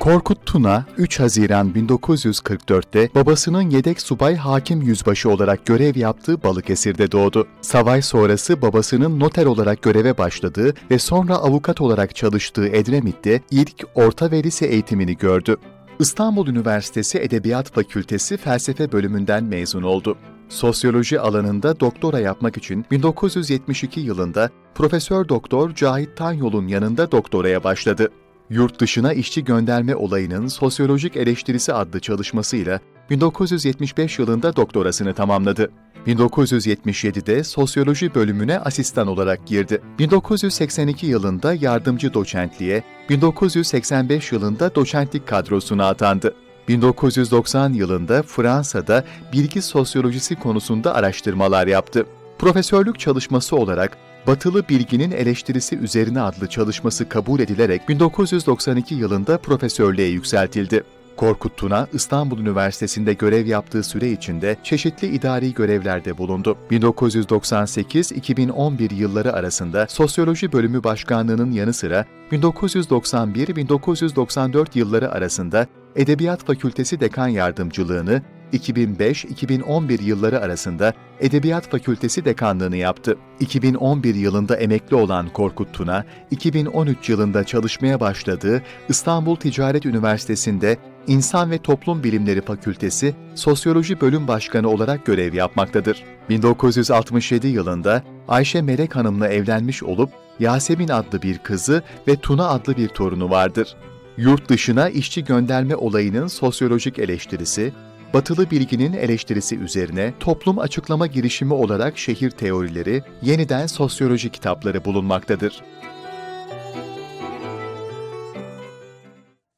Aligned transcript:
Korkut 0.00 0.46
Tuna, 0.46 0.84
3 0.98 1.20
Haziran 1.20 1.72
1944'te 1.72 3.10
babasının 3.14 3.70
yedek 3.70 4.00
subay 4.00 4.36
hakim 4.36 4.82
yüzbaşı 4.82 5.30
olarak 5.30 5.66
görev 5.66 5.96
yaptığı 5.96 6.42
Balıkesir'de 6.42 7.12
doğdu. 7.12 7.46
Savaş 7.60 8.04
sonrası 8.04 8.62
babasının 8.62 9.20
noter 9.20 9.46
olarak 9.46 9.82
göreve 9.82 10.18
başladığı 10.18 10.74
ve 10.90 10.98
sonra 10.98 11.34
avukat 11.36 11.80
olarak 11.80 12.16
çalıştığı 12.16 12.68
Edremit'te 12.68 13.42
ilk 13.50 13.86
orta 13.94 14.30
ve 14.30 14.42
lise 14.42 14.66
eğitimini 14.66 15.16
gördü. 15.16 15.56
İstanbul 15.98 16.46
Üniversitesi 16.46 17.18
Edebiyat 17.18 17.72
Fakültesi 17.72 18.36
Felsefe 18.36 18.92
bölümünden 18.92 19.44
mezun 19.44 19.82
oldu. 19.82 20.16
Sosyoloji 20.48 21.20
alanında 21.20 21.80
doktora 21.80 22.18
yapmak 22.18 22.56
için 22.56 22.84
1972 22.90 24.00
yılında 24.00 24.50
Profesör 24.74 25.28
Doktor 25.28 25.74
Cahit 25.74 26.16
Tanyol'un 26.16 26.68
yanında 26.68 27.12
doktoraya 27.12 27.64
başladı. 27.64 28.08
Yurt 28.50 28.80
dışına 28.80 29.12
işçi 29.12 29.44
gönderme 29.44 29.96
olayının 29.96 30.46
sosyolojik 30.46 31.16
eleştirisi 31.16 31.72
adlı 31.72 32.00
çalışmasıyla 32.00 32.80
1975 33.10 34.18
yılında 34.18 34.56
doktorasını 34.56 35.14
tamamladı. 35.14 35.70
1977'de 36.06 37.44
sosyoloji 37.44 38.14
bölümüne 38.14 38.58
asistan 38.58 39.06
olarak 39.06 39.46
girdi. 39.46 39.82
1982 39.98 41.06
yılında 41.06 41.54
yardımcı 41.54 42.14
doçentliğe, 42.14 42.84
1985 43.08 44.32
yılında 44.32 44.74
doçentlik 44.74 45.26
kadrosuna 45.26 45.88
atandı. 45.88 46.34
1990 46.68 47.72
yılında 47.72 48.22
Fransa'da 48.22 49.04
bilgi 49.32 49.62
sosyolojisi 49.62 50.36
konusunda 50.36 50.94
araştırmalar 50.94 51.66
yaptı. 51.66 52.06
Profesörlük 52.38 52.98
çalışması 52.98 53.56
olarak 53.56 53.98
Batılı 54.28 54.68
Bilginin 54.68 55.10
Eleştirisi 55.10 55.76
Üzerine 55.76 56.20
adlı 56.20 56.48
çalışması 56.48 57.08
kabul 57.08 57.40
edilerek 57.40 57.88
1992 57.88 58.94
yılında 58.94 59.38
profesörlüğe 59.38 60.08
yükseltildi. 60.08 60.84
Korkut 61.16 61.56
Tuna, 61.56 61.86
İstanbul 61.92 62.38
Üniversitesi'nde 62.38 63.12
görev 63.12 63.46
yaptığı 63.46 63.82
süre 63.82 64.10
içinde 64.10 64.56
çeşitli 64.62 65.08
idari 65.08 65.54
görevlerde 65.54 66.18
bulundu. 66.18 66.58
1998-2011 66.70 68.94
yılları 68.94 69.32
arasında 69.32 69.86
Sosyoloji 69.88 70.52
Bölümü 70.52 70.84
Başkanlığı'nın 70.84 71.52
yanı 71.52 71.72
sıra 71.72 72.04
1991-1994 72.32 74.66
yılları 74.74 75.12
arasında 75.12 75.66
Edebiyat 75.96 76.46
Fakültesi 76.46 77.00
Dekan 77.00 77.28
Yardımcılığını, 77.28 78.22
2005-2011 78.52 80.02
yılları 80.02 80.40
arasında 80.40 80.92
Edebiyat 81.20 81.70
Fakültesi 81.70 82.24
dekanlığını 82.24 82.76
yaptı. 82.76 83.18
2011 83.40 84.14
yılında 84.14 84.56
emekli 84.56 84.96
olan 84.96 85.28
Korkut 85.28 85.72
Tuna, 85.72 86.04
2013 86.30 87.08
yılında 87.08 87.44
çalışmaya 87.44 88.00
başladığı 88.00 88.62
İstanbul 88.88 89.36
Ticaret 89.36 89.86
Üniversitesi'nde 89.86 90.76
İnsan 91.06 91.50
ve 91.50 91.58
Toplum 91.58 92.04
Bilimleri 92.04 92.40
Fakültesi 92.40 93.14
Sosyoloji 93.34 94.00
Bölüm 94.00 94.28
Başkanı 94.28 94.68
olarak 94.68 95.06
görev 95.06 95.34
yapmaktadır. 95.34 96.04
1967 96.28 97.46
yılında 97.46 98.02
Ayşe 98.28 98.62
Melek 98.62 98.96
Hanım'la 98.96 99.28
evlenmiş 99.28 99.82
olup 99.82 100.10
Yasemin 100.40 100.88
adlı 100.88 101.22
bir 101.22 101.38
kızı 101.38 101.82
ve 102.08 102.16
Tuna 102.16 102.48
adlı 102.48 102.76
bir 102.76 102.88
torunu 102.88 103.30
vardır. 103.30 103.76
Yurt 104.16 104.48
dışına 104.48 104.88
işçi 104.88 105.24
gönderme 105.24 105.76
olayının 105.76 106.26
sosyolojik 106.26 106.98
eleştirisi, 106.98 107.72
batılı 108.14 108.50
bilginin 108.50 108.92
eleştirisi 108.92 109.58
üzerine 109.58 110.12
toplum 110.20 110.58
açıklama 110.58 111.06
girişimi 111.06 111.54
olarak 111.54 111.98
şehir 111.98 112.30
teorileri, 112.30 113.02
yeniden 113.22 113.66
sosyoloji 113.66 114.30
kitapları 114.30 114.84
bulunmaktadır. 114.84 115.62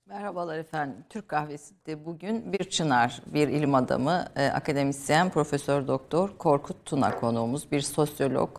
Merhabalar 0.06 0.58
efendim. 0.58 0.96
Türk 1.08 1.28
Kahvesi'nde 1.28 2.04
bugün 2.04 2.52
bir 2.52 2.64
çınar, 2.64 3.22
bir 3.26 3.48
ilim 3.48 3.74
adamı, 3.74 4.26
e, 4.36 4.46
akademisyen, 4.46 5.30
profesör 5.30 5.86
doktor 5.86 6.30
Korkut 6.38 6.84
Tuna 6.84 7.16
konuğumuz, 7.16 7.72
bir 7.72 7.80
sosyolog 7.80 8.50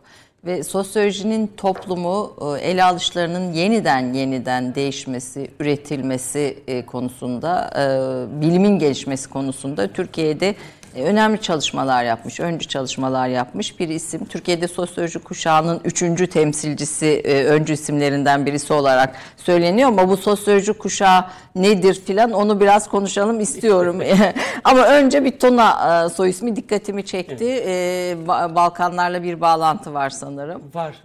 ve 0.46 0.64
sosyolojinin 0.64 1.52
toplumu 1.58 2.34
e, 2.42 2.70
ele 2.70 2.84
alışlarının 2.84 3.54
yeniden 3.54 4.14
yeniden 4.14 4.76
değişmesi, 4.76 5.52
üretilmesi 5.60 6.58
e, 6.68 6.86
konusunda, 6.86 7.72
e, 7.76 8.42
bilimin 8.42 8.80
gelişmesi 8.80 9.30
konusunda 9.30 9.88
Türkiye'de 9.88 10.56
önemli 10.96 11.42
çalışmalar 11.42 12.04
yapmış, 12.04 12.40
öncü 12.40 12.68
çalışmalar 12.68 13.28
yapmış 13.28 13.80
bir 13.80 13.90
isim. 13.90 14.26
Türkiye'de 14.26 14.68
sosyoloji 14.68 15.20
kuşağının 15.20 15.82
üçüncü 15.86 16.28
temsilcisi, 16.28 17.06
e, 17.06 17.46
öncü 17.46 17.74
isimlerinden 17.74 18.46
birisi 18.46 18.74
olarak 18.74 19.16
söyleniyor 19.38 19.90
ama 19.90 20.10
bu 20.10 20.18
sosyoloji 20.18 20.74
kuşağı 20.74 21.26
nedir 21.56 22.02
filan 22.06 22.32
onu 22.32 22.60
biraz 22.60 22.90
konuşalım 22.90 23.40
istiyorum. 23.40 24.00
ama 24.64 24.88
önce 24.88 25.26
bir 25.26 25.40
Tona 25.40 26.06
e, 26.06 26.10
soy 26.10 26.30
ismi 26.30 26.56
dikkatimi 26.56 27.06
çekti. 27.06 27.46
Evet. 27.46 28.28
Balkanlarla 28.28 29.24
bir 29.24 29.42
bağlantı 29.42 29.94
var 29.94 30.10
sanırım. 30.10 30.62
Var. 30.74 31.04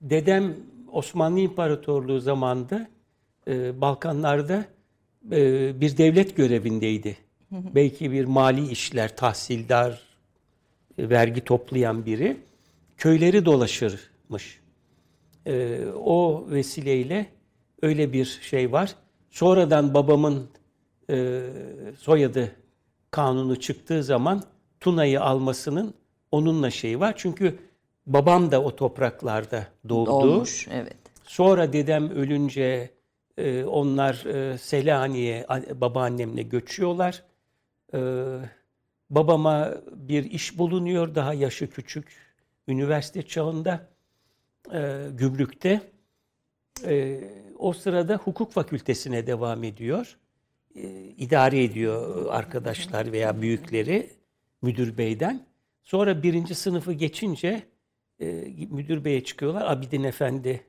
Dedem 0.00 0.54
Osmanlı 0.92 1.40
İmparatorluğu 1.40 2.20
zamanında 2.20 2.86
Balkanlarda 3.80 4.64
bir 5.80 5.96
devlet 5.98 6.36
görevindeydi 6.36 7.27
belki 7.50 8.12
bir 8.12 8.24
mali 8.24 8.70
işler, 8.70 9.16
tahsildar, 9.16 10.02
e, 10.98 11.10
vergi 11.10 11.40
toplayan 11.40 12.06
biri 12.06 12.36
köyleri 12.96 13.44
dolaşırmış. 13.44 14.60
Ee, 15.46 15.80
o 16.04 16.46
vesileyle 16.50 17.26
öyle 17.82 18.12
bir 18.12 18.24
şey 18.42 18.72
var. 18.72 18.94
Sonradan 19.30 19.94
babamın 19.94 20.48
e, 21.10 21.42
soyadı 21.98 22.52
kanunu 23.10 23.60
çıktığı 23.60 24.02
zaman 24.02 24.42
Tuna'yı 24.80 25.22
almasının 25.22 25.94
onunla 26.32 26.70
şeyi 26.70 27.00
var. 27.00 27.14
Çünkü 27.16 27.58
babam 28.06 28.50
da 28.50 28.62
o 28.62 28.76
topraklarda 28.76 29.66
doğdu. 29.88 30.10
Doğmuş, 30.10 30.68
evet. 30.70 30.96
Sonra 31.24 31.72
dedem 31.72 32.10
ölünce 32.10 32.90
e, 33.38 33.64
onlar 33.64 34.24
e, 34.24 34.58
Selanik'e 34.58 35.46
babaannemle 35.80 36.42
göçüyorlar. 36.42 37.22
Ee, 37.94 37.98
babama 39.10 39.74
bir 39.92 40.24
iş 40.24 40.58
bulunuyor 40.58 41.14
daha 41.14 41.34
yaşı 41.34 41.70
küçük 41.70 42.06
üniversite 42.68 43.22
çağında 43.22 43.88
e, 44.72 45.06
Gümrük'te. 45.12 45.80
E, 46.84 47.20
o 47.58 47.72
sırada 47.72 48.16
hukuk 48.16 48.52
fakültesine 48.52 49.26
devam 49.26 49.64
ediyor. 49.64 50.18
E, 50.74 50.90
idare 51.04 51.64
ediyor 51.64 52.26
arkadaşlar 52.30 53.12
veya 53.12 53.42
büyükleri 53.42 54.10
müdür 54.62 54.98
beyden. 54.98 55.46
Sonra 55.82 56.22
birinci 56.22 56.54
sınıfı 56.54 56.92
geçince 56.92 57.62
e, 58.20 58.26
müdür 58.70 59.04
beye 59.04 59.24
çıkıyorlar. 59.24 59.72
Abidin 59.72 60.04
Efendi 60.04 60.60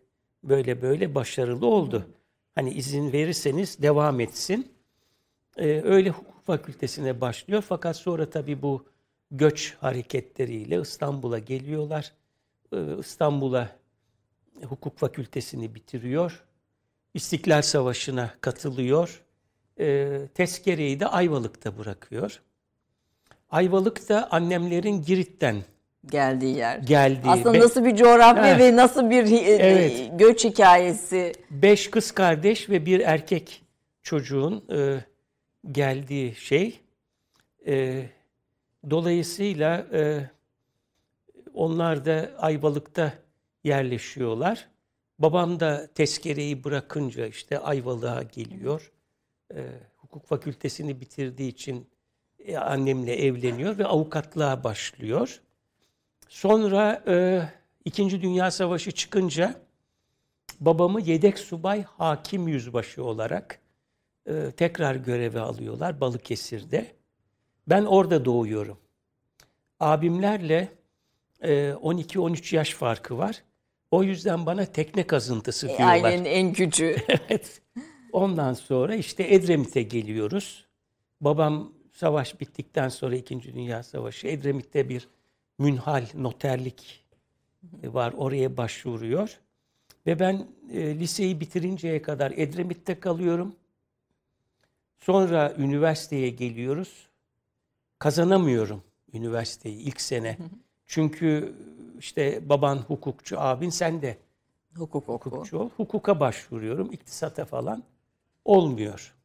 böyle 0.43 0.81
böyle 0.81 1.15
başarılı 1.15 1.65
oldu. 1.65 2.09
Hani 2.55 2.73
izin 2.73 3.13
verirseniz 3.13 3.81
devam 3.81 4.19
etsin. 4.19 4.78
E, 5.57 5.81
öyle 5.81 6.13
fakültesine 6.45 7.21
başlıyor. 7.21 7.63
Fakat 7.69 7.95
sonra 7.95 8.29
tabii 8.29 8.61
bu 8.61 8.85
göç 9.31 9.75
hareketleriyle 9.81 10.81
İstanbul'a 10.81 11.39
geliyorlar. 11.39 12.11
Ee, 12.73 12.77
İstanbul'a 12.99 13.69
hukuk 14.63 14.97
fakültesini 14.97 15.75
bitiriyor. 15.75 16.43
İstiklal 17.13 17.61
Savaşı'na 17.61 18.33
katılıyor. 18.41 19.21
Ee, 19.79 20.21
tezkereyi 20.33 20.99
de 20.99 21.07
Ayvalık'ta 21.07 21.77
bırakıyor. 21.77 22.41
Ayvalık 23.49 24.09
da 24.09 24.31
annemlerin 24.31 25.03
Girit'ten 25.03 25.63
geldiği 26.05 26.57
yer. 26.57 26.77
Geldiği. 26.77 27.29
Aslında 27.29 27.53
Be- 27.53 27.59
nasıl 27.59 27.85
bir 27.85 27.95
coğrafya 27.95 28.59
ve 28.59 28.75
nasıl 28.75 29.09
bir 29.09 29.31
e, 29.31 29.37
evet. 29.37 30.11
göç 30.19 30.43
hikayesi. 30.43 31.33
Beş 31.51 31.89
kız 31.89 32.11
kardeş 32.11 32.69
ve 32.69 32.85
bir 32.85 32.99
erkek 32.99 33.63
çocuğun 34.03 34.63
e, 34.71 34.99
geldiği 35.71 36.35
şey. 36.35 36.79
E, 37.67 38.05
dolayısıyla 38.89 39.87
e, 39.93 40.29
onlar 41.53 42.05
da 42.05 42.31
Ayvalık'ta 42.37 43.13
yerleşiyorlar. 43.63 44.67
Babam 45.19 45.59
da 45.59 45.87
tezkereyi 45.93 46.63
bırakınca 46.63 47.27
işte 47.27 47.59
Ayvalık'a 47.59 48.23
geliyor. 48.23 48.91
E, 49.55 49.65
hukuk 49.97 50.25
fakültesini 50.25 51.01
bitirdiği 51.01 51.49
için 51.49 51.87
e, 52.39 52.57
annemle 52.57 53.15
evleniyor 53.15 53.77
ve 53.77 53.85
avukatlığa 53.85 54.63
başlıyor. 54.63 55.41
Sonra 56.29 57.03
e, 57.07 57.43
İkinci 57.85 58.21
Dünya 58.21 58.51
Savaşı 58.51 58.91
çıkınca 58.91 59.55
babamı 60.59 61.01
yedek 61.01 61.39
subay 61.39 61.83
hakim 61.83 62.47
yüzbaşı 62.47 63.03
olarak 63.03 63.59
e, 64.29 64.51
tekrar 64.51 64.95
göreve 64.95 65.39
alıyorlar 65.39 66.01
Balıkesir'de. 66.01 66.85
Ben 67.67 67.85
orada 67.85 68.25
doğuyorum. 68.25 68.77
Abimlerle 69.79 70.69
e, 71.41 71.69
12-13 71.69 72.55
yaş 72.55 72.73
farkı 72.73 73.17
var. 73.17 73.43
O 73.91 74.03
yüzden 74.03 74.45
bana 74.45 74.65
tekne 74.65 75.07
kazıntısı 75.07 75.65
e, 75.65 75.69
diyorlar. 75.69 75.87
Ailenin 75.87 76.25
en 76.25 76.53
gücü. 76.53 76.95
evet. 77.07 77.61
Ondan 78.11 78.53
sonra 78.53 78.95
işte 78.95 79.33
Edremit'e 79.33 79.81
geliyoruz. 79.81 80.65
Babam 81.21 81.73
savaş 81.93 82.39
bittikten 82.39 82.89
sonra 82.89 83.15
2. 83.15 83.43
Dünya 83.43 83.83
Savaşı 83.83 84.27
Edremit'te 84.27 84.89
bir 84.89 85.07
münhal 85.57 86.05
noterlik 86.13 87.05
var. 87.83 88.13
Oraya 88.17 88.57
başvuruyor. 88.57 89.39
Ve 90.07 90.19
ben 90.19 90.47
e, 90.73 90.99
liseyi 90.99 91.39
bitirinceye 91.39 92.01
kadar 92.01 92.33
Edremit'te 92.35 92.99
kalıyorum. 92.99 93.55
Sonra 94.99 95.53
üniversiteye 95.57 96.29
geliyoruz. 96.29 97.07
Kazanamıyorum 97.99 98.83
üniversiteyi 99.13 99.77
ilk 99.77 100.01
sene. 100.01 100.37
Çünkü 100.87 101.53
işte 101.99 102.49
baban 102.49 102.77
hukukçu, 102.77 103.39
abin 103.39 103.69
sen 103.69 104.01
de 104.01 104.17
Hukuk 104.75 105.09
oku. 105.09 105.29
hukukçu 105.31 105.59
ol. 105.59 105.69
Hukuka 105.77 106.19
başvuruyorum. 106.19 106.91
iktisata 106.91 107.45
falan 107.45 107.83
olmuyor. 108.45 109.15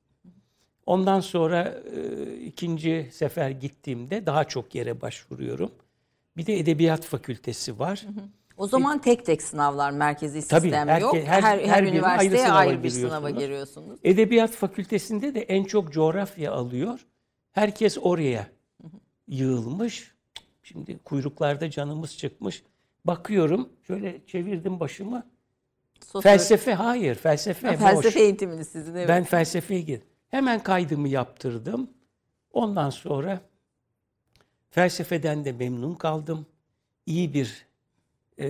Ondan 0.86 1.20
sonra 1.20 1.82
e, 1.96 2.34
ikinci 2.36 3.08
sefer 3.12 3.50
gittiğimde 3.50 4.26
daha 4.26 4.44
çok 4.44 4.74
yere 4.74 5.00
başvuruyorum. 5.00 5.70
Bir 6.36 6.46
de 6.46 6.58
edebiyat 6.58 7.04
fakültesi 7.04 7.78
var. 7.78 8.04
O 8.56 8.66
zaman 8.66 9.00
tek 9.00 9.26
tek 9.26 9.42
sınavlar, 9.42 9.90
merkezi 9.90 10.48
Tabii, 10.48 10.60
sistem 10.68 10.98
yok. 11.00 11.14
her- 11.16 11.22
Her, 11.24 11.42
her, 11.42 11.58
her 11.58 11.82
birinin 11.82 11.96
üniversiteye 11.96 12.30
ayrı 12.42 12.46
sınava 12.46 12.58
ayrı 12.58 12.82
bir 12.82 12.90
sınava 12.90 13.30
giriyorsunuz. 13.30 13.42
giriyorsunuz. 13.44 13.98
Edebiyat 14.04 14.50
fakültesinde 14.50 15.34
de 15.34 15.40
en 15.40 15.64
çok 15.64 15.92
coğrafya 15.92 16.52
alıyor. 16.52 17.06
Herkes 17.52 17.98
oraya 18.00 18.46
yığılmış. 19.28 20.14
Şimdi 20.62 20.98
kuyruklarda 20.98 21.70
canımız 21.70 22.16
çıkmış. 22.18 22.62
Bakıyorum 23.04 23.68
şöyle 23.86 24.26
çevirdim 24.26 24.80
başımı. 24.80 25.26
Sosyal- 26.00 26.22
Felsefe 26.22 26.74
hayır, 26.74 27.14
felsefe 27.14 27.66
Ha, 27.68 27.74
boş. 27.74 27.80
felsefe 27.80 28.20
eğitimini 28.20 28.64
sizin 28.64 28.94
evet. 28.94 29.08
Ben 29.08 29.24
felsefeye 29.24 29.80
gir. 29.80 30.00
Hemen 30.28 30.62
kaydımı 30.62 31.08
yaptırdım. 31.08 31.90
Ondan 32.52 32.90
sonra 32.90 33.40
felsefeden 34.70 35.44
de 35.44 35.52
memnun 35.52 35.94
kaldım. 35.94 36.46
İyi 37.06 37.34
bir 37.34 37.66
e, 38.38 38.46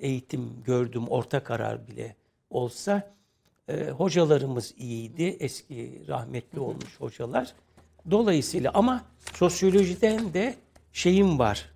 eğitim 0.00 0.62
gördüm, 0.66 1.08
orta 1.08 1.44
karar 1.44 1.88
bile 1.88 2.16
olsa. 2.50 3.14
E, 3.68 3.90
hocalarımız 3.90 4.74
iyiydi, 4.78 5.36
eski 5.40 6.02
rahmetli 6.08 6.60
olmuş 6.60 7.00
hocalar. 7.00 7.54
Dolayısıyla 8.10 8.70
ama 8.74 9.04
sosyolojiden 9.34 10.34
de 10.34 10.54
şeyim 10.92 11.38
var, 11.38 11.70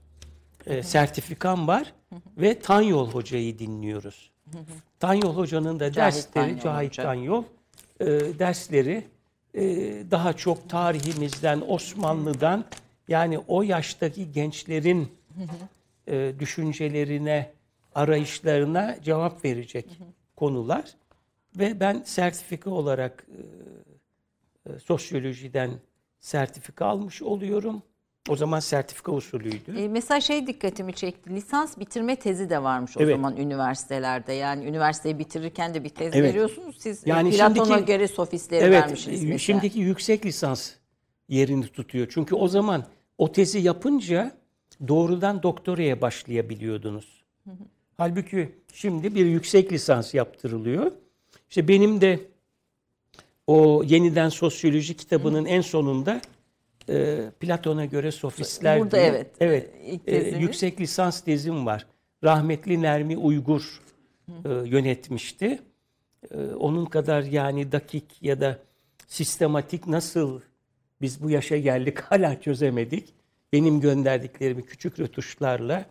e, 0.67 0.83
sertifikam 0.83 1.69
var 1.69 1.93
ve 2.39 2.59
Tanyol 2.59 3.11
Hoca'yı 3.11 3.59
dinliyoruz. 3.59 4.31
Tanyol 5.01 5.37
Hoca'nın 5.37 5.81
da 5.81 5.93
Cahit 5.93 6.15
dersleri, 6.15 6.33
Tanyol 6.33 6.61
Cahit 6.61 6.93
Hoca. 6.93 7.03
Tanyol 7.03 7.45
e, 8.01 8.07
dersleri 8.39 9.05
e, 9.55 9.63
daha 10.11 10.33
çok 10.33 10.69
tarihimizden, 10.69 11.63
Osmanlı'dan 11.69 12.65
yani 13.09 13.39
o 13.39 13.63
yaştaki 13.63 14.33
gençlerin 14.33 15.09
e, 16.07 16.33
düşüncelerine, 16.39 17.53
arayışlarına 17.95 18.97
cevap 19.03 19.45
verecek 19.45 19.99
konular. 20.37 20.85
Ve 21.59 21.81
ben 21.81 22.03
sertifika 22.05 22.71
olarak 22.71 23.27
e, 24.67 24.73
e, 24.73 24.79
sosyolojiden 24.79 25.71
sertifika 26.21 26.87
almış 26.87 27.23
oluyorum. 27.23 27.83
O 28.29 28.37
zaman 28.37 28.61
sertifika 28.61 29.13
usulüydü. 29.13 29.79
E, 29.79 29.89
mesela 29.89 30.21
şey 30.21 30.47
dikkatimi 30.47 30.93
çekti. 30.95 31.31
Lisans 31.31 31.79
bitirme 31.79 32.17
tezi 32.17 32.51
de 32.51 32.63
varmış 32.63 32.97
o 32.97 33.01
Evet. 33.03 33.15
zaman 33.17 33.37
üniversitelerde. 33.37 34.33
Yani 34.33 34.65
üniversiteyi 34.65 35.19
bitirirken 35.19 35.75
de 35.75 35.85
bir 35.85 35.89
tez 35.89 36.15
Evet. 36.17 36.29
veriyorsunuz. 36.31 36.77
Siz 36.81 37.03
Yani 37.07 37.37
yani 37.37 37.55
Platon'a 37.55 37.77
şimdiki- 37.77 37.87
göre 37.87 38.09
sofistleri 38.09 38.65
Evet, 38.65 38.83
vermişsiniz 38.83 39.19
e, 39.21 39.23
mesela. 39.23 39.39
şimdiki 39.39 39.81
yüksek 39.81 40.27
lisans 40.27 40.71
yerini 41.29 41.67
tutuyor. 41.69 42.07
Çünkü 42.11 42.35
o 42.35 42.49
zaman 42.49 42.85
o 43.19 43.33
tezi 43.33 43.59
yapınca 43.59 44.33
doğrudan 44.89 45.43
doktoraya 45.43 46.01
başlayabiliyordunuz. 46.01 47.23
Halbuki 47.97 48.53
şimdi 48.73 49.15
bir 49.15 49.27
yüksek 49.27 49.73
lisans 49.73 50.15
yaptırılıyor. 50.15 50.93
İşte 51.51 51.69
benim 51.69 52.01
de 52.01 52.21
o 53.47 53.83
yeniden 53.87 54.29
sosyoloji 54.29 54.97
kitabının 54.97 55.45
en 55.45 55.61
sonunda 55.61 56.21
e, 56.89 57.19
Platon'a 57.41 57.85
göre 57.85 58.13
sofistler 58.13 58.81
Burada 58.81 58.97
diye- 58.97 59.07
evet, 59.07 59.31
evet 59.41 59.71
e, 59.85 59.99
teziniz. 59.99 60.43
yüksek 60.43 60.81
lisans 60.81 61.21
tezim 61.21 61.67
var. 61.67 61.87
Rahmetli 62.25 62.83
Nermi 62.83 63.17
Uygur 63.17 63.81
e, 64.29 64.49
yönetmişti. 64.65 65.59
E, 66.31 66.37
onun 66.39 66.85
kadar 66.85 67.23
yani 67.23 67.73
dakik 67.73 68.23
ya 68.23 68.41
da 68.41 68.59
sistematik 69.07 69.87
nasıl 69.87 70.41
biz 71.01 71.23
bu 71.23 71.31
yaşa 71.31 71.57
geldik 71.57 71.99
hala 72.11 72.41
çözemedik. 72.41 73.15
Benim 73.53 73.81
gönderdiklerimi 73.81 74.63
küçük 74.67 75.01
rötuşlarla 75.01 75.85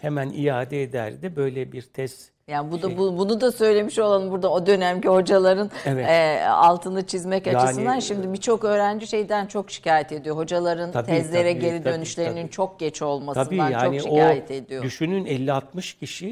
hemen 0.00 0.30
iade 0.30 0.82
ederdi. 0.82 1.36
Böyle 1.36 1.72
bir 1.72 1.82
tez 1.82 2.30
Yani 2.48 2.72
bu 2.72 2.82
da 2.82 2.88
şey- 2.88 2.98
bu, 2.98 3.18
bunu 3.18 3.40
da 3.40 3.52
söylemiş 3.52 3.98
olalım 3.98 4.30
burada 4.30 4.52
o 4.52 4.66
dönemki 4.66 5.08
hocaların 5.08 5.70
Evet. 5.86 6.06
e, 6.08 6.44
altını 6.48 7.06
çizmek 7.06 7.46
Yani, 7.46 7.58
açısından. 7.58 7.98
Şimdi 7.98 8.32
birçok 8.32 8.64
öğrenci 8.64 9.06
şeyden 9.06 9.46
çok 9.46 9.70
şikayet 9.70 10.12
ediyor. 10.12 10.36
Hocaların 10.36 10.92
Tabii, 10.92 11.06
tezlere 11.06 11.52
tabii, 11.52 11.60
geri 11.62 11.82
tabii, 11.82 11.94
dönüşlerinin 11.94 12.42
tabii. 12.42 12.50
çok 12.50 12.80
geç 12.80 13.02
olmasından 13.02 13.44
Tabii 13.44 13.56
yani 13.56 14.00
çok 14.00 14.08
şikayet 14.10 14.50
o 14.50 14.54
ediyor. 14.54 14.82
düşünün 14.82 15.24
50-60 15.24 15.98
kişi 15.98 16.28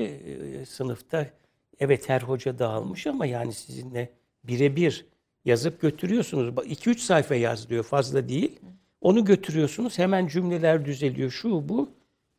e, 0.61 0.65
sınıfta 0.67 1.27
evet 1.81 2.09
her 2.09 2.21
hoca 2.21 2.59
dağılmış 2.59 3.07
ama 3.07 3.27
yani 3.27 3.53
sizinle 3.53 4.09
birebir 4.45 5.07
yazıp 5.45 5.81
götürüyorsunuz. 5.81 6.55
2-3 6.67 6.99
sayfa 6.99 7.35
yaz 7.35 7.69
diyor 7.71 7.85
fazla 7.85 8.29
değil. 8.29 8.61
Onu 9.01 9.25
götürüyorsunuz 9.25 9.99
hemen 9.99 10.27
cümleler 10.27 10.85
düzeliyor 10.85 11.31
şu 11.31 11.69
bu. 11.69 11.91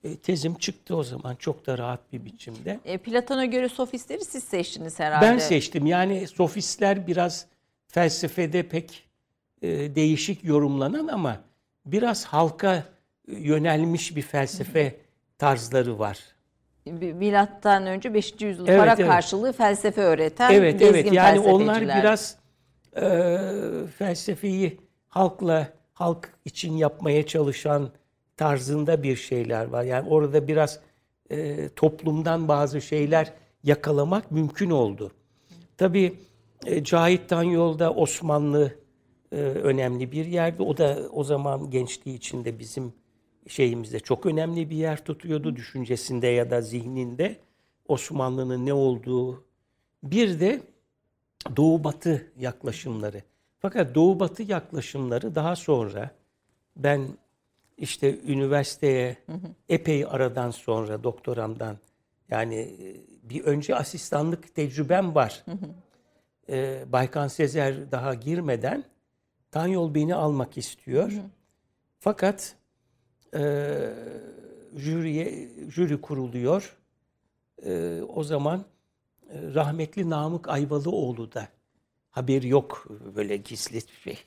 E, 0.04 0.16
tezim 0.16 0.56
çıktı 0.56 0.96
o 0.96 1.04
zaman 1.04 1.36
çok 1.36 1.68
da 1.68 1.78
rahat 1.78 2.14
bir 2.14 2.26
biçimde. 2.26 2.80
E, 2.86 2.98
Platon'a 2.98 3.46
göre 3.46 3.70
sofistleri 3.70 4.26
siz 4.26 4.44
seçtiniz 4.44 5.00
herhalde. 5.00 5.26
Ben 5.26 5.38
seçtim 5.38 5.86
yani 5.86 6.28
sofistler 6.28 7.08
biraz 7.08 7.46
felsefede 7.88 8.64
pek 8.64 9.10
e, 9.62 9.96
değişik 9.96 10.44
yorumlanan 10.44 11.08
ama 11.08 11.38
biraz 11.86 12.26
halka 12.26 12.84
yönelmiş 13.28 14.16
bir 14.16 14.22
felsefe 14.22 14.96
tarzları 15.38 16.00
var. 16.00 16.20
Milattan 16.86 17.86
önce 17.88 18.14
5. 18.14 18.42
yüzyıl 18.42 18.68
Evet, 18.68 18.80
para 18.80 18.94
evet. 18.94 19.08
karşılığı 19.08 19.54
felsefe 19.54 20.02
öğreten 20.02 20.54
Evet 20.54 20.80
gezgin 20.80 20.94
evet 20.96 21.14
yani 21.14 21.40
onlar 21.40 21.82
biraz 21.82 22.36
e, 22.96 23.38
felsefeyi 23.98 24.78
halkla 25.08 25.68
halk 26.00 26.34
için 26.46 26.74
yapmaya 26.74 27.26
çalışan 27.26 27.90
tarzında 28.38 29.04
bir 29.04 29.16
şeyler 29.16 29.66
var. 29.66 29.84
Yani 29.84 30.10
orada 30.10 30.48
biraz 30.48 30.80
e, 31.32 31.70
toplumdan 31.70 32.48
bazı 32.48 32.82
şeyler 32.82 33.34
yakalamak 33.64 34.32
mümkün 34.32 34.70
oldu. 34.70 35.12
Tabii 35.78 36.14
e, 36.66 36.84
Cahit 36.84 37.30
Tanyol'da 37.30 37.94
Osmanlı 37.94 38.76
e, 39.32 39.36
önemli 39.42 40.12
bir 40.12 40.26
yerde. 40.26 40.64
O 40.64 40.78
da 40.78 41.00
o 41.12 41.24
zaman 41.24 41.70
gençliği 41.72 42.18
içinde 42.18 42.60
bizim 42.60 42.94
şeyimizde 43.48 44.00
çok 44.00 44.26
önemli 44.26 44.70
bir 44.70 44.76
yer 44.76 45.06
tutuyordu 45.06 45.56
düşüncesinde 45.56 46.28
ya 46.28 46.50
da 46.50 46.62
zihninde 46.62 47.38
Osmanlı'nın 47.88 48.66
ne 48.66 48.74
olduğu. 48.74 49.44
Bir 50.04 50.40
de 50.40 50.62
Doğu 51.56 51.84
Batı 51.84 52.32
yaklaşımları. 52.40 53.24
Fakat 53.60 53.96
Doğu 53.96 54.20
Batı 54.20 54.44
yaklaşımları 54.44 55.36
daha 55.36 55.56
sonra 55.56 56.12
ben 56.76 57.08
işte 57.78 58.20
üniversiteye 58.22 59.18
epey 59.70 60.06
aradan 60.10 60.52
sonra 60.52 61.04
doktoramdan 61.04 61.78
yani 62.30 62.56
e, 62.56 62.96
bir 63.30 63.44
önce 63.44 63.76
asistanlık 63.76 64.56
tecrübem 64.56 65.16
var. 65.16 65.46
Ee, 66.52 66.86
Baykan 66.88 67.28
Sezer 67.28 67.92
daha 67.92 68.14
girmeden 68.14 68.84
Tanyol 69.52 69.96
beni 69.96 70.16
almak 70.16 70.58
istiyor. 70.58 71.12
Fakat 72.00 72.56
e, 73.34 73.42
jüriye 74.76 75.50
jüri 75.68 76.02
kuruluyor. 76.02 76.78
E, 77.66 78.02
o 78.02 78.24
zaman 78.24 78.66
e, 79.30 79.54
rahmetli 79.54 80.10
Namık 80.10 80.50
Ayvalıoğlu 80.50 81.34
da 81.34 81.48
haberi 82.12 82.48
yok 82.48 82.88
böyle 83.16 83.38
gizli 83.38 83.76
bir 83.76 84.02
şey. 84.04 84.18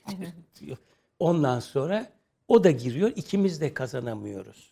diyor. 0.59 0.77
Ondan 1.19 1.59
sonra 1.59 2.11
o 2.47 2.63
da 2.63 2.71
giriyor. 2.71 3.11
ikimiz 3.15 3.61
de 3.61 3.73
kazanamıyoruz. 3.73 4.71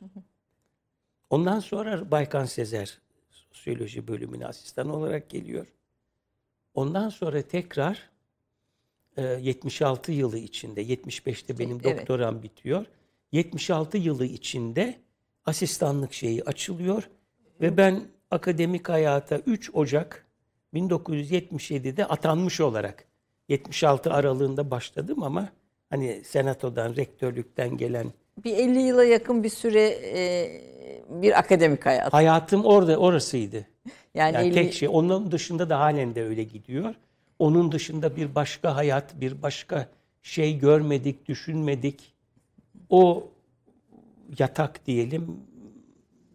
Ondan 1.29 1.59
sonra 1.59 2.11
Baykan 2.11 2.45
Sezer 2.45 2.99
sosyoloji 3.29 4.07
bölümüne 4.07 4.45
asistan 4.47 4.89
olarak 4.89 5.29
geliyor. 5.29 5.67
Ondan 6.73 7.09
sonra 7.09 7.41
tekrar 7.41 8.09
e, 9.17 9.21
76 9.23 10.11
yılı 10.11 10.37
içinde, 10.37 10.83
75'te 10.83 11.59
benim 11.59 11.79
Evet. 11.83 11.99
doktoram 11.99 12.43
bitiyor. 12.43 12.85
76 13.31 13.97
yılı 13.97 14.25
içinde 14.25 14.99
asistanlık 15.45 16.13
şeyi 16.13 16.43
açılıyor 16.43 17.09
ve 17.61 17.77
ben 17.77 18.03
akademik 18.31 18.89
hayata 18.89 19.37
3 19.37 19.69
Ocak 19.75 20.27
1977'de 20.73 22.05
atanmış 22.05 22.61
olarak 22.61 23.05
76 23.49 24.13
aralığında 24.13 24.71
başladım 24.71 25.23
ama 25.23 25.49
hani 25.89 26.21
senatodan, 26.23 26.95
rektörlükten 26.95 27.77
gelen 27.77 28.13
Bir 28.43 28.57
50 28.57 28.79
yıla 28.79 29.03
yakın 29.03 29.43
bir 29.43 29.49
süre 29.49 29.99
e, 30.15 30.51
bir 31.09 31.39
akademik 31.39 31.85
hayat. 31.85 32.13
hayatım 32.13 32.65
orada 32.65 32.97
orasıydı. 32.97 33.67
Yani, 34.15 34.35
Yani 34.35 34.47
50 34.47 34.53
tek 34.53 34.73
şey. 34.73 34.89
Onun 34.91 35.31
dışında 35.31 35.69
da 35.69 35.79
halen 35.79 36.15
de 36.15 36.23
öyle 36.23 36.43
gidiyor. 36.43 36.95
Onun 37.39 37.71
dışında 37.71 38.15
bir 38.15 38.35
başka 38.35 38.75
hayat, 38.75 39.21
bir 39.21 39.41
başka 39.41 39.87
şey 40.21 40.59
görmedik, 40.59 41.27
düşünmedik. 41.27 42.13
O 42.89 43.27
yatak 44.39 44.85
diyelim 44.87 45.37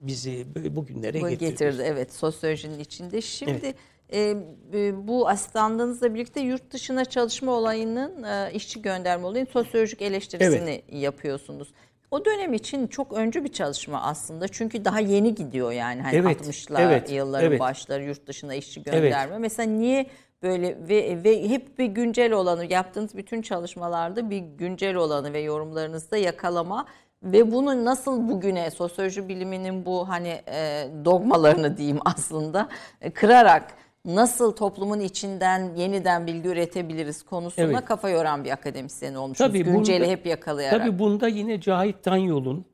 bizi 0.00 0.46
bugünlere 0.76 1.20
bu 1.22 1.28
getirdi. 1.28 1.50
getirdi. 1.50 1.82
Evet, 1.86 2.12
sosyolojinin 2.12 2.78
içinde. 2.78 3.20
Şimdi 3.20 3.74
e, 4.12 4.36
e, 4.74 5.08
bu 5.08 5.28
asistanlığınızla 5.28 6.14
birlikte 6.14 6.40
yurt 6.40 6.70
dışına 6.70 7.04
çalışma 7.04 7.52
olayının, 7.52 8.22
e, 8.22 8.52
işçi 8.52 8.82
gönderme 8.82 9.26
olayının 9.26 9.50
sosyolojik 9.50 10.02
eleştirisini 10.02 10.82
yapıyorsunuz. 10.92 11.72
O 12.10 12.24
dönem 12.24 12.54
için 12.54 12.86
çok 12.86 13.12
öncü 13.12 13.44
bir 13.44 13.52
çalışma 13.52 14.02
aslında. 14.02 14.48
Çünkü 14.48 14.84
daha 14.84 15.00
yeni 15.00 15.34
gidiyor 15.34 15.72
yani. 15.72 16.02
Hani 16.02 16.16
Evet, 16.16 16.40
60'lar 16.40 16.82
evet, 16.82 17.12
yılların 17.12 17.48
evet. 17.48 17.60
başları 17.60 18.04
yurt 18.04 18.26
dışına 18.26 18.54
işçi 18.54 18.82
gönderme. 18.82 19.38
Mesela 19.38 19.70
niye 19.70 20.06
böyle 20.42 20.76
ve, 20.88 21.24
ve 21.24 21.48
hep 21.48 21.78
bir 21.78 21.86
güncel 21.86 22.32
olanı 22.32 22.72
yaptığınız 22.72 23.16
bütün 23.16 23.42
çalışmalarda 23.42 24.30
bir 24.30 24.38
güncel 24.38 24.94
olanı 24.94 25.32
ve 25.32 25.40
yorumlarınızda 25.40 26.16
yakalama 26.16 26.86
ve 27.22 27.52
bunu 27.52 27.84
nasıl 27.84 28.28
bugüne 28.28 28.70
sosyoloji 28.70 29.28
biliminin 29.28 29.86
bu 29.86 30.08
hani 30.08 30.40
e, 30.48 30.88
dogmalarını 31.04 31.76
diyeyim 31.76 31.98
aslında 32.04 32.68
e, 33.00 33.10
kırarak 33.10 33.74
nasıl 34.06 34.52
toplumun 34.52 35.00
içinden 35.00 35.74
yeniden 35.74 36.26
bilgi 36.26 36.48
üretebiliriz 36.48 37.22
konusuna 37.22 37.64
Evet. 37.64 37.84
kafa 37.84 38.10
yoran 38.10 38.44
bir 38.44 38.50
akademisyen 38.50 39.14
olmuşsunuz. 39.14 39.50
Tabii 39.50 39.64
Günceli 39.64 40.00
bunda- 40.00 40.10
hep 40.10 40.26
yakalayarak. 40.26 40.80
Tabii 40.80 40.98
bunda 40.98 41.28
yine 41.28 41.60
Cahit 41.60 42.02
Tanyol'un 42.02 42.64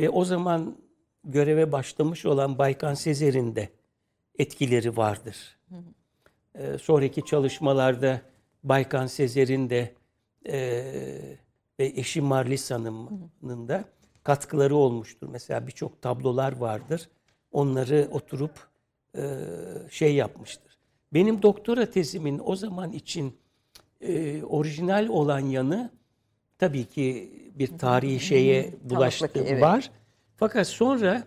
ve 0.00 0.10
o 0.10 0.24
zaman 0.24 0.76
göreve 1.24 1.72
başlamış 1.72 2.26
olan 2.26 2.58
Baykan 2.58 2.94
Sezer'in 2.94 3.56
de 3.56 3.68
etkileri 4.38 4.96
vardır. 4.96 5.58
Ee, 6.54 6.78
sonraki 6.78 7.24
çalışmalarda 7.24 8.20
Baykan 8.64 9.06
Sezer'in 9.06 9.70
de 9.70 9.94
e, 10.48 10.58
ve 11.80 11.86
eşi 11.86 12.20
Marlis 12.20 12.70
Hanım'ın 12.70 13.68
da 13.68 13.84
katkıları 14.24 14.76
olmuştur. 14.76 15.28
Mesela 15.30 15.66
birçok 15.66 16.02
tablolar 16.02 16.56
vardır. 16.56 17.08
Onları 17.52 18.08
oturup 18.10 18.71
şey 19.90 20.14
yapmıştır. 20.14 20.78
Benim 21.14 21.42
doktora 21.42 21.90
tezimin 21.90 22.40
o 22.44 22.56
zaman 22.56 22.92
için 22.92 23.36
e, 24.00 24.42
orijinal 24.42 25.08
olan 25.08 25.40
yanı 25.40 25.90
tabii 26.58 26.84
ki 26.84 27.32
bir 27.54 27.78
tarihi 27.78 28.20
şeye 28.20 28.74
bulaştı 28.82 29.30
evet. 29.34 29.62
var. 29.62 29.90
Fakat 30.36 30.66
sonra 30.66 31.24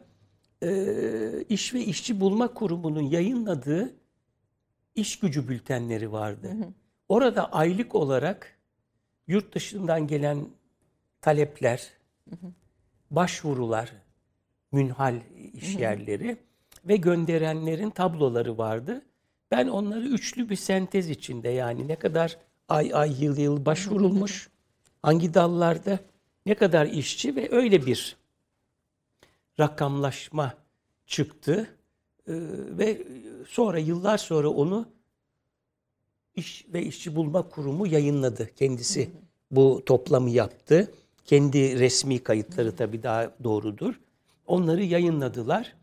e, 0.63 1.45
İş 1.49 1.73
ve 1.73 1.79
İşçi 1.79 2.19
Bulma 2.19 2.53
Kurumu'nun 2.53 3.01
yayınladığı 3.01 3.93
iş 4.95 5.19
gücü 5.19 5.49
bültenleri 5.49 6.11
vardı. 6.11 6.53
Orada 7.09 7.53
aylık 7.53 7.95
olarak 7.95 8.59
yurt 9.27 9.55
dışından 9.55 10.07
gelen 10.07 10.47
talepler, 11.21 11.89
başvurular, 13.11 13.93
münhal 14.71 15.15
iş 15.53 15.75
yerleri 15.75 16.37
ve 16.87 16.95
gönderenlerin 16.95 17.89
tabloları 17.89 18.57
vardı. 18.57 19.01
Ben 19.51 19.67
onları 19.67 20.07
üçlü 20.07 20.49
bir 20.49 20.55
sentez 20.55 21.09
içinde 21.09 21.49
yani 21.49 21.87
ne 21.87 21.95
kadar 21.95 22.37
ay 22.69 22.91
ay 22.93 23.23
yıl 23.23 23.37
yıl 23.37 23.65
başvurulmuş, 23.65 24.49
hangi 25.01 25.33
dallarda, 25.33 25.99
ne 26.45 26.55
kadar 26.55 26.85
işçi 26.85 27.35
ve 27.35 27.51
öyle 27.51 27.85
bir 27.85 28.15
rakamlaşma 29.59 30.53
çıktı. 31.05 31.67
Ee, 32.27 32.33
ve 32.77 33.07
sonra 33.47 33.79
yıllar 33.79 34.17
sonra 34.17 34.49
onu 34.49 34.87
İş 36.35 36.65
ve 36.73 36.83
İşçi 36.83 37.15
Bulma 37.15 37.49
Kurumu 37.49 37.87
yayınladı. 37.87 38.49
Kendisi 38.55 39.09
bu 39.51 39.83
toplamı 39.85 40.29
yaptı. 40.29 40.91
Kendi 41.25 41.79
resmi 41.79 42.19
kayıtları 42.19 42.75
tabii 42.75 43.03
daha 43.03 43.31
doğrudur. 43.43 43.99
Onları 44.47 44.83
yayınladılar. 44.83 45.75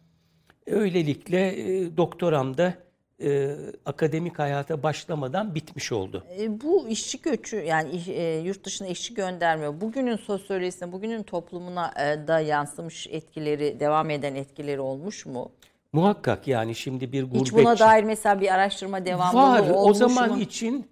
Öylelikle 0.67 1.49
e, 1.49 1.97
doktoram 1.97 2.59
da 2.59 2.75
e, 3.23 3.57
akademik 3.87 4.39
hayata 4.39 4.83
başlamadan 4.83 5.55
bitmiş 5.55 5.93
oldu. 5.93 6.25
E, 6.39 6.61
Bu 6.61 6.89
işçi 6.89 7.23
göçü 7.23 7.57
yani 7.57 8.01
e, 8.09 8.39
yurt 8.39 8.65
dışına 8.65 8.89
işçi 8.89 9.15
gönderme 9.15 9.81
bugünün 9.81 10.17
sosyolojisine, 10.17 10.93
bugünün 10.93 11.23
toplumuna 11.23 11.93
e, 12.01 12.27
da 12.29 12.41
yansımış 12.41 13.07
etkileri, 13.11 13.81
devam 13.81 14.11
eden 14.11 14.35
etkileri 14.35 14.81
olmuş 14.81 15.27
mu? 15.27 15.53
Muhakkak 15.93 16.49
yani 16.49 16.75
şimdi 16.75 17.13
bir 17.13 17.23
gurbetçi... 17.23 17.41
Hiç 17.45 17.53
buna 17.53 17.79
dair 17.79 18.05
mesela 18.05 18.41
bir 18.41 18.55
araştırma 18.55 19.07
devamlılığı 19.07 19.43
Var. 19.43 19.71
olmuş 19.71 19.91
O 19.91 19.95
zaman 19.95 20.31
mu? 20.31 20.41
için 20.41 20.87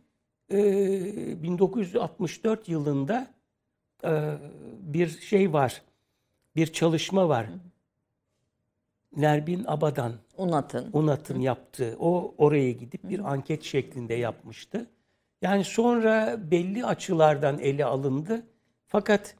e, 0.52 1.42
1964 1.42 2.68
yılında 2.68 3.26
e, 4.04 4.10
bir 4.80 5.08
şey 5.20 5.52
var. 5.52 5.82
Bir 6.56 6.66
çalışma 6.66 7.28
var. 7.28 7.46
Nerbin 9.16 9.64
Abadan, 9.66 10.12
Unat'ın. 10.36 10.90
UNAT'ın 10.92 11.40
yaptığı. 11.40 11.96
O 12.00 12.34
oraya 12.38 12.72
gidip 12.72 13.08
bir 13.08 13.32
anket 13.32 13.62
şeklinde 13.62 14.14
yapmıştı. 14.14 14.86
Yani 15.42 15.64
sonra 15.64 16.38
belli 16.50 16.86
açılardan 16.86 17.58
ele 17.58 17.84
alındı. 17.84 18.42
Fakat 18.86 19.36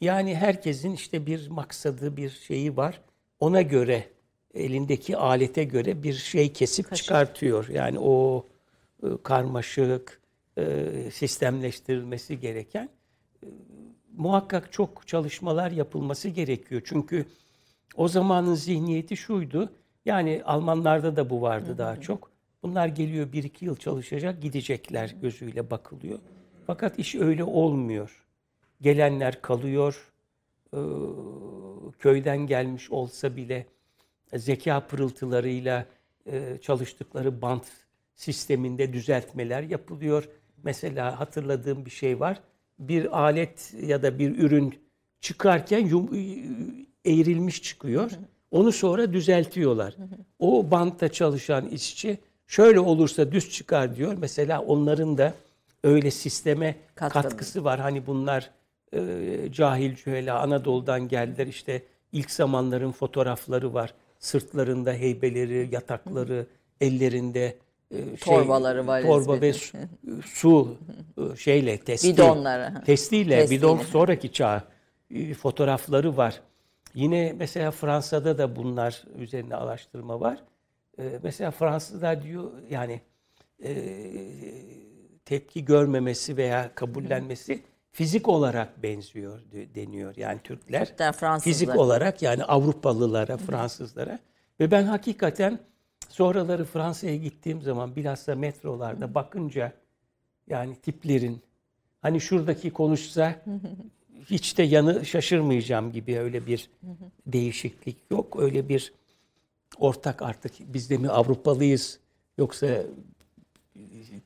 yani 0.00 0.34
herkesin 0.36 0.92
işte 0.92 1.26
bir 1.26 1.48
maksadı, 1.48 2.16
bir 2.16 2.30
şeyi 2.30 2.76
var. 2.76 3.00
Ona 3.40 3.62
göre 3.62 4.04
elindeki 4.54 5.16
alete 5.16 5.64
göre 5.64 6.02
bir 6.02 6.14
şey 6.14 6.52
kesip 6.52 6.94
çıkartıyor. 6.94 7.68
Yani 7.68 7.98
o 7.98 8.46
e, 9.02 9.06
karmaşık, 9.22 10.20
e, 10.58 10.86
sistemleştirilmesi 11.12 12.40
gereken 12.40 12.88
e, 13.42 13.46
muhakkak 14.16 14.72
çok 14.72 15.06
çalışmalar 15.06 15.70
yapılması 15.70 16.28
gerekiyor. 16.28 16.82
Çünkü 16.84 17.26
o 17.94 18.08
zamanın 18.08 18.54
zihniyeti 18.54 19.16
şuydu. 19.16 19.72
Yani 20.04 20.42
Almanlarda 20.44 21.16
da 21.16 21.30
bu 21.30 21.42
vardı 21.42 21.78
daha 21.78 22.00
çok. 22.00 22.30
Bunlar 22.62 22.88
geliyor 22.88 23.32
bir 23.32 23.44
iki 23.44 23.64
yıl 23.64 23.76
çalışacak 23.76 24.42
gidecekler 24.42 25.14
gözüyle 25.22 25.70
bakılıyor. 25.70 26.18
Fakat 26.66 26.98
iş 26.98 27.14
öyle 27.14 27.44
olmuyor. 27.44 28.26
Gelenler 28.80 29.42
kalıyor. 29.42 30.12
Ee, 30.74 30.78
köyden 31.98 32.46
gelmiş 32.46 32.90
olsa 32.90 33.36
bile 33.36 33.66
zeka 34.34 34.86
pırıltılarıyla 34.86 35.86
e, 36.26 36.58
çalıştıkları 36.62 37.42
bant 37.42 37.66
sisteminde 38.14 38.92
düzeltmeler 38.92 39.62
yapılıyor. 39.62 40.28
Mesela 40.62 41.20
hatırladığım 41.20 41.84
bir 41.84 41.90
şey 41.90 42.20
var. 42.20 42.40
Bir 42.78 43.18
alet 43.20 43.74
ya 43.82 44.02
da 44.02 44.18
bir 44.18 44.38
ürün 44.38 44.74
çıkarken 45.20 45.86
yum, 45.86 46.10
eğrilmiş 47.06 47.62
çıkıyor. 47.62 48.10
Onu 48.50 48.72
sonra 48.72 49.12
düzeltiyorlar. 49.12 49.96
O 50.38 50.70
bantta 50.70 51.08
çalışan 51.08 51.68
işçi 51.68 52.18
şöyle 52.46 52.80
olursa 52.80 53.32
düz 53.32 53.50
çıkar 53.50 53.96
diyor. 53.96 54.14
Mesela 54.18 54.60
onların 54.62 55.18
da 55.18 55.34
öyle 55.84 56.10
sisteme 56.10 56.76
Katkılı. 56.94 57.22
katkısı 57.22 57.64
var. 57.64 57.80
Hani 57.80 58.06
bunlar 58.06 58.50
e, 58.92 59.00
cahil 59.52 59.94
cühela 59.94 60.40
Anadolu'dan 60.40 61.08
geldiler. 61.08 61.46
İşte 61.46 61.82
ilk 62.12 62.30
zamanların 62.30 62.92
fotoğrafları 62.92 63.74
var. 63.74 63.94
Sırtlarında 64.18 64.92
heybeleri, 64.92 65.68
yatakları, 65.72 66.46
ellerinde 66.80 67.56
e, 67.90 67.96
şey, 67.96 68.16
Torbaları 68.18 68.86
var 68.86 69.02
Torba 69.02 69.40
ve 69.40 69.52
su, 69.52 69.76
su 70.24 70.76
e, 71.18 71.36
şeyle 71.36 71.78
testi. 71.78 72.12
Bidonları. 72.12 72.84
Testiyle, 72.86 73.36
Testiyle. 73.36 73.62
bidon 73.62 73.78
sonraki 73.78 74.32
çağ 74.32 74.64
e, 75.14 75.34
fotoğrafları 75.34 76.16
var. 76.16 76.40
Yine 76.96 77.32
mesela 77.38 77.70
Fransa'da 77.70 78.38
da 78.38 78.56
bunlar 78.56 79.04
üzerine 79.18 79.56
araştırma 79.56 80.20
var. 80.20 80.38
E, 80.98 81.20
mesela 81.22 81.50
Fransızlar 81.50 82.22
diyor 82.22 82.52
yani 82.70 83.00
e, 83.64 83.74
tepki 85.24 85.64
görmemesi 85.64 86.36
veya 86.36 86.74
kabullenmesi 86.74 87.62
fizik 87.92 88.28
olarak 88.28 88.82
benziyor 88.82 89.40
de- 89.52 89.74
deniyor. 89.74 90.16
Yani 90.16 90.40
Türkler 90.44 90.96
fizik 91.44 91.68
olarak 91.76 92.22
yani 92.22 92.44
Avrupalılara, 92.44 93.36
Fransızlara. 93.36 94.18
Ve 94.60 94.70
ben 94.70 94.84
hakikaten 94.84 95.58
sonraları 96.08 96.64
Fransa'ya 96.64 97.16
gittiğim 97.16 97.62
zaman 97.62 97.96
bilhassa 97.96 98.34
metrolarda 98.34 99.14
bakınca 99.14 99.72
yani 100.46 100.76
tiplerin 100.76 101.42
hani 102.02 102.20
şuradaki 102.20 102.70
konuşsa 102.72 103.34
hiç 104.30 104.58
de 104.58 104.62
yanı 104.62 105.06
şaşırmayacağım 105.06 105.92
gibi 105.92 106.18
öyle 106.18 106.46
bir 106.46 106.70
değişiklik 107.26 107.96
yok. 108.10 108.36
Öyle 108.40 108.68
bir 108.68 108.92
ortak 109.78 110.22
artık 110.22 110.52
biz 110.60 110.90
de 110.90 110.98
mi 110.98 111.08
Avrupalıyız 111.08 111.98
yoksa 112.38 112.82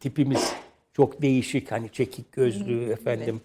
tipimiz 0.00 0.52
çok 0.92 1.22
değişik 1.22 1.72
hani 1.72 1.92
çekik 1.92 2.32
gözlü 2.32 2.92
efendim 2.92 3.40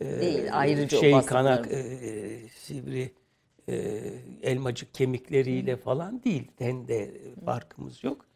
e, 0.00 0.20
Değil, 0.20 0.58
ayrıcı 0.58 0.96
şey 0.96 1.20
kanak 1.20 1.72
e, 1.72 2.40
sivri 2.60 3.10
e, 3.68 3.74
elmacık 4.42 4.94
kemikleriyle 4.94 5.76
falan 5.76 6.24
değil. 6.24 6.44
Ten 6.56 6.88
de 6.88 7.14
farkımız 7.44 8.04
yok. 8.04 8.26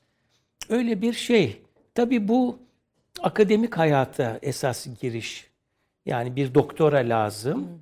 Öyle 0.68 1.02
bir 1.02 1.12
şey. 1.12 1.62
Tabii 1.94 2.28
bu 2.28 2.58
akademik 3.20 3.78
hayata 3.78 4.38
esas 4.42 4.86
giriş. 5.00 5.51
Yani 6.06 6.36
bir 6.36 6.54
doktora 6.54 6.98
lazım. 6.98 7.80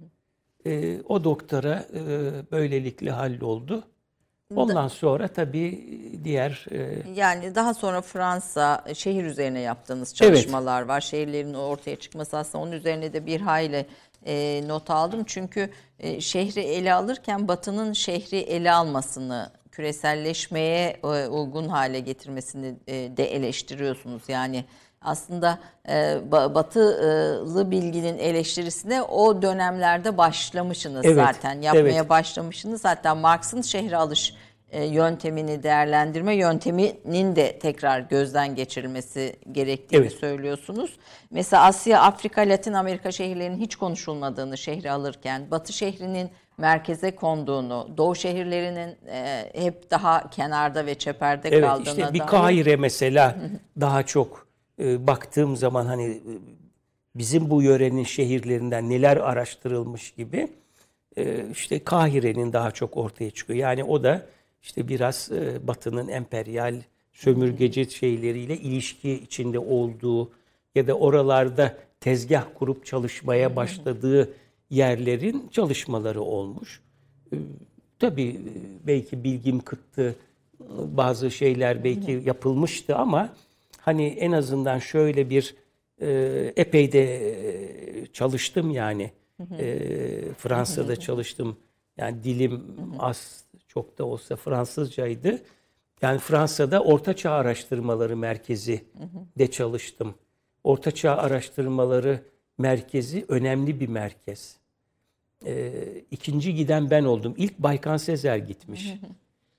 E, 0.67 1.00
o 1.03 1.25
doktora 1.25 1.85
e, 1.95 2.00
böylelikle 2.53 3.11
halloldu. 3.11 3.85
Ondan 4.57 4.89
sonra 4.89 5.29
tabii 5.29 5.99
diğer 6.25 6.67
e, 6.71 7.03
Yani 7.15 7.55
daha 7.55 7.75
sonra 7.75 8.00
Fransa 8.00 8.85
şehir 8.95 9.25
üzerine 9.25 9.61
yaptığınız 9.61 10.15
çalışmalar 10.15 10.83
var. 10.83 11.00
Şehirlerin 11.00 11.55
ortaya 11.55 11.97
çıkması 11.97 12.37
aslında 12.37 12.65
onun 12.65 12.73
üzerine 12.73 13.12
de 13.12 13.27
bir 13.27 13.41
hayli 13.41 13.87
e, 14.27 14.62
not 14.69 14.91
aldım. 14.91 15.25
Çünkü 15.27 15.71
e, 15.99 16.21
şehri 16.21 16.61
ele 16.61 16.95
alırken 16.95 17.49
Batı'nın 17.49 17.93
şehri 17.93 18.37
ele 18.37 18.73
almasını, 18.73 19.53
küreselleşmeye 19.73 21.00
e, 21.05 21.27
uygun 21.29 21.69
hale 21.69 22.00
getirmesini 22.00 22.75
e, 22.87 22.95
de 23.17 23.25
eleştiriyorsunuz. 23.35 24.23
Yani 24.29 24.65
aslında 25.02 25.59
e, 25.88 25.92
ba- 26.30 26.54
batılı 26.54 27.71
bilginin 27.71 28.19
eleştirisine 28.19 29.02
o 29.02 29.42
dönemlerde 29.42 30.19
başlamışsınız 30.19 31.04
Evet, 31.07 31.16
zaten. 31.26 31.61
Yapmaya 31.62 31.80
evet. 31.99 32.09
başlamışsınız. 32.09 32.85
Hatta 32.85 33.14
Marx'ın 33.14 33.62
şehre 33.62 33.97
alış 33.97 34.35
e, 34.71 34.85
yöntemini 34.85 35.62
değerlendirme 35.62 36.35
yönteminin 36.35 37.37
de 37.37 37.59
tekrar 37.59 38.00
gözden 38.00 38.54
geçirilmesi 38.54 39.37
gerektiğini 39.52 40.00
Evet. 40.00 40.12
söylüyorsunuz. 40.12 40.97
Mesela 41.30 41.62
Asya, 41.64 42.02
Afrika, 42.02 42.40
Latin 42.42 42.73
Amerika 42.73 43.12
şehirlerinin 43.12 43.59
hiç 43.59 43.76
konuşulmadığını 43.76 44.59
şehri 44.59 44.90
alırken, 44.90 45.50
Batı 45.50 45.73
şehrinin 45.73 46.30
merkeze 46.59 47.14
konduğunu, 47.16 47.88
Doğu 47.97 48.14
şehirlerinin 48.14 48.97
e, 49.09 49.50
hep 49.54 49.90
daha 49.90 50.30
kenarda 50.30 50.87
ve 50.87 50.95
çeperde 50.95 51.49
Evet 51.49 51.64
kaldığına 51.64 51.90
işte 51.90 52.12
bir 52.14 52.19
dair- 52.19 52.26
Kahire 52.26 52.76
mesela 52.76 53.37
daha 53.80 54.02
çok 54.02 54.50
e, 54.80 55.06
baktığım 55.06 55.56
zaman 55.56 55.87
hani 55.87 56.04
e, 56.04 56.20
bizim 57.14 57.50
bu 57.50 57.62
yörenin 57.62 58.04
şehirlerinden 58.04 58.90
neler 58.90 59.16
araştırılmış 59.16 60.10
gibi 60.10 60.49
e, 61.16 61.46
işte 61.52 61.84
Kahire'nin 61.84 62.52
daha 62.52 62.70
çok 62.70 62.96
ortaya 62.96 63.30
çıkıyor. 63.30 63.58
Yani 63.58 63.84
o 63.84 64.02
da 64.02 64.26
işte 64.62 64.88
biraz 64.88 65.30
e, 65.32 65.66
Batı'nın 65.66 66.08
emperyal 66.08 66.75
sömürgeci 67.12 67.90
şeyleriyle 67.90 68.56
ilişki 68.56 69.12
içinde 69.12 69.58
olduğu 69.58 70.30
ya 70.75 70.87
da 70.87 70.94
oralarda 70.94 71.76
tezgah 72.00 72.44
kurup 72.54 72.87
çalışmaya 72.87 73.56
başladığı 73.56 74.34
yerlerin 74.70 75.49
çalışmaları 75.49 76.22
olmuş. 76.22 76.80
Tabii 77.99 78.28
e, 78.28 78.87
belki 78.87 79.25
bilgim 79.25 79.60
kıttı, 79.60 80.16
bazı 80.70 81.30
şeyler 81.30 81.84
belki 81.84 82.22
yapılmıştı 82.25 82.96
ama 82.96 83.34
hani 83.80 84.06
en 84.06 84.32
azından 84.32 84.78
şöyle 84.78 85.30
bir 85.30 85.54
e, 86.00 86.08
epey 86.56 86.92
de 86.92 87.02
e, 87.02 88.06
çalıştım 88.06 88.70
yani. 88.70 89.10
E, 89.58 89.78
Fransa'da 90.38 90.96
çalıştım. 90.96 91.56
Yani 91.96 92.25
dilim 92.25 92.64
az 92.99 93.44
çok 93.68 93.99
da 93.99 94.04
olsa 94.04 94.37
Fransızcaydı. 94.37 95.42
Yani 96.02 96.18
Fransa'da 96.18 96.82
Ortaçağ 96.82 97.30
Araştırmaları 97.30 98.16
Merkezi 98.16 98.84
de 99.38 99.50
çalıştım. 99.50 100.14
Ortaçağ 100.64 101.16
Araştırmaları 101.16 102.20
Merkezi 102.58 103.25
önemli 103.28 103.80
bir 103.80 103.88
merkez. 103.88 104.56
Ee, 105.47 105.73
ikinci 106.10 106.54
giden 106.54 106.90
ben 106.90 107.04
oldum. 107.04 107.34
İlk 107.36 107.58
Baykan 107.58 107.97
Sezer 107.97 108.36
gitmiş. 108.36 108.95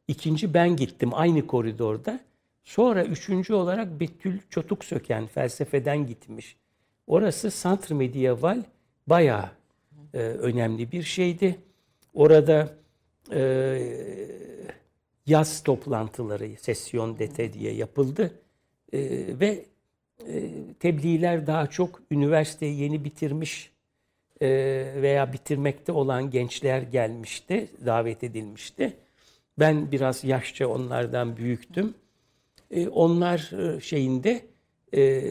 İkinci 0.07 0.53
ben 0.53 0.75
gittim 0.75 1.09
aynı 1.13 1.47
koridorda. 1.47 2.19
Sonra 2.63 3.03
üçüncü 3.05 3.53
olarak 3.53 3.99
Betül 3.99 4.39
Çotuk 4.49 4.85
Söken 4.85 5.27
felsefeden 5.27 6.07
gitmiş. 6.07 6.57
Orası 7.07 7.49
Centre 7.63 7.95
Medieval 7.95 8.63
bayağı 9.07 9.49
e, 10.13 10.17
önemli 10.17 10.91
bir 10.91 11.03
şeydi. 11.03 11.59
Orada 12.13 12.73
e, 13.31 13.41
yaz 15.25 15.63
toplantıları, 15.63 16.49
sesyon 16.57 17.19
dete 17.19 17.53
diye 17.53 17.73
yapıldı. 17.73 18.31
E, 18.93 18.99
ve 19.39 19.65
e, 20.27 20.51
tebliğler 20.79 21.47
daha 21.47 21.67
çok 21.67 22.01
üniversiteyi 22.11 22.81
yeni 22.81 23.03
bitirmiş 23.03 23.71
e, 24.41 24.47
veya 24.95 25.33
bitirmekte 25.33 25.91
olan 25.91 26.29
gençler 26.29 26.81
gelmişti, 26.81 27.67
davet 27.85 28.23
edilmişti. 28.23 28.93
Ben 29.59 29.91
biraz 29.91 30.23
yaşça 30.23 30.67
onlardan 30.67 31.37
büyüktüm. 31.37 31.93
E, 32.71 32.87
onlar 32.87 33.51
e, 33.59 33.79
şeyinde 33.79 34.45
e, 34.93 35.23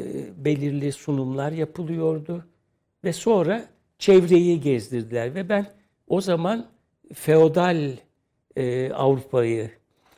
belirli 0.44 0.92
sunumlar 0.92 1.52
yapılıyordu 1.52 2.44
ve 3.04 3.12
sonra 3.12 3.64
çevreyi 3.98 4.60
gezdirdiler 4.60 5.34
ve 5.34 5.48
ben 5.48 5.66
o 6.08 6.20
zaman 6.20 6.66
feodal 7.14 7.92
e, 8.56 8.92
Avrupa'yı 8.92 9.70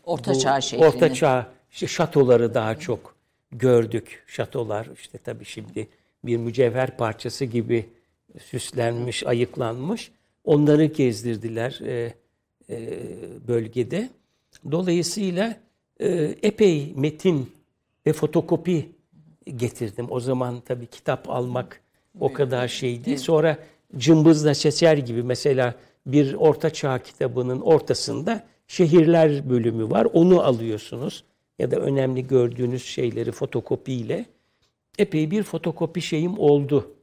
Orta 0.04 0.35
bu 0.35 0.38
Çağ 0.38 0.61
şehrini. 0.61 0.87
Orta 0.87 1.14
Çağ 1.14 1.52
işte 1.72 1.87
şatoları 1.87 2.54
daha 2.54 2.78
çok 2.78 3.16
gördük. 3.52 4.24
Şatolar 4.26 4.88
işte 4.94 5.18
tabii 5.18 5.44
şimdi 5.44 5.88
bir 6.24 6.37
mücevher 6.37 6.96
parçası 6.96 7.44
gibi 7.44 7.88
süslenmiş, 8.40 9.26
ayıklanmış. 9.26 10.12
Onları 10.44 10.85
gezdirdiler 10.85 11.80
e, 11.85 12.14
e, 12.70 12.98
bölgede. 13.48 14.11
Dolayısıyla 14.70 15.56
epey 16.42 16.92
metin 16.96 17.52
ve 18.06 18.12
fotokopi 18.12 18.88
getirdim. 19.56 20.06
O 20.10 20.20
zaman 20.20 20.60
tabii 20.60 20.86
kitap 20.86 21.30
almak 21.30 21.80
o 22.20 22.32
kadar 22.32 22.68
şeydi. 22.68 23.18
Sonra 23.18 23.58
cımbızla 23.96 24.54
seçer 24.54 24.96
gibi 24.96 25.22
mesela 25.22 25.74
bir 26.06 26.34
orta 26.34 26.70
çağ 26.70 26.98
kitabının 26.98 27.60
ortasında 27.60 28.46
şehirler 28.66 29.50
bölümü 29.50 29.90
var. 29.90 30.06
Onu 30.12 30.42
alıyorsunuz 30.42 31.24
ya 31.58 31.70
da 31.70 31.76
önemli 31.76 32.26
gördüğünüz 32.26 32.84
şeyleri 32.84 33.32
fotokopiyle. 33.32 34.26
Epey 34.98 35.30
bir 35.30 35.42
fotokopi 35.42 36.02
şeyim 36.02 36.38
oldu. 36.38 36.94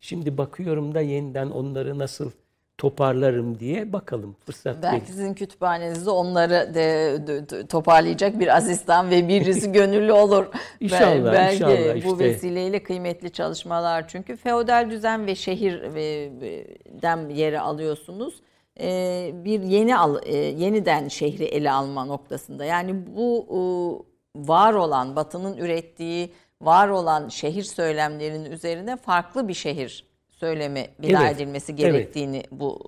Şimdi 0.00 0.38
bakıyorum 0.38 0.94
da 0.94 1.00
yeniden 1.00 1.50
onları 1.50 1.98
nasıl 1.98 2.30
toparlarım 2.78 3.58
diye 3.60 3.92
bakalım 3.92 4.36
fırsat 4.46 4.82
Belki 4.82 4.96
gelir. 4.96 5.06
sizin 5.06 5.34
kütüphanenizde 5.34 6.10
onları 6.10 6.74
de, 6.74 7.16
de- 7.26 7.48
de- 7.48 7.66
toparlayacak 7.66 8.40
bir 8.40 8.56
asistan 8.56 9.10
ve 9.10 9.28
birisi 9.28 9.72
gönüllü 9.78 10.12
olur. 10.12 10.46
İnşallah, 10.80 11.24
Bel- 11.24 11.32
Belki 11.32 11.54
inşallah 11.56 11.94
bu 11.94 12.12
işte. 12.12 12.18
vesileyle 12.24 12.82
kıymetli 12.82 13.30
çalışmalar 13.30 14.08
çünkü 14.08 14.36
feodal 14.36 14.90
düzen 14.90 15.26
ve 15.26 15.34
şehirden 15.34 17.28
yeri 17.28 17.60
alıyorsunuz. 17.60 18.34
Ee, 18.80 19.30
bir 19.34 19.62
yeni 19.62 19.98
al, 19.98 20.16
e, 20.26 20.36
yeniden 20.36 21.08
şehri 21.08 21.44
ele 21.44 21.70
alma 21.70 22.04
noktasında. 22.04 22.64
Yani 22.64 22.94
bu 23.16 24.06
var 24.36 24.74
olan 24.74 25.16
Batı'nın 25.16 25.56
ürettiği 25.56 26.30
var 26.62 26.88
olan 26.88 27.28
şehir 27.28 27.62
söylemlerinin 27.62 28.50
üzerine 28.50 28.96
farklı 28.96 29.48
bir 29.48 29.54
şehir 29.54 30.04
söylemi 30.40 30.86
bina 31.02 31.26
Evet, 31.26 31.36
edilmesi 31.36 31.72
evet. 31.72 31.78
gerektiğini 31.80 32.42
bu 32.50 32.80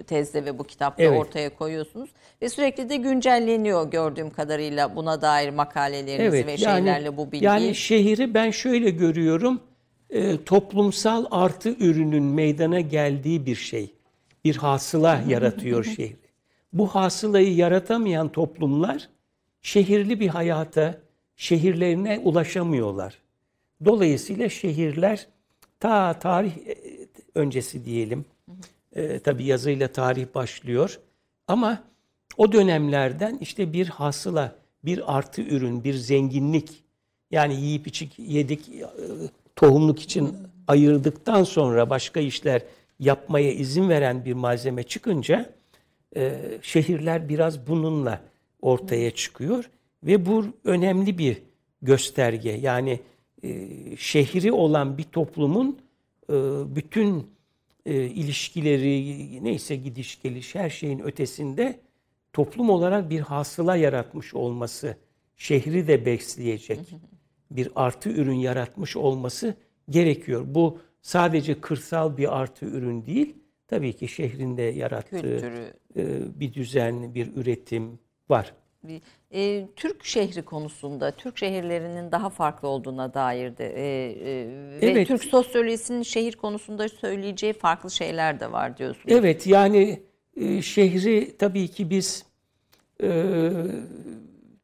e, 0.00 0.02
tezde 0.02 0.44
ve 0.44 0.58
bu 0.58 0.64
kitapta 0.64 1.02
Evet. 1.02 1.20
ortaya 1.20 1.56
koyuyorsunuz. 1.56 2.10
Ve 2.42 2.48
sürekli 2.48 2.88
de 2.88 2.96
güncelleniyor 2.96 3.90
gördüğüm 3.90 4.30
kadarıyla 4.30 4.96
buna 4.96 5.22
dair 5.22 5.50
makaleleriniz 5.50 6.46
ve 6.46 6.56
şeylerle 6.56 7.16
bu 7.16 7.32
bilgi. 7.32 7.44
Yani 7.44 7.74
şehri 7.74 8.34
ben 8.34 8.50
şöyle 8.50 8.90
görüyorum. 8.90 9.60
e, 10.10 10.44
toplumsal 10.44 11.24
artı 11.30 11.68
ürünün 11.68 12.22
meydana 12.24 12.80
geldiği 12.80 13.46
bir 13.46 13.54
şey. 13.56 13.94
Bir 14.44 14.56
hasıla 14.56 15.20
yaratıyor 15.28 15.84
şehri. 15.96 16.16
Bu 16.72 16.86
hasılayı 16.88 17.54
yaratamayan 17.54 18.28
toplumlar 18.28 19.08
şehirli 19.62 20.20
bir 20.20 20.28
hayata, 20.28 20.94
şehirlerine 21.36 22.18
ulaşamıyorlar. 22.24 23.18
Dolayısıyla 23.84 24.48
şehirler 24.48 25.26
ta 25.80 26.18
tarih 26.18 26.56
e, 26.56 26.76
öncesi 27.34 27.84
diyelim. 27.84 28.24
E, 28.92 29.18
tabii 29.18 29.44
yazıyla 29.44 29.88
tarih 29.88 30.26
başlıyor. 30.34 31.00
Ama 31.46 31.84
o 32.36 32.52
dönemlerden 32.52 33.38
işte 33.40 33.72
bir 33.72 33.86
hasıla, 33.86 34.56
bir 34.84 35.16
artı 35.16 35.42
ürün, 35.42 35.84
bir 35.84 35.94
zenginlik 35.94 36.84
yani 37.30 37.60
yiyip 37.60 37.86
içik 37.86 38.18
yedik 38.18 38.68
e, 38.68 38.84
tohumluk 39.56 40.02
için 40.02 40.36
ayırdıktan 40.66 41.44
sonra 41.44 41.90
başka 41.90 42.20
işler 42.20 42.62
yapmaya 42.98 43.52
izin 43.52 43.88
veren 43.88 44.24
bir 44.24 44.32
malzeme 44.32 44.82
çıkınca 44.82 45.50
e, 46.16 46.40
şehirler 46.62 47.28
biraz 47.28 47.66
bununla 47.66 48.20
ortaya 48.62 49.10
çıkıyor 49.10 49.70
ve 50.02 50.26
bu 50.26 50.46
önemli 50.64 51.18
bir 51.18 51.42
gösterge. 51.82 52.50
Yani 52.50 53.00
e, 53.42 53.68
şehri 53.96 54.52
olan 54.52 54.98
bir 54.98 55.02
toplumun 55.02 55.78
e, 56.30 56.34
bütün 56.76 57.26
e, 57.86 58.04
ilişkileri 58.04 59.44
neyse 59.44 59.76
gidiş 59.76 60.22
geliş 60.22 60.54
her 60.54 60.70
şeyin 60.70 60.98
ötesinde 60.98 61.80
toplum 62.32 62.70
olarak 62.70 63.10
bir 63.10 63.20
hasıla 63.20 63.76
yaratmış 63.76 64.34
olması, 64.34 64.96
şehri 65.36 65.88
de 65.88 66.06
besleyecek 66.06 66.80
bir 67.50 67.70
artı 67.74 68.10
ürün 68.10 68.34
yaratmış 68.34 68.96
olması 68.96 69.54
gerekiyor. 69.90 70.44
Bu 70.46 70.78
sadece 71.02 71.60
kırsal 71.60 72.16
bir 72.16 72.38
artı 72.40 72.66
ürün 72.66 73.06
değil, 73.06 73.36
tabii 73.68 73.92
ki 73.92 74.08
şehrinde 74.08 74.62
yarattığı 74.62 75.20
Kültürü. 75.20 75.74
bir 76.40 76.54
düzen, 76.54 77.14
bir 77.14 77.36
üretim 77.36 77.98
var. 78.28 78.54
Bir- 78.82 79.02
e, 79.34 79.68
Türk 79.76 80.04
şehri 80.04 80.42
konusunda, 80.42 81.10
Türk 81.10 81.38
şehirlerinin 81.38 82.12
daha 82.12 82.30
farklı 82.30 82.68
olduğuna 82.68 83.14
dair 83.14 83.56
de 83.56 83.66
e, 83.66 84.10
e, 84.10 84.46
ve 84.80 84.90
Evet. 84.90 85.08
Türk 85.08 85.24
sosyolojisinin 85.24 86.02
şehir 86.02 86.32
konusunda 86.36 86.88
söyleyeceği 86.88 87.52
farklı 87.52 87.90
şeyler 87.90 88.40
de 88.40 88.52
var 88.52 88.78
diyorsunuz. 88.78 89.14
Evet 89.16 89.46
yani 89.46 90.02
e, 90.36 90.62
şehri 90.62 91.36
tabii 91.38 91.68
ki 91.68 91.90
biz 91.90 92.26
e, 93.02 93.08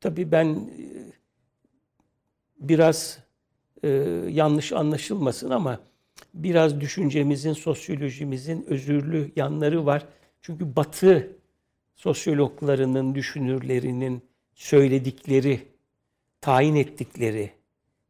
tabii 0.01 0.33
ben 0.33 0.47
e, 0.47 0.85
biraz 2.61 3.19
e, 3.83 3.89
yanlış 4.31 4.73
anlaşılmasın 4.73 5.51
ama 5.51 5.81
biraz 6.35 6.81
düşüncemizin, 6.81 7.53
sosyolojimizin 7.53 8.65
özürlü 8.69 9.31
yanları 9.37 9.87
var. 9.87 10.07
Çünkü 10.43 10.77
Batı 10.77 11.37
sosyologlarının, 11.95 13.15
düşünürlerinin 13.15 14.23
söyledikleri, 14.55 15.61
tayin 16.41 16.75
ettikleri, 16.75 17.51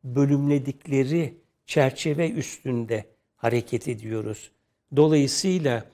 bölümledikleri 0.04 1.34
çerçeve 1.66 2.30
üstünde 2.30 3.04
hareket 3.36 3.88
ediyoruz. 3.88 4.50
Dolayısıyla 4.96 5.84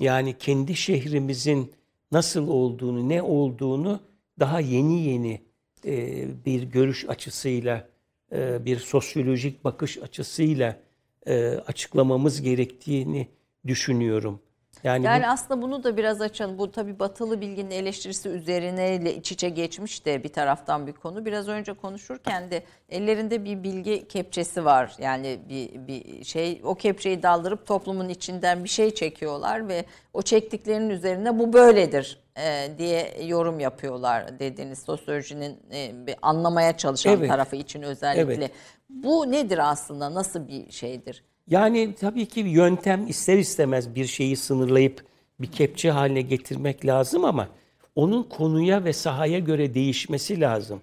yani 0.00 0.38
kendi 0.38 0.76
şehrimizin 0.76 1.72
nasıl 2.12 2.48
olduğunu, 2.48 3.08
ne 3.08 3.22
olduğunu 3.22 4.00
daha 4.40 4.60
yeni 4.60 5.02
yeni 5.02 5.40
e, 5.84 6.24
bir 6.44 6.62
görüş 6.62 7.08
açısıyla, 7.08 7.88
e, 8.32 8.64
bir 8.64 8.78
sosyolojik 8.78 9.64
bakış 9.64 9.98
açısıyla 9.98 10.80
e, 11.26 11.46
açıklamamız 11.46 12.42
gerektiğini 12.42 13.28
düşünüyorum. 13.66 14.40
Yani, 14.86 15.02
bu- 15.02 15.06
Yani 15.06 15.28
aslında 15.28 15.62
bunu 15.62 15.84
da 15.84 15.96
biraz 15.96 16.20
açalım. 16.20 16.58
Bu 16.58 16.70
tabii 16.72 16.98
batılı 16.98 17.40
bilginin 17.40 17.70
eleştirisi 17.70 18.28
üzerine 18.28 19.12
iç 19.14 19.32
içe 19.32 19.48
geçmiş 19.48 20.06
de 20.06 20.24
bir 20.24 20.28
taraftan 20.28 20.86
bir 20.86 20.92
konu. 20.92 21.24
Biraz 21.24 21.48
önce 21.48 21.72
konuşurken 21.72 22.50
de 22.50 22.62
ellerinde 22.88 23.44
bir 23.44 23.62
bilgi 23.62 24.08
kepçesi 24.08 24.64
var. 24.64 24.94
Yani 24.98 25.38
bir, 25.48 25.86
bir 25.86 26.24
şey 26.24 26.60
o 26.64 26.74
kepçeyi 26.74 27.22
daldırıp 27.22 27.66
toplumun 27.66 28.08
içinden 28.08 28.64
bir 28.64 28.68
şey 28.68 28.94
çekiyorlar 28.94 29.68
ve 29.68 29.84
o 30.12 30.22
çektiklerinin 30.22 30.90
üzerine 30.90 31.38
bu 31.38 31.52
böyledir 31.52 32.20
e, 32.38 32.68
diye 32.78 33.24
yorum 33.24 33.60
yapıyorlar 33.60 34.38
dediğiniz 34.38 34.78
sosyolojinin 34.78 35.58
e, 35.72 36.06
bir 36.06 36.14
anlamaya 36.22 36.76
çalışan 36.76 37.12
Evet. 37.18 37.28
tarafı 37.30 37.56
için 37.56 37.82
özellikle. 37.82 38.34
Evet. 38.34 38.50
Bu 38.90 39.30
nedir 39.32 39.70
aslında? 39.70 40.14
Nasıl 40.14 40.48
bir 40.48 40.70
şeydir? 40.72 41.24
Yani 41.48 41.94
tabii 42.00 42.26
ki 42.26 42.40
yöntem 42.40 43.06
ister 43.08 43.38
istemez 43.38 43.94
bir 43.94 44.06
şeyi 44.06 44.36
sınırlayıp 44.36 45.04
bir 45.40 45.46
kepçe 45.46 45.90
haline 45.90 46.22
getirmek 46.22 46.86
lazım 46.86 47.24
ama 47.24 47.48
onun 47.94 48.22
konuya 48.22 48.84
ve 48.84 48.92
sahaya 48.92 49.38
göre 49.38 49.74
değişmesi 49.74 50.40
lazım. 50.40 50.82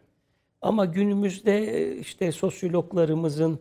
Ama 0.61 0.85
günümüzde 0.85 1.57
e, 1.57 1.97
işte 1.97 2.31
sosyologlarımızın 2.31 3.59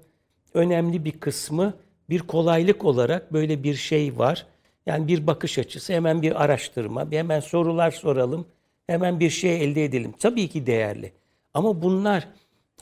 önemli 0.54 1.04
bir 1.04 1.12
kısmı 1.12 1.74
bir 2.10 2.20
kolaylık 2.20 2.84
olarak 2.84 3.32
böyle 3.32 3.62
bir 3.62 3.74
şey 3.74 4.18
var. 4.18 4.46
Yani 4.86 5.08
bir 5.08 5.26
bakış 5.26 5.58
açısı, 5.58 5.92
hemen 5.92 6.22
bir 6.22 6.44
araştırma, 6.44 7.10
hemen 7.10 7.40
sorular 7.40 7.90
soralım, 7.90 8.46
hemen 8.86 9.20
bir 9.20 9.30
şey 9.30 9.64
elde 9.64 9.84
edelim. 9.84 10.14
Tabii 10.18 10.48
ki 10.48 10.66
değerli. 10.66 11.12
Ama 11.54 11.82
bunlar 11.82 12.28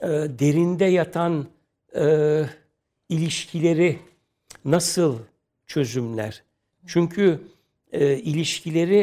e, 0.03 0.09
derinde 0.09 0.85
yatan 0.85 1.47
e, 1.97 2.45
ilişkileri 3.09 3.99
nasıl 4.65 5.19
çözümler? 5.67 6.43
Çünkü 6.87 7.41
e, 7.93 8.17
ilişkileri 8.17 8.99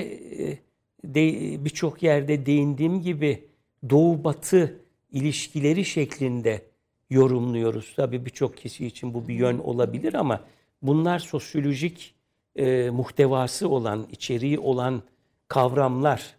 e, 1.15 1.65
birçok 1.65 2.04
yerde 2.04 2.46
değindiğim 2.46 3.02
gibi 3.02 3.43
doğu 3.89 4.24
batı 4.24 4.80
ilişkileri 5.12 5.86
şeklinde 5.86 6.62
yorumluyoruz. 7.10 7.93
Tabii 7.96 8.26
birçok 8.26 8.58
kişi 8.58 8.86
için 8.86 9.13
bu 9.13 9.28
bir 9.28 9.34
yön 9.34 9.60
olabilir 9.60 10.13
ama 10.13 10.41
bunlar 10.82 11.20
sosyolojik 11.20 12.15
e, 12.56 12.89
muhtevası 12.89 13.70
olan, 13.70 14.08
içeriği 14.12 14.60
olan 14.60 15.04
kavramlar. 15.48 16.36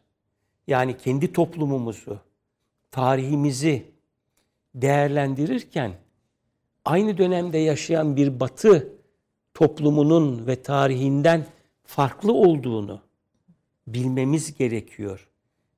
Yani 0.67 0.97
kendi 0.97 1.33
toplumumuzu, 1.33 2.21
tarihimizi 2.91 3.85
değerlendirirken 4.75 5.93
aynı 6.85 7.19
dönemde 7.19 7.59
yaşayan 7.59 8.17
bir 8.17 8.41
batı 8.41 8.98
toplumunun 9.59 10.47
ve 10.47 10.63
tarihinden 10.63 11.47
farklı 11.85 12.33
olduğunu 12.33 13.01
bilmemiz 13.87 14.57
gerekiyor. 14.59 15.29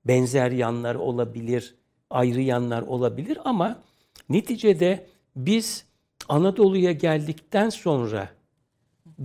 Benzer 0.05 0.51
yanlar 0.51 0.95
olabilir, 0.95 1.75
ayrı 2.11 2.41
yanlar 2.41 2.83
olabilir 2.83 3.39
ama 3.45 3.83
neticede 4.29 5.07
biz 5.37 5.85
Anadolu'ya 6.29 6.93
geldikten 6.93 7.71
sonra 7.71 8.29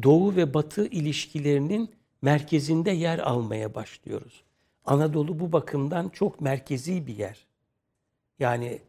Doğu 0.04 0.36
ve 0.36 0.54
Batı 0.54 0.88
ilişkilerinin 0.88 1.90
merkezinde 2.22 2.92
yer 2.92 3.20
almaya 3.20 3.76
başlıyoruz. 3.76 4.44
Anadolu 4.86 5.40
bu 5.40 5.52
bakımdan 5.52 6.10
çok 6.10 6.42
merkezi 6.42 7.08
bir 7.08 7.18
yer. 7.18 7.46
Yani 8.40 8.80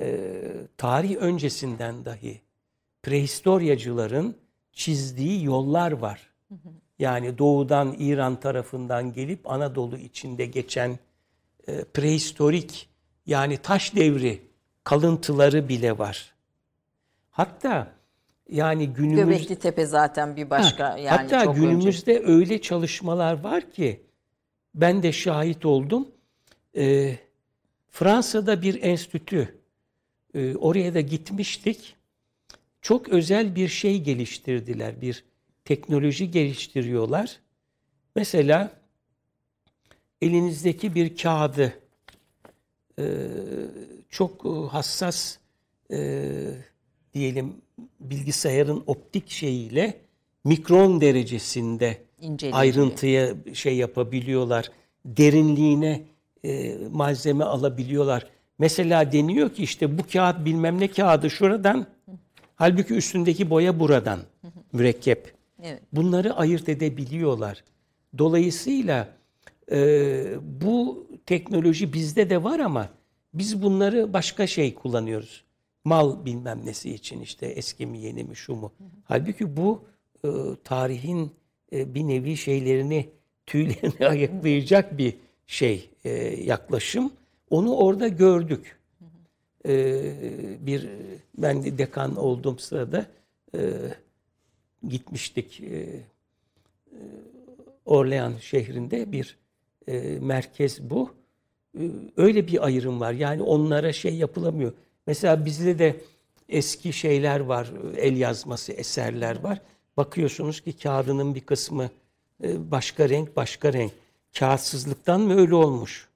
e, 0.00 0.40
tarih 0.76 1.16
öncesinden 1.16 2.04
dahi 2.04 2.40
prehistoryacıların 3.02 4.36
çizdiği 4.76 5.44
yollar 5.44 5.92
var. 5.92 6.30
Yani 6.98 7.38
doğudan 7.38 7.96
İran 7.98 8.40
tarafından 8.40 9.12
gelip 9.12 9.50
Anadolu 9.50 9.96
içinde 9.98 10.46
geçen 10.46 10.98
e, 11.68 11.84
prehistorik 11.84 12.88
yani 13.26 13.56
taş 13.56 13.96
devri 13.96 14.42
kalıntıları 14.84 15.68
bile 15.68 15.98
var. 15.98 16.34
Hatta 17.30 17.92
yani 18.48 18.88
günümüz 18.88 19.24
Göbekli 19.24 19.56
Tepe 19.56 19.86
zaten 19.86 20.36
bir 20.36 20.50
başka 20.50 20.92
Ha, 20.92 20.98
yani 20.98 21.08
Hatta 21.08 21.44
çok 21.44 21.56
önce. 21.56 21.66
günümüzde 21.66 22.22
öyle 22.26 22.60
çalışmalar 22.60 23.40
var 23.40 23.70
ki 23.70 24.02
ben 24.74 25.02
de 25.02 25.12
şahit 25.12 25.64
oldum. 25.66 26.08
Ee, 26.76 27.16
Fransa'da 27.90 28.62
bir 28.62 28.82
enstitü. 28.82 29.58
Ee, 30.34 30.56
oraya 30.56 30.94
da 30.94 31.00
gitmiştik. 31.00 31.95
Çok 32.82 33.08
özel 33.08 33.56
bir 33.56 33.68
şey 33.68 34.02
geliştirdiler. 34.02 35.00
Bir 35.00 35.24
teknoloji 35.64 36.30
geliştiriyorlar. 36.30 37.40
Mesela 38.16 38.70
elinizdeki 40.22 40.94
bir 40.94 41.16
kağıdı 41.16 41.72
e, 42.98 43.04
çok 44.10 44.44
hassas 44.70 45.38
e, 45.92 46.30
diyelim 47.14 47.54
bilgisayarın 48.00 48.84
optik 48.86 49.30
şeyiyle 49.30 50.00
mikron 50.44 51.00
derecesinde 51.00 52.02
İnceleyici. 52.20 52.56
ayrıntıya 52.56 53.34
şey 53.54 53.76
yapabiliyorlar. 53.76 54.70
Derinliğine 55.04 56.04
e, 56.44 56.76
malzeme 56.90 57.44
alabiliyorlar. 57.44 58.26
Mesela 58.58 59.12
deniyor 59.12 59.50
ki 59.54 59.62
işte 59.62 59.98
bu 59.98 60.02
kağıt 60.12 60.44
bilmem 60.44 60.80
ne 60.80 60.88
kağıdı 60.88 61.30
şuradan 61.30 61.86
halbuki 62.56 62.94
üstündeki 62.94 63.50
boya 63.50 63.80
buradan 63.80 64.20
mürekkep. 64.72 65.34
Evet. 65.62 65.82
Bunları 65.92 66.34
ayırt 66.34 66.68
edebiliyorlar. 66.68 67.64
Dolayısıyla 68.18 69.08
e, 69.72 69.78
bu 70.42 71.06
teknoloji 71.26 71.92
bizde 71.92 72.30
de 72.30 72.42
var 72.44 72.58
ama 72.58 72.88
biz 73.34 73.62
bunları 73.62 74.12
başka 74.12 74.46
şey 74.46 74.74
kullanıyoruz. 74.74 75.44
Mal 75.84 76.24
bilmem 76.24 76.60
nesi 76.64 76.94
için 76.94 77.20
işte 77.20 77.46
eski 77.46 77.86
mi 77.86 77.98
yeni 77.98 78.24
mi 78.24 78.36
şu 78.36 78.54
mu. 78.54 78.72
Halbuki 79.04 79.56
bu 79.56 79.84
e, 80.24 80.28
tarihin 80.64 81.30
e, 81.72 81.94
bir 81.94 82.02
nevi 82.02 82.36
şeylerini 82.36 83.08
tüylerini 83.46 84.06
ayıklayacak 84.08 84.98
bir 84.98 85.14
şey 85.46 85.90
e, 86.04 86.10
yaklaşım. 86.44 87.12
Onu 87.50 87.74
orada 87.76 88.08
gördük. 88.08 88.75
E, 89.66 90.66
bir 90.66 90.88
ben 91.38 91.64
de 91.64 91.78
dekan 91.78 92.16
olduğum 92.16 92.58
sırada 92.58 93.06
e, 93.54 93.60
gitmiştik. 94.88 95.60
E, 95.60 96.00
Orlean 97.84 98.34
şehrinde 98.40 99.12
bir 99.12 99.36
e, 99.88 100.18
merkez 100.20 100.90
bu. 100.90 101.14
E, 101.78 101.82
öyle 102.16 102.46
bir 102.46 102.64
ayrım 102.64 103.00
var. 103.00 103.12
Yani 103.12 103.42
onlara 103.42 103.92
şey 103.92 104.14
yapılamıyor. 104.14 104.72
Mesela 105.06 105.44
bizde 105.44 105.78
de 105.78 105.96
eski 106.48 106.92
şeyler 106.92 107.40
var, 107.40 107.72
el 107.96 108.16
yazması 108.16 108.72
eserler 108.72 109.42
var. 109.42 109.60
Bakıyorsunuz 109.96 110.60
ki 110.60 110.72
kağıdının 110.78 111.34
bir 111.34 111.40
kısmı 111.40 111.90
e, 112.44 112.70
başka 112.70 113.08
renk, 113.08 113.36
başka 113.36 113.72
renk. 113.72 113.92
Kağıtsızlıktan 114.38 115.20
mı 115.20 115.40
öyle 115.40 115.54
olmuş? 115.54 116.08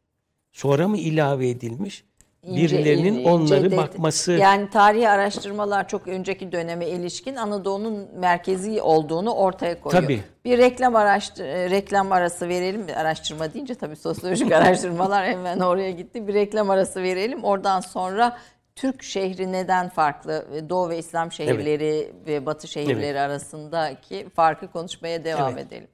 Sonra 0.53 0.89
mı 0.89 0.99
ilave 0.99 1.49
edilmiş? 1.49 2.05
İnce, 2.43 2.63
Birilerinin 2.79 3.15
ince 3.15 3.31
onları 3.31 3.71
det- 3.71 3.77
bakması 3.77 4.33
Yani 4.33 4.71
tarihi 4.71 5.09
araştırmalar 5.09 5.89
çok 5.89 6.09
önceki 6.09 6.53
döneme 6.53 6.87
ilişkin 6.89 7.37
Anadolu'nun 7.37 8.09
merkezi 8.15 8.83
olduğunu 8.83 9.31
ortaya 9.35 9.81
koyuyor. 9.81 10.03
Tabii. 10.03 10.21
Bir 10.45 10.59
reklam 10.59 10.97
araştır 10.97 11.45
reklam 11.45 12.13
arası 12.13 12.49
verelim. 12.49 12.87
Araştırma 12.97 13.55
deyince 13.55 13.75
tabii 13.75 13.97
sosyolojik 13.97 14.53
araştırmalar 14.61 15.27
hemen 15.27 15.61
oraya 15.61 15.91
gitti. 15.91 16.29
Bir 16.29 16.35
reklam 16.35 16.71
arası 16.71 17.03
verelim. 17.03 17.45
Oradan 17.45 17.81
sonra 17.81 18.39
Türk 18.77 19.03
şehri 19.03 19.53
neden 19.53 19.89
farklı? 19.89 20.45
Doğu 20.69 20.89
ve 20.89 20.99
İslam 20.99 21.33
şehirleri 21.33 22.13
ve 22.27 22.47
Batı 22.47 22.69
şehirleri 22.69 23.21
arasındaki 23.21 24.27
farkı 24.37 24.69
konuşmaya 24.73 25.25
devam 25.25 25.53
Evet. 25.53 25.67
edelim. 25.67 25.89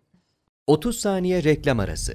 30 0.66 1.00
saniye 1.00 1.44
reklam 1.44 1.80
arası. 1.80 2.14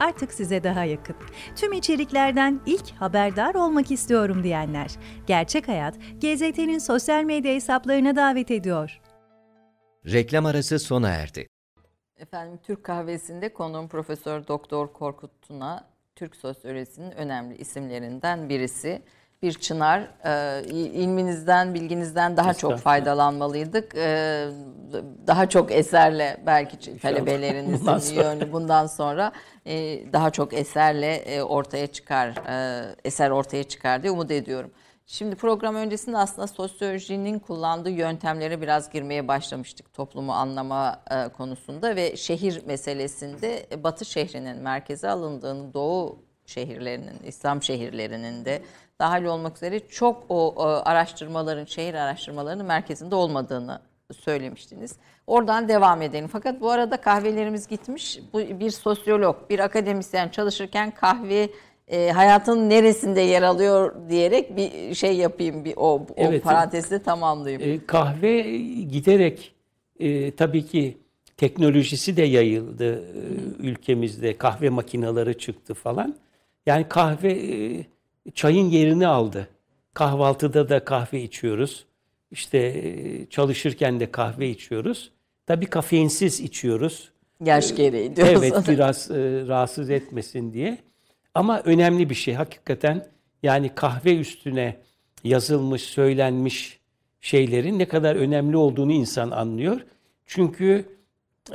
artık 0.00 0.32
size 0.32 0.64
daha 0.64 0.84
yakın. 0.84 1.16
Tüm 1.56 1.72
içeriklerden 1.72 2.60
ilk 2.66 2.90
haberdar 2.90 3.54
olmak 3.54 3.90
istiyorum 3.90 4.42
diyenler. 4.42 4.90
Gerçek 5.26 5.68
Hayat, 5.68 5.94
GZT'nin 6.20 6.78
sosyal 6.78 7.24
medya 7.24 7.54
hesaplarına 7.54 8.16
davet 8.16 8.50
ediyor. 8.50 9.00
Reklam 10.06 10.46
arası 10.46 10.78
sona 10.78 11.08
erdi. 11.08 11.46
Efendim 12.16 12.58
Türk 12.62 12.84
kahvesinde 12.84 13.52
konuğum 13.52 13.88
Profesör 13.88 14.46
Doktor 14.46 14.92
Korkut 14.92 15.42
Tuna, 15.42 15.88
Türk 16.16 16.36
sosyolojisinin 16.36 17.10
önemli 17.10 17.56
isimlerinden 17.56 18.48
birisi. 18.48 19.02
Bir 19.44 19.52
çınar, 19.52 20.08
e, 20.24 20.62
ilminizden, 20.68 21.74
bilginizden 21.74 22.36
daha 22.36 22.54
çok 22.54 22.78
faydalanmalıydık. 22.78 23.94
E, 23.94 24.46
daha 25.26 25.48
çok 25.48 25.72
eserle 25.72 26.36
belki 26.46 26.78
Bundan 26.86 26.98
talebelerinizin 26.98 27.98
sonra. 27.98 28.22
yönü 28.22 28.52
bundan 28.52 28.86
sonra 28.86 29.32
e, 29.66 29.72
daha 30.12 30.30
çok 30.30 30.54
eserle 30.54 31.14
e, 31.14 31.42
ortaya 31.42 31.86
çıkar, 31.86 32.28
e, 32.28 32.84
eser 33.04 33.30
ortaya 33.30 33.64
çıkar 33.64 34.02
diye 34.02 34.12
umut 34.12 34.30
ediyorum. 34.30 34.70
Şimdi 35.06 35.36
program 35.36 35.74
öncesinde 35.74 36.18
aslında 36.18 36.46
sosyolojinin 36.46 37.38
kullandığı 37.38 37.90
yöntemlere 37.90 38.60
biraz 38.60 38.90
girmeye 38.90 39.28
başlamıştık 39.28 39.92
toplumu 39.94 40.32
anlama 40.32 41.02
e, 41.10 41.28
konusunda 41.28 41.96
ve 41.96 42.16
şehir 42.16 42.66
meselesinde 42.66 43.66
e, 43.72 43.84
Batı 43.84 44.04
şehrinin 44.04 44.56
merkeze 44.56 45.08
alındığını, 45.08 45.74
Doğu 45.74 46.24
şehirlerinin, 46.46 47.22
İslam 47.26 47.62
şehirlerinin 47.62 48.44
de 48.44 48.62
dahil 49.00 49.24
olmak 49.24 49.56
üzere 49.56 49.80
çok 49.80 50.24
o 50.28 50.54
e, 50.58 50.62
araştırmaların, 50.62 51.64
şehir 51.64 51.94
araştırmalarının 51.94 52.66
merkezinde 52.66 53.14
olmadığını 53.14 53.80
söylemiştiniz. 54.12 54.96
Oradan 55.26 55.68
devam 55.68 56.02
edelim. 56.02 56.28
Fakat 56.32 56.60
bu 56.60 56.70
arada 56.70 56.96
kahvelerimiz 56.96 57.68
gitmiş. 57.68 58.18
Bu 58.32 58.38
bir 58.38 58.70
sosyolog, 58.70 59.50
bir 59.50 59.58
akademisyen 59.58 60.28
çalışırken 60.28 60.90
kahve 60.90 61.48
e, 61.88 62.10
hayatın 62.10 62.70
neresinde 62.70 63.20
yer 63.20 63.42
alıyor 63.42 63.94
diyerek 64.08 64.56
bir 64.56 64.94
şey 64.94 65.16
yapayım, 65.16 65.64
bir 65.64 65.74
o, 65.76 65.94
o 65.94 66.06
Evet. 66.16 66.42
parantezi 66.44 67.02
tamamlayayım. 67.02 67.62
E, 67.62 67.86
kahve 67.86 68.42
giderek 68.82 69.54
e, 70.00 70.36
tabii 70.36 70.66
ki 70.66 70.98
teknolojisi 71.36 72.16
de 72.16 72.22
yayıldı 72.22 72.94
e, 72.94 73.20
ülkemizde. 73.58 74.38
Kahve 74.38 74.68
makineleri 74.70 75.38
çıktı 75.38 75.74
falan. 75.74 76.14
Yani 76.66 76.88
kahve 76.88 77.32
e, 77.32 77.86
çayın 78.34 78.70
yerini 78.70 79.06
aldı. 79.06 79.48
Kahvaltıda 79.94 80.68
da 80.68 80.84
kahve 80.84 81.22
içiyoruz. 81.22 81.84
İşte 82.30 82.58
e, 82.58 83.26
çalışırken 83.30 84.00
de 84.00 84.10
kahve 84.10 84.48
içiyoruz. 84.48 85.10
Tabii 85.46 85.66
kafeinsiz 85.66 86.40
içiyoruz. 86.40 87.12
Yaş 87.44 87.76
gereği 87.76 88.16
diyorsun. 88.16 88.34
Evet 88.34 88.68
biraz 88.68 89.10
e, 89.10 89.44
rahatsız 89.46 89.90
etmesin 89.90 90.52
diye. 90.52 90.78
Ama 91.34 91.60
önemli 91.60 92.10
bir 92.10 92.14
şey 92.14 92.34
hakikaten 92.34 93.06
yani 93.42 93.74
kahve 93.74 94.16
üstüne 94.16 94.76
yazılmış, 95.24 95.82
söylenmiş 95.82 96.78
şeylerin 97.20 97.78
ne 97.78 97.88
kadar 97.88 98.16
önemli 98.16 98.56
olduğunu 98.56 98.92
insan 98.92 99.30
anlıyor. 99.30 99.80
Çünkü 100.26 100.84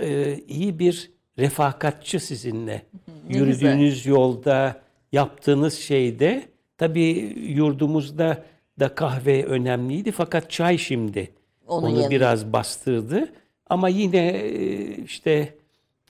e, 0.01 0.37
iyi 0.47 0.79
bir 0.79 1.11
refakatçi 1.37 2.19
sizinle. 2.19 2.85
Ne 3.29 3.37
Yürüdüğünüz 3.37 4.05
yolda, 4.05 4.81
yaptığınız 5.11 5.73
şeyde 5.73 6.43
tabii 6.79 7.33
yurdumuzda 7.47 8.43
da 8.79 8.95
kahve 8.95 9.43
önemliydi 9.43 10.11
fakat 10.11 10.51
çay 10.51 10.77
şimdi 10.77 11.29
Onun 11.67 11.83
onu 11.87 11.95
yanında. 11.95 12.09
biraz 12.09 12.53
bastırdı. 12.53 13.29
Ama 13.69 13.89
yine 13.89 14.27
e, 14.27 14.95
işte 14.95 15.53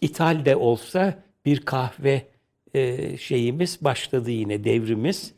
ithal 0.01 0.45
de 0.45 0.55
olsa 0.55 1.13
bir 1.45 1.59
kahve 1.59 2.21
e, 2.73 3.17
şeyimiz 3.17 3.77
başladı 3.81 4.31
yine 4.31 4.63
devrimiz. 4.63 5.33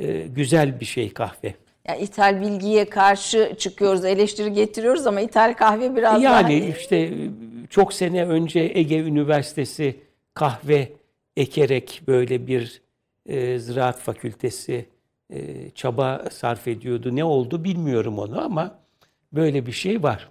E, 0.00 0.20
Güzel 0.22 0.80
bir 0.80 0.84
şey 0.84 1.12
kahve. 1.12 1.54
Ya 1.88 1.96
ithal 1.96 2.40
bilgiye 2.40 2.84
karşı 2.84 3.54
çıkıyoruz, 3.58 4.04
eleştiri 4.04 4.52
getiriyoruz 4.52 5.06
ama 5.06 5.20
ithal 5.20 5.54
kahve 5.54 5.96
biraz 5.96 6.22
daha 6.22 6.40
Yani 6.40 6.74
işte 6.78 7.12
çok 7.70 7.92
sene 7.92 8.24
önce 8.26 8.60
Ege 8.74 8.98
Üniversitesi 8.98 9.96
kahve 10.34 10.88
ekerek 11.36 12.02
böyle 12.06 12.46
bir 12.46 12.82
e, 13.26 13.58
ziraat 13.58 13.98
fakültesi 13.98 14.88
e, 15.30 15.70
çaba 15.70 16.24
sarf 16.30 16.68
ediyordu. 16.68 17.16
Ne 17.16 17.24
oldu 17.24 17.64
bilmiyorum 17.64 18.18
onu 18.18 18.44
ama 18.44 18.78
böyle 19.32 19.66
bir 19.66 19.72
şey 19.72 20.02
var. 20.02 20.28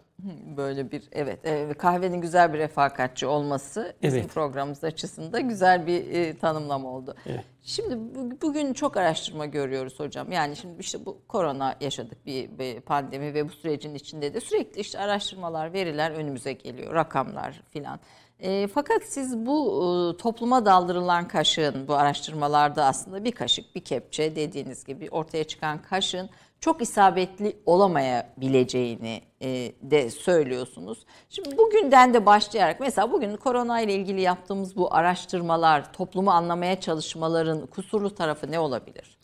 Böyle 0.58 0.92
bir 0.92 1.04
evet, 1.12 1.40
evet 1.44 1.78
kahvenin 1.78 2.22
güzel 2.22 2.54
bir 2.54 2.60
refakatçi 2.60 3.28
olması 3.28 3.96
bizim 4.04 4.20
Evet. 4.20 4.30
programımız 4.34 4.84
açısında 4.84 5.40
güzel 5.40 5.88
bir 5.88 6.14
e, 6.14 6.38
tanımlama 6.38 6.90
oldu. 6.90 7.16
Şimdi 7.62 7.98
bu- 8.16 8.42
bugün 8.42 8.74
çok 8.74 8.98
araştırma 8.98 9.46
görüyoruz 9.46 10.00
hocam. 10.00 10.32
Yani 10.32 10.56
şimdi 10.56 10.80
işte 10.80 11.06
bu 11.06 11.22
korona 11.28 11.76
yaşadık 11.82 12.26
bir, 12.26 12.60
bir 12.60 12.82
pandemi 12.82 13.34
ve 13.34 13.46
bu 13.46 13.52
sürecin 13.52 13.96
içinde 13.96 14.34
de 14.34 14.40
sürekli 14.42 14.82
işte 14.82 15.00
araştırmalar, 15.00 15.74
veriler 15.74 16.12
önümüze 16.12 16.54
geliyor, 16.54 16.94
rakamlar 16.94 17.64
filan. 17.70 18.00
E, 18.42 18.68
fakat 18.74 19.04
siz 19.04 19.38
bu 19.46 19.84
e, 19.84 20.18
topluma 20.18 20.66
daldırılan 20.66 21.28
kaşığın 21.28 21.88
bu 21.88 21.94
araştırmalarda 21.94 22.86
aslında 22.86 23.24
bir 23.24 23.32
kaşık, 23.32 23.76
bir 23.76 23.82
kepçe 23.82 24.36
dediğiniz 24.36 24.84
gibi 24.84 25.10
ortaya 25.10 25.44
çıkan 25.44 25.82
kaşığın 25.82 26.30
çok 26.60 26.82
isabetli 26.82 27.58
olamayabileceğini 27.66 29.22
e, 29.42 29.72
de 29.82 30.10
söylüyorsunuz. 30.10 31.06
Şimdi 31.30 31.58
bugünden 31.58 32.14
de 32.14 32.26
başlayarak 32.26 32.80
mesela 32.80 33.12
bugün 33.12 33.38
korona 33.38 33.82
ile 33.82 33.94
ilgili 33.96 34.22
yaptığımız 34.22 34.76
bu 34.76 34.94
araştırmalar, 34.94 35.94
toplumu 35.94 36.32
anlamaya 36.32 36.80
çalışmaların 36.80 37.68
kusurlu 37.68 38.16
tarafı 38.16 38.52
ne 38.52 38.60
olabilir? 38.60 39.18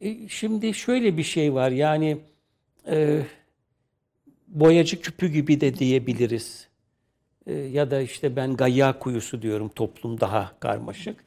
E, 0.00 0.28
Şimdi 0.28 0.74
şöyle 0.74 1.16
bir 1.16 1.22
şey 1.22 1.54
var 1.54 1.70
yani 1.70 2.18
e, 2.86 3.22
boyacı 4.48 5.00
küpü 5.00 5.28
gibi 5.28 5.60
de 5.60 5.78
diyebiliriz. 5.78 6.71
E, 7.46 7.54
ya 7.54 7.90
da 7.90 8.00
işte 8.00 8.36
ben 8.36 8.56
gayya 8.56 8.98
kuyusu 8.98 9.42
diyorum 9.42 9.68
toplum 9.68 10.20
daha 10.20 10.52
karmaşık. 10.60 11.24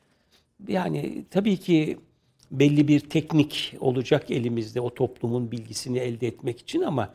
Yani 0.67 1.25
tabii 1.31 1.57
ki 1.57 1.97
belli 2.51 2.87
bir 2.87 2.99
teknik 2.99 3.75
olacak 3.79 4.31
elimizde 4.31 4.81
o 4.81 4.93
toplumun 4.93 5.51
bilgisini 5.51 5.99
elde 5.99 6.27
etmek 6.27 6.59
için 6.59 6.81
ama 6.81 7.13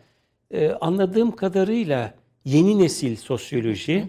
e, 0.50 0.70
anladığım 0.70 1.36
kadarıyla 1.36 2.14
yeni 2.44 2.78
nesil 2.78 3.16
sosyoloji 3.16 4.08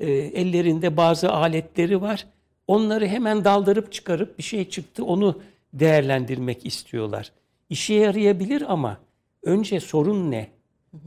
e, 0.00 0.12
ellerinde 0.12 0.96
bazı 0.96 1.32
aletleri 1.32 2.00
var. 2.00 2.26
Onları 2.66 3.06
hemen 3.06 3.44
daldırıp 3.44 3.92
çıkarıp 3.92 4.38
bir 4.38 4.42
şey 4.42 4.68
çıktı 4.68 5.04
onu 5.04 5.40
değerlendirmek 5.72 6.66
istiyorlar. 6.66 7.32
İşe 7.70 7.94
yarayabilir 7.94 8.72
ama 8.72 8.98
önce 9.42 9.80
sorun 9.80 10.30
ne? 10.30 10.48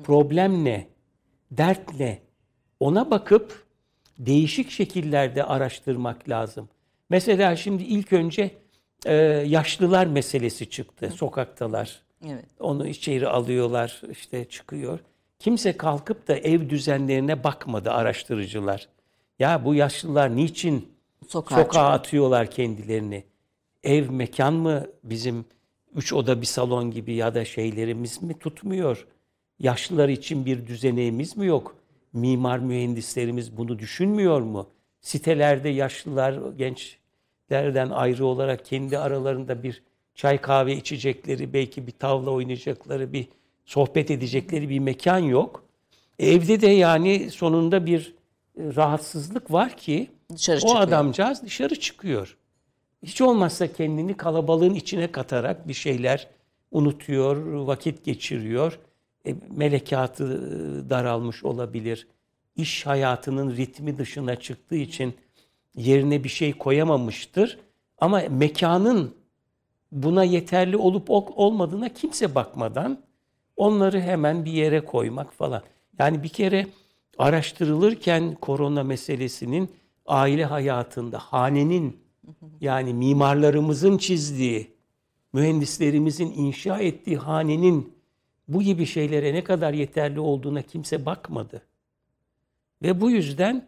Problem 0.04 0.66
ne? 0.66 0.88
Dert 1.52 2.00
ne? 2.00 2.20
Ona 2.82 3.12
bakıp 3.12 3.64
değişik 4.20 4.72
şekillerde 4.72 5.44
araştırmak 5.44 6.30
lazım. 6.30 6.70
Mesela 7.10 7.56
şimdi 7.56 7.84
ilk 7.84 8.14
önce 8.14 8.52
e, 9.06 9.14
yaşlılar 9.48 10.06
meselesi 10.08 10.70
çıktı. 10.70 11.12
Sokaktalar. 11.16 12.02
Evet. 12.26 12.46
Onu 12.60 12.88
içeri 12.88 13.28
alıyorlar, 13.28 14.02
işte 14.12 14.46
çıkıyor. 14.46 15.00
Kimse 15.40 15.78
kalkıp 15.78 16.28
da 16.28 16.36
ev 16.36 16.70
düzenlerine 16.70 17.44
bakmadı 17.44 17.92
araştırıcılar. 17.92 18.88
Ya 19.40 19.66
bu 19.66 19.76
yaşlılar 19.76 20.36
niçin 20.36 20.90
Sokağa 21.28 21.56
sokağa 21.56 21.64
çıkıyor. 21.64 21.92
atıyorlar 21.92 22.52
kendilerini. 22.52 23.24
Ev 23.84 24.10
mekan 24.10 24.54
mı 24.54 24.88
bizim 25.04 25.46
üç 25.96 26.14
oda 26.14 26.42
bir 26.42 26.46
salon 26.46 26.92
gibi 26.92 27.14
ya 27.14 27.36
da 27.36 27.46
şeylerimiz 27.46 28.24
mi 28.24 28.40
tutmuyor? 28.40 29.08
Yaşlılar 29.60 30.10
için 30.10 30.46
bir 30.46 30.68
düzeneğimiz 30.68 31.38
mi 31.38 31.46
yok? 31.46 31.81
Mimar 32.14 32.60
mühendislerimiz 32.60 33.58
bunu 33.58 33.80
düşünmüyor 33.80 34.42
mu? 34.42 34.70
Sitelerde 35.02 35.70
yaşlılar, 35.70 36.40
gençlerden 36.58 37.90
ayrı 37.90 38.26
olarak 38.26 38.66
kendi 38.66 38.98
aralarında 38.98 39.64
bir 39.64 39.84
çay 40.16 40.42
kahve 40.42 40.76
içecekleri, 40.76 41.54
belki 41.54 41.88
bir 41.88 41.92
tavla 41.92 42.32
oynayacakları, 42.32 43.14
bir 43.14 43.28
sohbet 43.66 44.12
edecekleri 44.12 44.70
bir 44.70 44.80
mekan 44.80 45.20
yok. 45.20 45.64
Evde 46.20 46.62
de 46.62 46.68
yani 46.68 47.32
sonunda 47.32 47.86
bir 47.86 48.16
e, 48.58 48.76
rahatsızlık 48.76 49.52
var 49.52 49.78
ki 49.78 50.08
Dışarı 50.34 50.58
o 50.58 50.60
çıkıyor. 50.60 50.82
adamcağız 50.82 51.44
dışarı 51.44 51.80
çıkıyor. 51.80 52.38
Hiç 53.04 53.22
olmazsa 53.22 53.74
kendini 53.74 54.18
kalabalığın 54.18 54.74
içine 54.74 55.12
katarak 55.12 55.68
bir 55.68 55.74
şeyler 55.74 56.28
unutuyor, 56.72 57.46
vakit 57.54 58.06
geçiriyor. 58.06 58.80
E, 59.28 59.36
melekatı 59.50 60.24
e, 60.26 60.90
daralmış 60.90 61.44
olabilir. 61.44 62.08
İş 62.56 62.86
hayatının 62.86 63.56
ritmi 63.56 63.98
dışına 63.98 64.36
çıktığı 64.36 64.76
için 64.76 65.14
yerine 65.76 66.24
bir 66.24 66.30
şey 66.30 66.54
koyamamıştır. 66.54 67.60
Ama 67.98 68.22
mekanın 68.30 69.16
buna 69.92 70.24
yeterli 70.24 70.78
olup 70.78 71.10
ol- 71.10 71.34
olmadığına 71.36 71.90
kimse 71.90 72.36
bakmadan 72.36 73.00
onları 73.56 74.02
hemen 74.02 74.46
bir 74.46 74.52
yere 74.52 74.86
koymak 74.86 75.34
falan. 75.34 75.62
Yani 76.00 76.24
bir 76.24 76.30
kere 76.30 76.68
araştırılırken 77.18 78.36
korona 78.36 78.84
meselesinin 78.84 79.70
aile 80.06 80.46
hayatında 80.46 81.20
hanenin 81.20 81.98
yani 82.62 82.94
mimarlarımızın 82.94 83.98
çizdiği, 83.98 84.72
mühendislerimizin 85.34 86.32
inşa 86.32 86.80
ettiği 86.80 87.18
hanenin 87.18 87.94
bu 88.48 88.62
gibi 88.62 88.86
şeylere 88.86 89.34
ne 89.34 89.44
kadar 89.44 89.74
yeterli 89.74 90.20
olduğuna 90.20 90.62
kimse 90.62 91.06
bakmadı. 91.06 91.62
Ve 92.84 93.02
bu 93.02 93.12
yüzden 93.12 93.66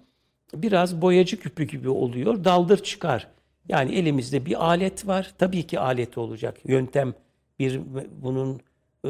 biraz 0.54 1.02
boyacı 1.02 1.40
küpü 1.40 1.64
gibi 1.64 1.90
oluyor. 1.90 2.44
Daldır 2.44 2.84
çıkar. 2.84 3.28
Yani 3.70 3.96
elimizde 3.96 4.46
bir 4.46 4.66
alet 4.66 5.08
var. 5.08 5.34
Tabii 5.38 5.68
ki 5.68 5.80
alet 5.80 6.18
olacak. 6.18 6.58
Yöntem 6.66 7.14
bir 7.60 7.82
bunun 8.22 8.60
e, 9.04 9.08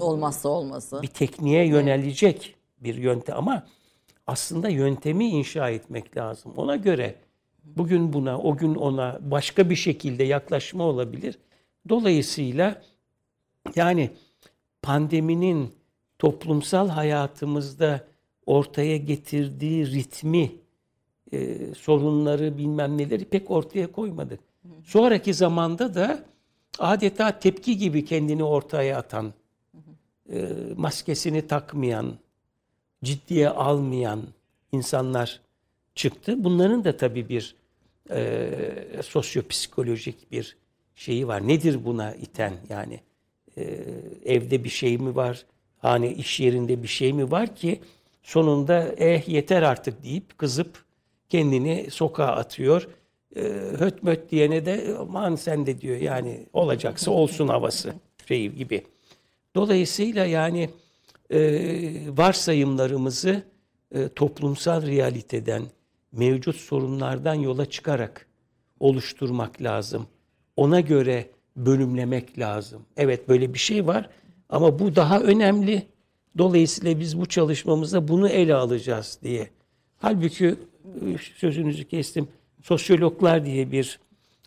Olmazsa 0.00 0.48
olmazı. 0.48 1.02
bir 1.02 1.06
tekniğe 1.08 1.66
yönelecek 1.66 2.54
bir 2.80 2.94
yöntem 2.94 3.36
ama 3.38 3.66
aslında 4.26 4.68
yöntemi 4.68 5.28
inşa 5.28 5.70
etmek 5.70 6.16
lazım. 6.16 6.52
Ona 6.56 6.76
göre 6.76 7.14
bugün 7.64 8.12
buna, 8.12 8.38
o 8.38 8.56
gün 8.56 8.74
ona 8.74 9.18
başka 9.20 9.70
bir 9.70 9.76
şekilde 9.76 10.24
yaklaşma 10.24 10.84
olabilir. 10.84 11.38
Dolayısıyla 11.88 12.82
yani 13.76 14.10
pandeminin 14.86 15.72
toplumsal 16.18 16.88
hayatımızda 16.88 18.04
ortaya 18.46 18.96
getirdiği 18.96 19.86
ritmi, 19.86 20.52
e, 21.32 21.58
sorunları 21.74 22.58
bilmem 22.58 22.98
neleri 22.98 23.24
pek 23.24 23.50
ortaya 23.50 23.92
koymadı. 23.92 24.38
Sonraki 24.84 25.34
zamanda 25.34 25.94
da 25.94 26.24
adeta 26.78 27.38
tepki 27.38 27.76
gibi 27.76 28.04
kendini 28.04 28.44
ortaya 28.44 28.98
atan, 28.98 29.34
e, 30.32 30.48
maskesini 30.76 31.46
takmayan, 31.46 32.18
ciddiye 33.04 33.48
almayan 33.48 34.22
insanlar 34.72 35.40
çıktı. 35.94 36.44
Bunların 36.44 36.84
da 36.84 36.96
tabii 36.96 37.28
bir 37.28 37.54
e, 38.10 39.02
sosyopsikolojik 39.02 40.32
bir 40.32 40.56
şeyi 40.94 41.28
var. 41.28 41.48
Nedir 41.48 41.84
buna 41.84 42.14
iten 42.14 42.54
yani? 42.68 43.00
E, 43.58 43.84
evde 44.24 44.64
bir 44.64 44.68
şey 44.68 44.98
mi 44.98 45.16
var? 45.16 45.46
Hani 45.78 46.12
iş 46.12 46.40
yerinde 46.40 46.82
bir 46.82 46.88
şey 46.88 47.12
mi 47.12 47.30
var 47.30 47.56
ki 47.56 47.80
sonunda 48.22 48.94
eh 48.96 49.28
yeter 49.28 49.62
artık 49.62 50.04
deyip 50.04 50.38
kızıp 50.38 50.84
kendini 51.28 51.86
sokağa 51.90 52.26
atıyor. 52.26 52.88
E, 53.36 53.40
höt 53.78 54.02
möt 54.02 54.30
diyene 54.30 54.66
de 54.66 54.96
aman 55.00 55.34
sen 55.34 55.66
de 55.66 55.80
diyor 55.80 55.96
yani 55.96 56.46
olacaksa 56.52 57.10
olsun 57.10 57.48
havası 57.48 57.94
şeyi 58.28 58.54
gibi. 58.54 58.84
Dolayısıyla 59.54 60.24
yani 60.24 60.70
e, 61.30 61.40
varsayımlarımızı 62.08 63.42
e, 63.94 64.08
toplumsal 64.08 64.86
realiteden, 64.86 65.62
mevcut 66.12 66.56
sorunlardan 66.56 67.34
yola 67.34 67.66
çıkarak 67.66 68.26
oluşturmak 68.80 69.62
lazım. 69.62 70.06
Ona 70.56 70.80
göre 70.80 71.30
bölümlemek 71.56 72.38
lazım. 72.38 72.82
Evet 72.96 73.28
böyle 73.28 73.54
bir 73.54 73.58
şey 73.58 73.86
var 73.86 74.10
ama 74.48 74.78
bu 74.78 74.96
daha 74.96 75.20
önemli. 75.20 75.86
Dolayısıyla 76.38 77.00
biz 77.00 77.20
bu 77.20 77.26
çalışmamızda 77.26 78.08
bunu 78.08 78.28
ele 78.28 78.54
alacağız 78.54 79.18
diye. 79.22 79.50
Halbuki 79.98 80.46
e, 80.46 80.54
sözünüzü 81.36 81.84
kestim. 81.84 82.28
Sosyologlar 82.62 83.44
diye 83.44 83.72
bir 83.72 84.00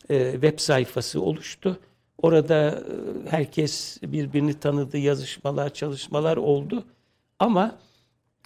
e, 0.10 0.32
web 0.32 0.60
sayfası 0.60 1.22
oluştu. 1.22 1.80
Orada 2.18 2.70
e, 2.70 3.30
herkes 3.30 3.98
birbirini 4.02 4.60
tanıdı, 4.60 4.98
yazışmalar, 4.98 5.74
çalışmalar 5.74 6.38
oldu. 6.38 6.86
Ama 7.40 7.80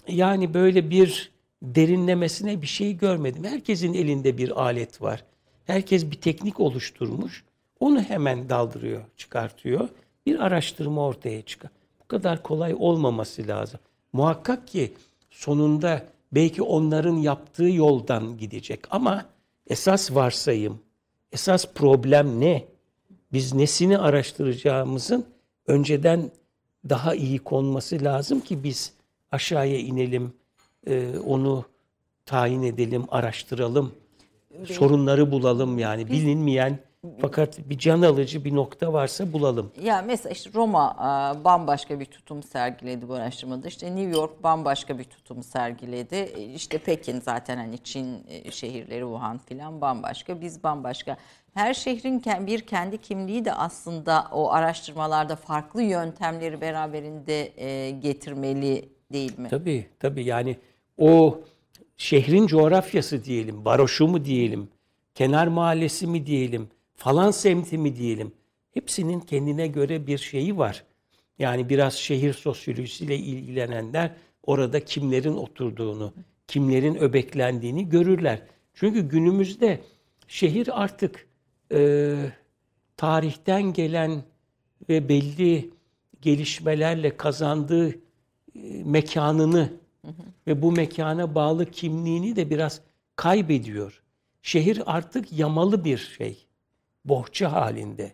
yani 0.08 0.54
böyle 0.54 0.90
bir 0.90 1.32
derinlemesine 1.62 2.62
bir 2.62 2.66
şey 2.66 2.96
görmedim. 2.96 3.44
Herkesin 3.44 3.94
elinde 3.94 4.38
bir 4.38 4.62
alet 4.62 5.02
var. 5.02 5.24
Herkes 5.64 6.10
bir 6.10 6.20
teknik 6.20 6.60
oluşturmuş. 6.60 7.44
Onu 7.84 8.00
hemen 8.00 8.48
daldırıyor, 8.48 9.02
çıkartıyor. 9.16 9.88
Bir 10.26 10.38
araştırma 10.38 11.06
ortaya 11.06 11.42
çıkar. 11.42 11.70
Bu 12.02 12.08
kadar 12.08 12.42
kolay 12.42 12.74
olmaması 12.78 13.48
lazım. 13.48 13.80
Muhakkak 14.12 14.68
ki 14.68 14.92
sonunda 15.30 16.06
belki 16.32 16.62
onların 16.62 17.16
yaptığı 17.16 17.64
yoldan 17.64 18.38
gidecek 18.38 18.80
ama 18.90 19.26
esas 19.66 20.14
varsayım, 20.14 20.80
esas 21.32 21.66
problem 21.74 22.40
ne? 22.40 22.64
Biz 23.32 23.54
nesini 23.54 23.98
araştıracağımızın 23.98 25.26
önceden 25.66 26.30
daha 26.88 27.14
iyi 27.14 27.38
konması 27.38 28.04
lazım 28.04 28.40
ki 28.40 28.64
biz 28.64 28.92
aşağıya 29.32 29.78
inelim, 29.78 30.32
e, 30.86 31.18
onu 31.18 31.64
tayin 32.26 32.62
edelim, 32.62 33.04
araştıralım, 33.08 33.92
sorunları 34.64 35.30
bulalım 35.32 35.78
yani 35.78 36.10
bilinmeyen 36.10 36.78
fakat 37.20 37.58
bir 37.70 37.78
can 37.78 38.02
alıcı 38.02 38.44
bir 38.44 38.54
nokta 38.54 38.92
varsa 38.92 39.32
bulalım. 39.32 39.72
Ya 39.82 40.02
mesela 40.06 40.32
işte 40.32 40.50
Roma 40.54 40.96
e, 41.40 41.44
bambaşka 41.44 42.00
bir 42.00 42.04
tutum 42.04 42.42
sergiledi 42.42 43.08
bu 43.08 43.14
araştırmada. 43.14 43.68
İşte 43.68 43.96
New 43.96 44.18
York 44.18 44.42
bambaşka 44.42 44.98
bir 44.98 45.04
tutum 45.04 45.42
sergiledi. 45.42 46.14
E, 46.14 46.42
İşte 46.44 46.78
Pekin 46.78 47.20
zaten 47.20 47.56
hani 47.56 47.78
Çin 47.78 48.26
e, 48.28 48.50
şehirleri 48.50 49.00
Wuhan 49.00 49.38
filan 49.38 49.80
bambaşka. 49.80 50.40
Biz 50.40 50.62
bambaşka. 50.64 51.16
Her 51.54 51.74
şehrin 51.74 52.22
bir 52.46 52.60
kendi 52.60 52.98
kimliği 52.98 53.44
de 53.44 53.52
aslında 53.54 54.26
o 54.32 54.50
araştırmalarda 54.52 55.36
farklı 55.36 55.82
yöntemleri 55.82 56.60
beraberinde 56.60 57.52
getirmeli 57.90 58.88
değil 59.12 59.38
mi? 59.38 59.48
Tabii 59.48 59.86
tabii 60.00 60.24
yani 60.24 60.56
o 60.98 61.40
şehrin 61.96 62.46
coğrafyası 62.46 63.24
diyelim, 63.24 63.64
baroşu 63.64 64.08
mu 64.08 64.24
diyelim, 64.24 64.68
kenar 65.14 65.46
mahallesi 65.46 66.06
mi 66.06 66.26
diyelim, 66.26 66.68
falan 66.96 67.30
semti 67.30 67.78
mi 67.78 67.96
diyelim. 67.96 68.32
Hepsinin 68.74 69.20
kendine 69.20 69.66
göre 69.66 70.06
bir 70.06 70.18
şeyi 70.18 70.56
var. 70.56 70.84
Yani 71.38 71.68
biraz 71.68 71.94
şehir 71.94 72.32
sosyolojisiyle 72.32 73.16
ilgilenenler 73.16 74.10
orada 74.42 74.84
kimlerin 74.84 75.34
oturduğunu, 75.36 76.12
kimlerin 76.48 76.94
öbeklendiğini 76.94 77.88
görürler. 77.88 78.42
Çünkü 78.74 79.08
günümüzde 79.08 79.80
şehir 80.28 80.82
artık 80.82 81.26
e, 81.72 82.14
tarihten 82.96 83.72
gelen 83.72 84.22
ve 84.88 85.08
belli 85.08 85.70
gelişmelerle 86.20 87.16
kazandığı 87.16 87.90
e, 87.90 87.98
mekanını 88.84 89.72
ve 90.46 90.62
bu 90.62 90.72
mekana 90.72 91.34
bağlı 91.34 91.70
kimliğini 91.70 92.36
de 92.36 92.50
biraz 92.50 92.80
kaybediyor. 93.16 94.02
Şehir 94.42 94.82
artık 94.86 95.32
yamalı 95.32 95.84
bir 95.84 95.98
şey. 95.98 96.46
Bohça 97.04 97.52
halinde. 97.52 98.12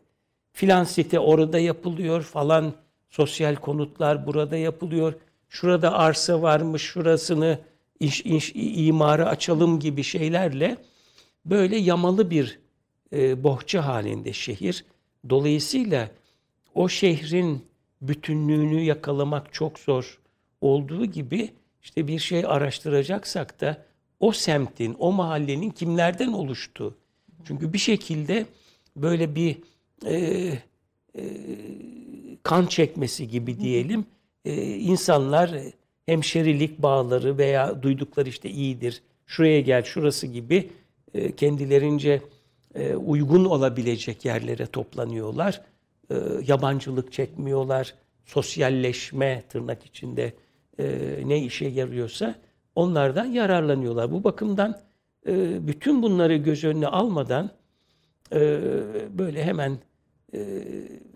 Filan 0.53 0.85
site 0.85 1.19
orada 1.19 1.59
yapılıyor 1.59 2.23
falan 2.23 2.75
sosyal 3.11 3.57
konutlar 3.57 4.27
burada 4.27 4.57
yapılıyor. 4.57 5.15
Şurada 5.49 5.93
arsa 5.93 6.43
varmış 6.43 6.83
şurasını 6.83 7.59
iş, 8.01 8.21
iş, 8.21 8.53
imara 8.55 9.27
açalım 9.27 9.81
gibi 9.81 10.03
şeylerle 10.03 10.77
böyle 11.45 11.77
yamalı 11.77 12.31
bir 12.31 12.59
e, 13.13 13.45
bohça 13.45 13.87
halinde 13.87 14.33
şehir. 14.33 14.85
Dolayısıyla 15.31 16.11
o 16.75 16.89
şehrin 16.89 17.65
bütünlüğünü 18.03 18.81
yakalamak 18.81 19.53
çok 19.53 19.79
zor 19.79 20.19
olduğu 20.61 21.07
gibi 21.07 21.51
işte 21.83 22.09
bir 22.09 22.19
şey 22.19 22.45
araştıracaksak 22.47 23.61
da 23.61 23.85
o 24.21 24.33
semtin, 24.33 24.97
o 24.99 25.13
mahallenin 25.13 25.71
kimlerden 25.71 26.33
oluştuğu. 26.33 26.95
Çünkü 27.45 27.73
bir 27.73 27.79
şekilde 27.79 28.47
böyle 29.03 29.35
bir 29.35 29.57
e, 30.07 30.15
e, 31.19 31.23
kan 32.43 32.67
çekmesi 32.67 33.29
gibi 33.29 33.59
diyelim 33.59 34.07
e, 34.45 34.65
insanlar 34.65 35.51
hemşerilik 36.07 36.83
bağları 36.83 37.39
veya 37.39 37.83
duydukları 37.83 38.29
işte 38.29 38.51
iyidir, 38.51 39.03
şuraya 39.27 39.61
gel, 39.61 39.83
şurası 39.83 40.27
gibi 40.27 40.71
e, 41.15 41.37
kendilerince 41.37 42.23
e, 42.75 42.95
uygun 42.95 43.45
olabilecek 43.45 44.25
yerlere 44.25 44.67
toplanıyorlar. 44.67 45.63
E, 46.11 46.15
yabancılık 46.47 47.13
çekmiyorlar, 47.13 47.95
sosyalleşme 48.25 49.43
tırnak 49.49 49.87
içinde 49.87 50.33
e, 50.79 51.19
ne 51.27 51.39
işe 51.39 51.67
yarıyorsa 51.67 52.35
onlardan 52.75 53.25
yararlanıyorlar. 53.25 54.13
Bu 54.13 54.25
bakımdan 54.25 54.81
e, 55.27 55.67
bütün 55.67 56.03
bunları 56.03 56.37
göz 56.37 56.65
önüne 56.65 56.87
almadan 56.87 57.51
e, 58.33 58.39
böyle 59.19 59.45
hemen 59.45 59.79
e, 60.35 60.39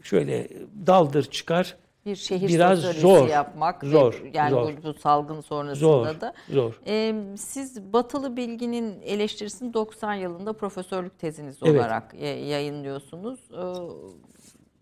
şöyle 0.03 0.49
daldır 0.87 1.23
çıkar 1.23 1.77
bir 2.07 2.17
şehir 2.17 2.49
biraz 2.49 2.81
zor, 2.81 3.29
yapmak 3.29 3.85
ve 3.85 3.89
zor, 3.89 4.23
yani 4.35 4.51
zor. 4.51 4.73
Bu, 4.73 4.83
bu 4.83 4.95
salgın 4.95 5.41
sonrasında 5.41 5.75
zor, 5.89 6.21
da 6.21 6.35
zor. 6.51 6.81
Ee, 6.87 7.15
siz 7.37 7.93
batılı 7.93 8.37
bilginin 8.37 9.01
eleştirisini 9.03 9.75
90 9.75 10.15
yılında 10.15 10.53
profesörlük 10.53 11.19
teziniz 11.19 11.57
Evet. 11.62 11.81
olarak 11.81 12.15
ya- 12.15 12.47
yayınlıyorsunuz. 12.49 13.41
Ee, 13.53 13.65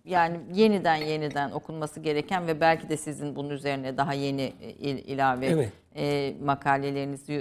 yani 0.05 0.41
yeniden 0.55 0.97
yeniden 0.97 1.51
okunması 1.51 2.01
gereken 2.01 2.47
ve 2.47 2.61
belki 2.61 2.89
de 2.89 2.97
sizin 2.97 3.37
bunun 3.37 3.51
üzerine 3.51 3.97
daha 3.97 4.13
yeni 4.15 4.53
e, 4.61 4.71
il- 4.71 5.05
ilave 5.09 5.47
Evet. 5.47 5.73
e, 5.97 6.35
makaleleriniz 6.45 7.31
e, 7.31 7.35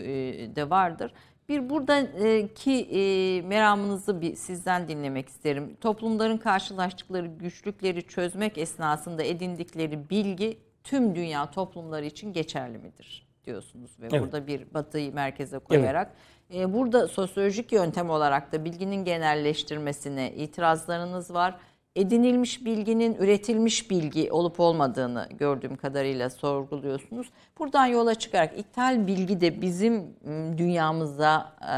de 0.55 0.69
vardır. 0.69 1.11
Bir 1.51 1.69
buradaki 1.69 2.71
e, 2.71 3.41
meramınızı 3.41 4.21
bir 4.21 4.35
sizden 4.35 4.87
dinlemek 4.87 5.29
isterim. 5.29 5.77
Toplumların 5.81 6.37
karşılaştıkları 6.37 7.27
güçlükleri 7.27 8.07
çözmek 8.07 8.57
esnasında 8.57 9.23
edindikleri 9.23 10.09
bilgi 10.09 10.57
tüm 10.83 11.15
dünya 11.15 11.51
toplumları 11.51 12.05
için 12.05 12.33
geçerli 12.33 12.77
midir 12.77 13.27
diyorsunuz 13.45 13.91
ve 13.99 14.07
Evet. 14.11 14.21
burada 14.21 14.47
bir 14.47 14.73
batıyı 14.73 15.13
merkeze 15.13 15.59
koyarak 15.59 16.11
e, 16.53 16.73
burada 16.73 17.07
sosyolojik 17.07 17.71
yöntem 17.71 18.09
olarak 18.09 18.51
da 18.51 18.65
bilginin 18.65 19.05
genelleştirmesine 19.05 20.31
itirazlarınız 20.31 21.33
var. 21.33 21.55
Edinilmiş 21.95 22.65
bilginin 22.65 23.15
üretilmiş 23.15 23.89
bilgi 23.89 24.31
olup 24.31 24.59
olmadığını 24.59 25.27
gördüğüm 25.39 25.75
kadarıyla 25.75 26.29
sorguluyorsunuz. 26.29 27.27
Buradan 27.59 27.85
yola 27.85 28.15
çıkarak 28.15 28.59
ithal 28.59 29.07
bilgi 29.07 29.41
de 29.41 29.61
bizim 29.61 29.93
m, 30.23 30.57
dünyamıza 30.57 31.51
e, 31.61 31.71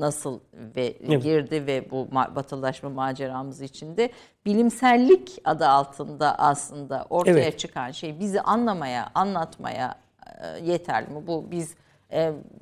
nasıl 0.00 0.40
ve 0.76 0.96
Evet. 1.08 1.22
girdi 1.22 1.66
ve 1.66 1.90
bu 1.90 1.96
ma- 2.12 2.34
batılılaşma 2.36 2.90
maceramız 2.90 3.60
içinde 3.60 4.10
bilimsellik 4.46 5.38
adı 5.44 5.66
altında 5.68 6.38
aslında 6.38 7.06
ortaya 7.10 7.30
Evet. 7.40 7.58
çıkan 7.58 7.90
şey 7.90 8.20
bizi 8.20 8.40
anlamaya, 8.40 9.10
anlatmaya 9.14 9.94
e, 10.42 10.70
yeterli 10.70 11.10
mi? 11.10 11.26
Bu 11.26 11.44
biz 11.50 11.74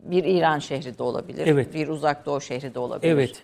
bir 0.03 0.25
İran 0.25 0.59
şehri 0.59 0.99
de 0.99 1.03
olabilir, 1.03 1.47
Evet. 1.47 1.75
bir 1.75 1.89
uzak 1.89 2.27
doğu 2.27 2.41
şehri 2.41 2.75
de 2.75 2.79
olabilir. 2.79 3.13
Evet. 3.13 3.43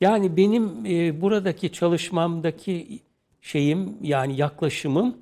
Yani 0.00 0.36
benim 0.36 0.86
e, 0.86 1.20
buradaki 1.20 1.72
çalışmamdaki 1.72 3.00
şeyim 3.40 3.96
yani 4.02 4.36
yaklaşımım 4.36 5.16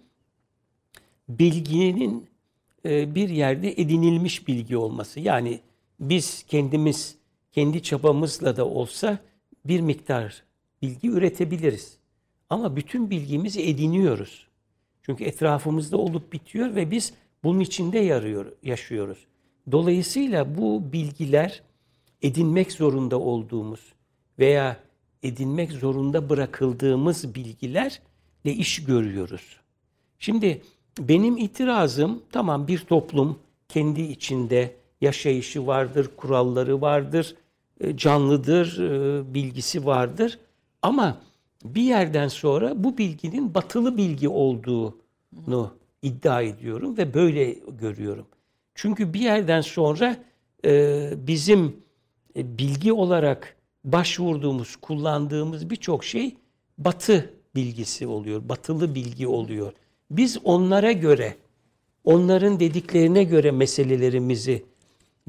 bilginin 1.28 2.26
e, 2.84 3.14
bir 3.14 3.28
yerde 3.28 3.72
edinilmiş 3.72 4.48
bilgi 4.48 4.76
olması. 4.76 5.20
Yani 5.20 5.60
biz 6.00 6.42
kendimiz 6.42 7.16
kendi 7.52 7.82
çabamızla 7.82 8.56
da 8.56 8.66
olsa 8.66 9.18
bir 9.64 9.80
miktar 9.80 10.42
bilgi 10.82 11.08
üretebiliriz. 11.08 11.98
Ama 12.50 12.76
bütün 12.76 13.10
bilgimizi 13.10 13.62
ediniyoruz. 13.62 14.48
Çünkü 15.02 15.24
etrafımızda 15.24 15.96
olup 15.96 16.32
bitiyor 16.32 16.74
ve 16.74 16.90
biz 16.90 17.12
bunun 17.44 17.60
içinde 17.60 17.98
yarıyor, 17.98 18.52
yaşıyoruz. 18.62 19.18
Dolayısıyla 19.72 20.58
bu 20.58 20.92
bilgiler 20.92 21.62
edinmek 22.22 22.72
zorunda 22.72 23.18
olduğumuz 23.18 23.80
veya 24.38 24.76
edinmek 25.22 25.72
zorunda 25.72 26.28
bırakıldığımız 26.28 27.34
bilgilerle 27.34 27.98
iş 28.44 28.84
görüyoruz. 28.84 29.56
Şimdi 30.18 30.62
benim 30.98 31.36
itirazım 31.36 32.22
tamam 32.32 32.68
bir 32.68 32.78
toplum 32.78 33.38
kendi 33.68 34.00
içinde 34.00 34.74
yaşayışı 35.00 35.66
vardır, 35.66 36.10
kuralları 36.16 36.80
vardır, 36.80 37.36
e, 37.80 37.96
canlıdır, 37.96 38.78
e, 38.78 39.34
bilgisi 39.34 39.86
vardır. 39.86 40.38
Ama 40.82 41.20
bir 41.64 41.82
yerden 41.82 42.28
sonra 42.28 42.84
bu 42.84 42.98
bilginin 42.98 43.54
batılı 43.54 43.96
bilgi 43.96 44.28
olduğunu 44.28 45.74
iddia 46.02 46.42
ediyorum 46.42 46.96
ve 46.96 47.14
böyle 47.14 47.52
görüyorum. 47.52 48.26
Çünkü 48.74 49.12
bir 49.12 49.20
yerden 49.20 49.60
sonra 49.60 50.16
e, 50.64 51.10
bizim 51.16 51.76
bilgi 52.36 52.92
olarak 52.92 53.57
başvurduğumuz, 53.92 54.76
kullandığımız 54.76 55.70
birçok 55.70 56.04
şey 56.04 56.36
batı 56.78 57.30
bilgisi 57.54 58.06
oluyor, 58.06 58.48
batılı 58.48 58.94
bilgi 58.94 59.26
oluyor. 59.26 59.72
Biz 60.10 60.38
onlara 60.44 60.92
göre, 60.92 61.34
onların 62.04 62.60
dediklerine 62.60 63.24
göre 63.24 63.50
meselelerimizi 63.50 64.64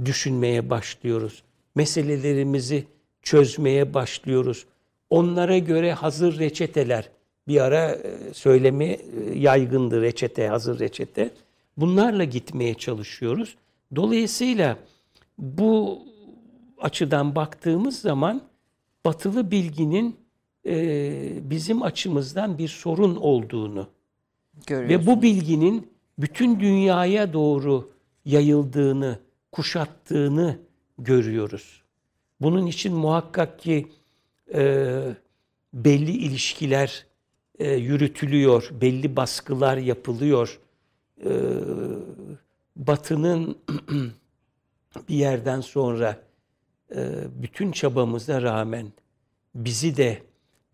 düşünmeye 0.06 0.70
başlıyoruz. 0.70 1.44
Meselelerimizi 1.76 2.86
çözmeye 3.22 3.94
başlıyoruz. 3.94 4.66
Onlara 5.10 5.58
göre 5.58 5.94
hazır 5.94 6.40
reçeteler, 6.40 7.10
bir 7.48 7.62
ara 7.62 7.92
e, 7.92 8.34
söylemi 8.34 8.86
e, 8.86 9.00
yaygındı 9.36 10.02
reçete, 10.02 10.48
hazır 10.48 10.80
reçete. 10.80 11.32
Bunlarla 11.78 12.24
gitmeye 12.24 12.74
çalışıyoruz. 12.74 13.56
Dolayısıyla 13.96 14.78
bu 15.38 16.00
açıdan 16.82 17.36
baktığımız 17.36 18.02
zaman 18.02 18.49
batılı 19.10 19.52
bilginin 19.52 20.16
e, 20.66 21.50
bizim 21.50 21.84
açımızdan 21.84 22.58
bir 22.58 22.68
sorun 22.68 23.16
olduğunu 23.16 23.88
ve 24.70 25.06
bu 25.06 25.22
bilginin 25.22 25.92
bütün 26.20 26.60
dünyaya 26.60 27.34
doğru 27.34 27.92
yayıldığını, 28.26 29.20
kuşattığını 29.52 30.60
görüyoruz. 30.98 31.84
Bunun 32.42 32.66
için 32.66 32.94
muhakkak 32.94 33.60
ki 33.60 33.88
e, 34.54 34.62
belli 35.74 36.12
ilişkiler 36.12 37.06
e, 37.60 37.74
yürütülüyor, 37.74 38.70
belli 38.82 39.16
baskılar 39.16 39.78
yapılıyor. 39.78 40.60
E, 41.26 41.32
batının 42.76 43.58
bir 45.10 45.16
yerden 45.16 45.62
sonra 45.62 46.29
bütün 47.30 47.72
çabamıza 47.72 48.42
rağmen 48.42 48.92
bizi 49.56 49.98
de 49.98 50.22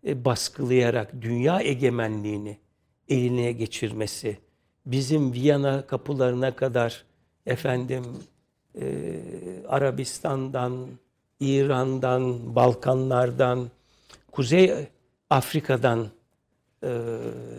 e, 0.06 0.24
baskılayarak 0.24 1.22
dünya 1.22 1.60
egemenliğini 1.60 2.58
eline 3.08 3.52
geçirmesi, 3.52 4.38
bizim 4.86 5.32
Viyana 5.32 5.86
kapılarına 5.86 6.56
kadar 6.56 7.04
efendim 7.46 8.04
e, 8.80 9.14
Arabistan'dan, 9.68 10.86
İran'dan, 11.40 12.56
Balkanlardan, 12.56 13.70
Kuzey 14.32 14.72
Afrika'dan 15.30 16.08
e, 16.82 16.88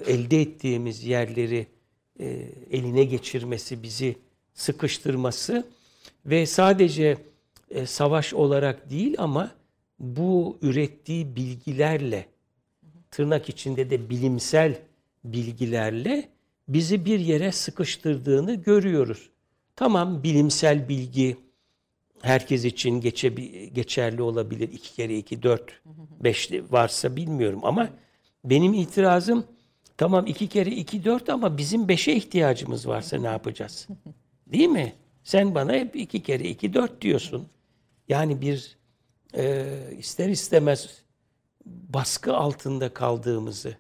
elde 0.08 0.42
ettiğimiz 0.42 1.04
yerleri 1.04 1.68
e, 2.20 2.26
eline 2.72 3.04
geçirmesi, 3.04 3.84
bizi 3.84 4.16
sıkıştırması 4.54 5.68
ve 6.26 6.46
sadece 6.46 7.18
e, 7.72 7.86
savaş 7.86 8.34
olarak 8.34 8.90
değil 8.90 9.16
ama 9.18 9.52
bu 10.00 10.58
ürettiği 10.62 11.36
bilgilerle 11.36 12.26
tırnak 13.12 13.50
içinde 13.50 13.90
de 13.90 14.10
bilimsel 14.10 14.80
bilgilerle 15.24 16.30
bizi 16.68 17.06
bir 17.06 17.20
yere 17.20 17.52
sıkıştırdığını 17.52 18.54
görüyoruz. 18.56 19.30
Tamam 19.76 20.24
bilimsel 20.24 20.90
bilgi 20.90 21.38
herkes 22.22 22.66
için 22.66 23.02
geçe, 23.02 23.30
geçerli 23.74 24.22
olabilir. 24.22 24.70
iki 24.74 24.96
kere 24.96 25.18
iki, 25.18 25.44
dört, 25.44 25.82
beşli 26.24 26.72
varsa 26.72 27.16
bilmiyorum 27.16 27.60
ama 27.64 27.90
benim 28.46 28.74
itirazım 28.74 29.46
tamam 29.98 30.26
iki 30.28 30.48
kere 30.48 30.70
iki, 30.70 31.06
dört 31.06 31.30
ama 31.30 31.58
bizim 31.58 31.88
beşe 31.88 32.14
ihtiyacımız 32.14 32.88
varsa 32.88 33.18
ne 33.18 33.28
yapacağız? 33.28 33.88
Değil 34.48 34.68
mi? 34.68 34.94
Sen 35.24 35.56
bana 35.56 35.74
hep 35.74 35.96
iki 35.96 36.24
kere 36.24 36.44
iki, 36.44 36.74
dört 36.74 37.02
diyorsun. 37.02 37.48
Yani 38.10 38.42
bir 38.42 38.78
e, 39.38 39.66
ister 39.98 40.30
istemez 40.30 41.04
baskı 41.66 42.36
altında 42.36 42.94
kaldığımızı, 42.94 43.78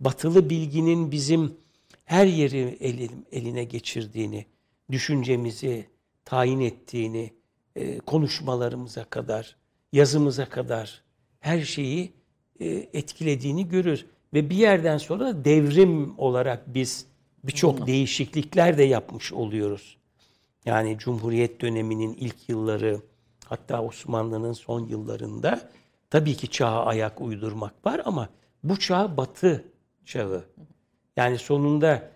batılı 0.00 0.50
bilginin 0.50 1.10
bizim 1.10 1.56
her 2.04 2.26
yeri 2.26 2.76
elin- 2.80 3.26
eline 3.32 3.64
geçirdiğini, 3.64 4.46
düşüncemizi 4.90 5.86
tayin 6.24 6.60
ettiğini 6.60 7.32
e, 7.76 7.98
konuşmalarımıza 7.98 9.04
kadar, 9.04 9.56
yazımıza 9.92 10.48
kadar 10.48 11.02
her 11.40 11.60
şeyi 11.60 12.12
e, 12.60 12.66
etkilediğini 12.92 13.68
görür. 13.68 14.06
Ve 14.34 14.50
bir 14.50 14.56
yerden 14.56 14.98
sonra 14.98 15.44
devrim 15.44 16.18
olarak 16.18 16.74
biz 16.74 17.06
birçok 17.44 17.86
değişiklikler 17.86 18.78
de 18.78 18.82
yapmış 18.82 19.32
oluyoruz. 19.32 19.96
Yani 20.64 20.98
Cumhuriyet 20.98 21.60
döneminin 21.60 22.14
ilk 22.14 22.48
yılları, 22.48 23.00
hatta 23.52 23.82
Osmanlı'nın 23.82 24.52
son 24.52 24.86
yıllarında 24.86 25.60
tabii 26.10 26.34
ki 26.36 26.48
çağa 26.48 26.84
ayak 26.84 27.20
uydurmak 27.20 27.86
var 27.86 28.02
ama 28.04 28.28
bu 28.64 28.78
çağ 28.78 29.16
batı 29.16 29.64
çağı. 30.04 30.44
Yani 31.16 31.38
sonunda 31.38 31.94
e, 31.94 32.10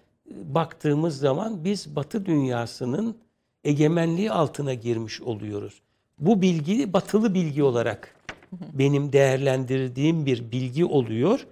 baktığımız 0.55 1.19
zaman 1.19 1.65
biz 1.65 1.97
batı 1.97 2.27
dünyasının 2.27 3.17
egemenliği 3.65 4.33
altına 4.33 4.75
girmiş 4.75 5.21
oluyoruz. 5.21 5.83
Bu 6.19 6.43
bilgi 6.43 6.93
batılı 6.93 7.35
bilgi 7.35 7.63
olarak 7.63 8.15
benim 8.53 9.13
değerlendirdiğim 9.13 10.27
bir 10.27 10.53
bilgi 10.53 10.85
oluyor. 10.85 11.47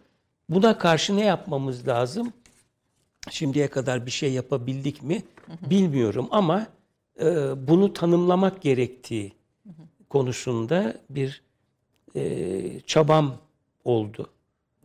Buna 0.48 0.78
karşı 0.78 1.16
ne 1.16 1.24
yapmamız 1.24 1.88
lazım? 1.88 2.32
Şimdiye 3.30 3.68
kadar 3.68 4.06
bir 4.06 4.10
şey 4.10 4.32
yapabildik 4.32 5.02
mi 5.02 5.22
bilmiyorum 5.70 6.28
ama 6.30 6.66
e, 7.20 7.26
bunu 7.68 7.92
tanımlamak 7.92 8.62
gerektiği 8.62 9.32
konusunda 10.14 10.94
bir 11.10 11.42
e, 12.14 12.80
çabam 12.80 13.34
oldu. 13.84 14.30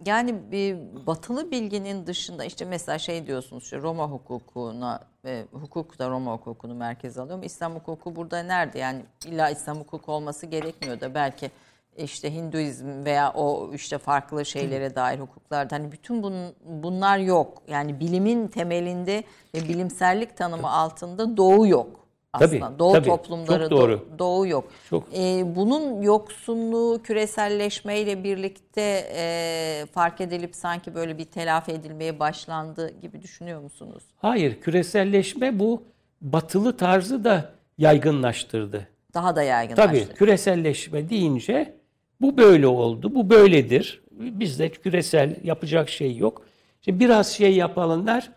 Yani 0.06 0.52
bir 0.52 0.78
batılı 1.08 1.52
bilginin 1.52 2.08
dışında 2.08 2.46
işte 2.46 2.66
mesela 2.66 3.00
şey 3.00 3.28
diyorsunuz 3.28 3.64
işte 3.64 3.78
Roma 3.78 4.08
hukukuna 4.08 5.00
e, 5.26 5.46
hukuk 5.52 6.00
da 6.00 6.10
Roma 6.10 6.34
hukukunu 6.34 6.76
merkeze 6.76 7.22
alıyor 7.22 7.36
ama 7.36 7.46
İslam 7.46 7.76
hukuku 7.76 8.16
burada 8.16 8.44
nerede? 8.44 8.80
Yani 8.80 9.02
illa 9.26 9.50
İslam 9.50 9.80
hukuku 9.80 10.12
olması 10.12 10.46
gerekmiyor 10.46 11.02
da 11.02 11.16
belki 11.16 11.52
işte 11.98 12.34
Hinduizm 12.34 13.06
veya 13.06 13.34
o 13.34 13.74
işte 13.74 13.98
farklı 13.98 14.46
şeylere 14.46 14.96
dair 14.96 15.20
hukuklarda 15.20 15.76
hani 15.76 15.92
bütün 15.92 16.24
bun, 16.24 16.34
bunlar 16.66 17.18
yok. 17.18 17.62
Yani 17.68 18.00
bilimin 18.00 18.48
temelinde 18.48 19.24
ve 19.56 19.60
bilimsellik 19.64 20.38
tanımı 20.38 20.72
altında 20.72 21.38
doğu 21.38 21.68
yok 21.68 22.09
aslında. 22.34 22.68
Tabii, 22.68 22.80
doğu 22.80 22.94
tabii. 22.94 23.08
toplumları 23.08 23.64
Çok 23.64 23.72
doğru. 23.72 23.94
do- 23.94 24.20
doğu 24.20 24.48
yok. 24.48 24.68
Çok. 24.90 25.04
Ee, 25.18 25.44
bunun 25.56 26.02
yoksunluğu 26.02 27.02
küreselleşmeyle 27.04 28.24
birlikte 28.24 29.12
e, 29.16 29.86
fark 29.94 30.22
edilip 30.22 30.56
sanki 30.56 30.96
böyle 30.96 31.18
bir 31.18 31.26
telafi 31.26 31.72
edilmeye 31.72 32.20
başlandı 32.20 33.00
gibi 33.02 33.22
düşünüyor 33.22 33.62
musunuz? 33.62 34.04
Hayır, 34.18 34.62
küreselleşme 34.62 35.60
bu 35.60 35.84
batılı 36.22 36.78
tarzı 36.78 37.24
da 37.24 37.52
yaygınlaştırdı. 37.78 38.88
Daha 39.14 39.36
da 39.36 39.44
yaygınlaştı. 39.44 39.88
Tabii 40.06 40.16
küreselleşme 40.16 41.10
deyince 41.10 41.74
bu 42.22 42.38
böyle 42.38 42.68
oldu, 42.68 43.16
bu 43.16 43.30
böyledir. 43.30 44.02
Bizde 44.12 44.70
küresel 44.70 45.36
yapacak 45.44 45.90
şey 45.90 46.18
yok. 46.18 46.46
Şimdi 46.82 47.00
biraz 47.00 47.28
şey 47.34 47.56
yapalımlar. 47.56 48.32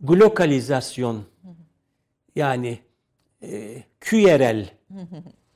Glokalizasyon 0.00 1.22
yani 2.36 2.78
e, 3.42 3.82
küyerel 4.00 4.70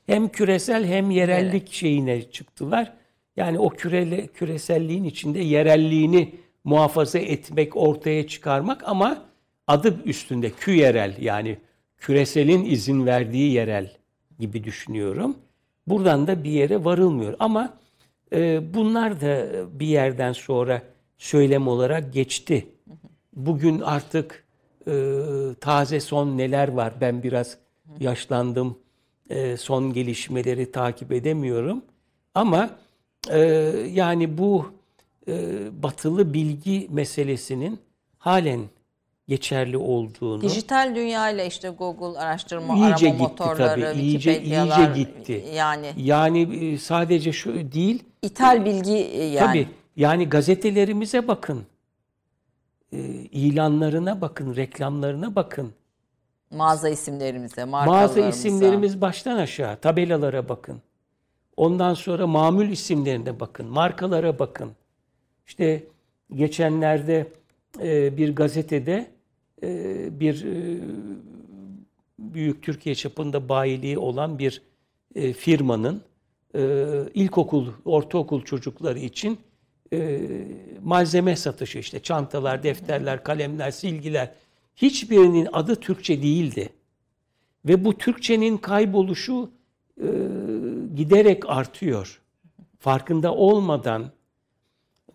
hem 0.05 0.29
küresel 0.29 0.85
hem 0.85 1.11
yerellik 1.11 1.71
şeyine 1.71 2.31
çıktılar. 2.31 2.93
Yani 3.37 3.59
o 3.59 3.69
kürele, 3.69 4.27
küreselliğin 4.27 5.03
içinde 5.03 5.39
yerelliğini 5.39 6.35
muhafaza 6.63 7.19
etmek, 7.19 7.77
ortaya 7.77 8.27
çıkarmak 8.27 8.83
ama 8.85 9.25
adı 9.67 10.03
üstünde 10.05 10.49
küyerel 10.49 11.17
yani 11.21 11.57
küreselin 11.97 12.65
izin 12.65 13.05
verdiği 13.05 13.51
yerel 13.51 13.91
gibi 14.39 14.63
düşünüyorum. 14.63 15.37
Buradan 15.87 16.27
da 16.27 16.43
bir 16.43 16.51
yere 16.51 16.85
varılmıyor 16.85 17.35
ama 17.39 17.77
e, 18.33 18.73
bunlar 18.73 19.21
da 19.21 19.47
bir 19.79 19.87
yerden 19.87 20.33
sonra 20.33 20.81
söylem 21.17 21.67
olarak 21.67 22.13
geçti. 22.13 22.67
Bugün 23.35 23.79
artık 23.79 24.43
e, 24.89 25.55
taze 25.61 25.99
son 25.99 26.37
neler 26.37 26.67
var 26.67 26.93
ben 27.01 27.23
biraz 27.23 27.57
yaşlandım 27.99 28.77
e, 29.29 29.57
son 29.57 29.93
gelişmeleri 29.93 30.71
takip 30.71 31.11
edemiyorum 31.11 31.81
ama 32.35 32.69
e, 33.29 33.39
yani 33.91 34.37
bu 34.37 34.71
e, 35.27 35.33
batılı 35.83 36.33
bilgi 36.33 36.87
meselesinin 36.91 37.79
halen 38.17 38.61
geçerli 39.27 39.77
olduğunu 39.77 40.41
Dijital 40.41 40.95
dünya 40.95 41.29
ile 41.29 41.47
işte 41.47 41.69
Google 41.69 42.19
araştırma 42.19 42.73
İyice 42.75 42.85
arama 42.85 42.97
gitti 42.97 43.17
motorları, 43.17 43.81
tabii, 43.93 44.01
iyice- 44.01 44.41
iyice 44.43 44.91
gitti. 44.95 45.45
Yani 45.55 45.87
yani 45.97 46.41
e, 46.73 46.77
sadece 46.77 47.31
şu 47.33 47.71
değil 47.71 48.03
ithal 48.21 48.65
bilgi 48.65 48.95
e, 48.97 49.23
yani. 49.23 49.47
Tabii. 49.47 49.67
Yani 49.97 50.29
gazetelerimize 50.29 51.27
bakın. 51.27 51.63
Ee, 52.93 52.97
ilanlarına 53.31 54.21
bakın, 54.21 54.55
reklamlarına 54.55 55.35
bakın. 55.35 55.73
Mağaza 56.51 56.89
isimlerimize, 56.89 57.65
markalarımıza. 57.65 58.21
Mağaza 58.21 58.37
isimlerimiz 58.37 59.01
baştan 59.01 59.37
aşağı, 59.37 59.77
tabelalara 59.79 60.49
bakın. 60.49 60.81
Ondan 61.57 61.93
sonra 61.93 62.27
mamul 62.27 62.69
isimlerine 62.69 63.39
bakın, 63.39 63.67
markalara 63.67 64.39
bakın. 64.39 64.71
İşte 65.47 65.83
geçenlerde 66.33 67.27
e, 67.81 68.17
bir 68.17 68.35
gazetede 68.35 69.11
e, 69.63 70.19
bir 70.19 70.45
e, 70.45 70.81
büyük 72.19 72.63
Türkiye 72.63 72.95
çapında 72.95 73.49
bayiliği 73.49 73.97
olan 73.97 74.39
bir 74.39 74.61
e, 75.15 75.33
firmanın 75.33 76.01
e, 76.55 76.85
ilkokul, 77.13 77.67
ortaokul 77.85 78.41
çocukları 78.41 78.99
için 78.99 79.39
e, 79.93 80.21
malzeme 80.83 81.35
satışı 81.35 81.79
işte 81.79 81.99
çantalar, 81.99 82.63
defterler, 82.63 83.23
kalemler, 83.23 83.71
silgiler 83.71 84.31
hiçbirinin 84.75 85.47
adı 85.53 85.75
Türkçe 85.75 86.21
değildi. 86.21 86.69
Ve 87.65 87.85
bu 87.85 87.97
Türkçenin 87.97 88.57
kayboluşu 88.57 89.51
e, 89.97 90.07
giderek 90.95 91.49
artıyor. 91.49 92.21
Farkında 92.79 93.33
olmadan 93.33 94.11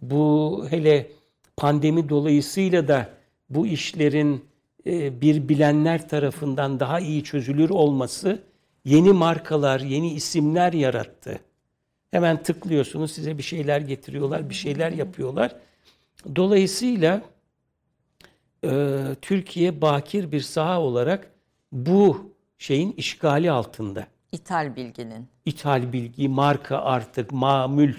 bu 0.02 0.66
hele 0.70 1.10
pandemi 1.56 2.08
dolayısıyla 2.08 2.88
da 2.88 3.10
bu 3.50 3.66
işlerin 3.66 4.44
e, 4.86 5.20
bir 5.20 5.48
bilenler 5.48 6.08
tarafından 6.08 6.80
daha 6.80 7.00
iyi 7.00 7.24
çözülür 7.24 7.70
olması 7.70 8.42
yeni 8.84 9.12
markalar, 9.12 9.80
yeni 9.80 10.12
isimler 10.12 10.72
yarattı. 10.72 11.40
Hemen 12.14 12.42
tıklıyorsunuz, 12.42 13.12
size 13.12 13.38
bir 13.38 13.42
şeyler 13.42 13.80
getiriyorlar, 13.80 14.50
bir 14.50 14.54
şeyler 14.54 14.92
yapıyorlar. 14.92 15.56
Dolayısıyla 16.36 17.22
e, 18.64 19.00
Türkiye 19.22 19.80
bakir 19.80 20.32
bir 20.32 20.40
saha 20.40 20.80
olarak 20.80 21.30
bu 21.72 22.32
şeyin 22.58 22.92
işgali 22.92 23.50
altında. 23.50 24.06
İthal 24.32 24.76
bilginin. 24.76 25.28
İthal 25.44 25.92
bilgi, 25.92 26.28
marka 26.28 26.78
artık, 26.78 27.32
mamül 27.32 27.94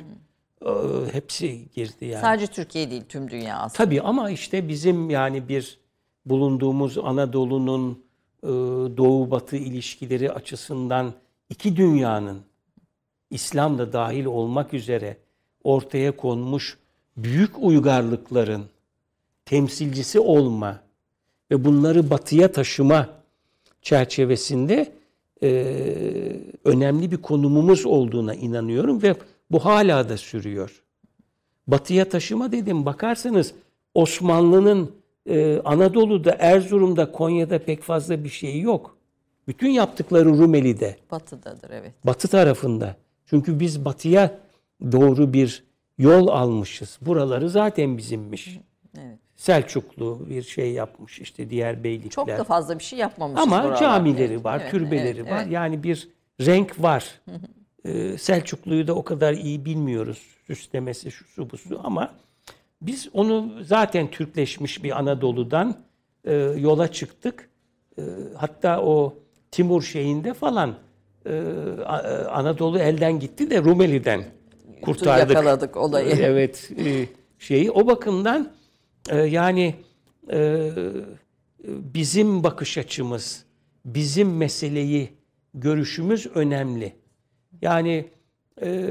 e, 0.66 0.70
hepsi 1.11 1.70
girdi 1.76 2.05
yani. 2.05 2.22
Sadece 2.22 2.47
Türkiye 2.47 2.91
değil, 2.91 3.03
tüm 3.09 3.32
dünya 3.32 3.57
aslında. 3.57 3.86
Tabii 3.86 4.01
ama 4.01 4.30
işte 4.30 4.68
bizim 4.68 5.09
yani 5.09 5.49
bir 5.49 5.80
bulunduğumuz 6.26 6.97
Anadolu'nun 6.97 8.03
e, 8.43 8.47
doğu 8.97 9.32
batı 9.32 9.55
ilişkileri 9.55 10.32
açısından 10.32 11.13
iki 11.49 11.76
dünyanın 11.76 12.41
İslam 13.30 13.78
da 13.78 13.93
dahil 13.93 14.26
olmak 14.26 14.73
üzere 14.73 15.17
ortaya 15.63 16.17
konmuş 16.17 16.78
büyük 17.17 17.59
uygarlıkların 17.59 18.63
temsilcisi 19.45 20.19
olma 20.19 20.80
ve 21.51 21.65
bunları 21.65 22.09
batıya 22.09 22.51
taşıma 22.51 23.09
çerçevesinde 23.82 24.91
e, 25.43 25.49
önemli 26.63 27.11
bir 27.11 27.17
konumumuz 27.17 27.86
olduğuna 27.86 28.36
inanıyorum 28.36 29.03
ve 29.03 29.15
bu 29.51 29.65
hala 29.65 30.09
da 30.09 30.17
sürüyor. 30.17 30.84
Batıya 31.67 32.09
taşıma 32.09 32.51
dedim 32.51 32.86
bakarsanız 32.86 33.53
Osmanlı'nın 33.93 34.91
e, 35.30 35.61
Anadolu'da, 35.65 36.36
Erzurum'da, 36.39 37.11
Konya'da 37.11 37.59
pek 37.59 37.82
fazla 37.82 38.23
bir 38.23 38.30
şeyi 38.30 38.61
yok. 38.61 38.97
Bütün 39.47 39.69
yaptıkları 39.69 40.30
Rumeli'de, 40.30 40.95
Batı'dadır 41.11 41.69
evet. 41.69 41.91
batı 42.05 42.28
tarafında. 42.28 42.95
Çünkü 43.26 43.59
biz 43.59 43.86
batıya 43.86 44.39
doğru 44.91 45.34
bir 45.34 45.63
yol 45.97 46.28
almışız. 46.28 46.97
Buraları 47.01 47.49
zaten 47.49 47.97
bizimmiş. 47.97 48.59
Evet. 48.97 49.19
Selçuklu 49.36 50.26
bir 50.30 50.41
şey 50.41 50.71
yapmış 50.71 51.19
işte 51.19 51.49
diğer 51.49 51.84
beylikler. 51.84 52.09
Çok 52.09 52.28
da 52.28 52.43
fazla 52.43 52.80
bir 52.80 52.84
şey 52.84 52.99
yapmamışız 52.99 53.43
Ama 53.43 53.76
camileri 53.76 54.43
var, 54.43 54.59
evet, 54.61 54.71
türbeleri 54.71 55.19
evet, 55.19 55.32
var. 55.32 55.41
evet. 55.41 55.51
Yani 55.51 55.84
bir 55.84 56.09
renk 56.41 56.84
var. 56.84 57.21
Ee, 57.86 58.17
Selçuklu'yu 58.17 58.88
da 58.88 58.93
o 58.93 59.03
kadar 59.03 59.34
iyi 59.34 59.65
bilmiyoruz. 59.65 60.21
Süslemesi, 60.47 61.11
şusu 61.11 61.49
busu 61.49 61.82
ama 61.84 62.13
biz 62.82 63.09
onu 63.13 63.63
zaten 63.63 64.11
Türkleşmiş 64.11 64.84
bir 64.84 64.99
Anadolu'dan 64.99 65.76
e, 66.23 66.34
yola 66.36 66.91
çıktık. 66.91 67.49
E, 67.97 68.01
hatta 68.38 68.82
o 68.82 69.13
Timur 69.51 69.84
şeyinde 69.84 70.34
falan 70.34 70.76
Anadolu 72.30 72.80
elden 72.80 73.19
gitti 73.19 73.49
de 73.49 73.63
Rumeli'den 73.63 74.23
kurtardık. 74.82 75.36
Yakaladık 75.36 75.78
olayı. 75.78 76.15
Evet 76.21 76.71
e, 76.86 77.07
şeyi 77.39 77.71
o 77.71 77.88
bakımdan 77.88 78.51
e, 79.09 79.17
yani 79.17 79.76
e, 80.32 80.69
bizim 81.67 82.43
bakış 82.43 82.78
açımız, 82.78 83.45
bizim 83.86 84.38
meseleyi 84.38 85.09
görüşümüz 85.53 86.28
önemli. 86.36 86.93
Yani 87.61 88.05
e, 88.61 88.89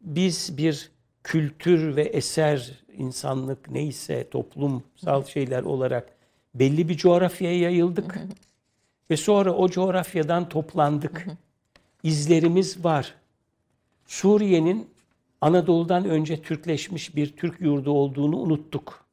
biz 0.00 0.58
bir 0.58 0.90
kültür 1.24 1.96
ve 1.96 2.02
eser, 2.02 2.84
insanlık 2.98 3.70
neyse 3.70 4.28
toplumsal 4.30 5.24
şeyler 5.24 5.62
olarak 5.62 6.08
belli 6.54 6.88
bir 6.88 6.96
coğrafyaya 6.96 7.58
yayıldık. 7.58 8.18
Ve 9.10 9.16
sonra 9.16 9.52
o 9.52 9.68
coğrafyadan 9.68 10.48
toplandık. 10.48 11.26
İzlerimiz 12.02 12.84
var. 12.84 13.14
Suriye'nin 14.06 14.90
Anadolu'dan 15.40 16.04
önce 16.04 16.42
Türkleşmiş 16.42 17.16
bir 17.16 17.36
Türk 17.36 17.60
yurdu 17.60 17.90
olduğunu 17.90 18.36
unuttuk. 18.36 19.04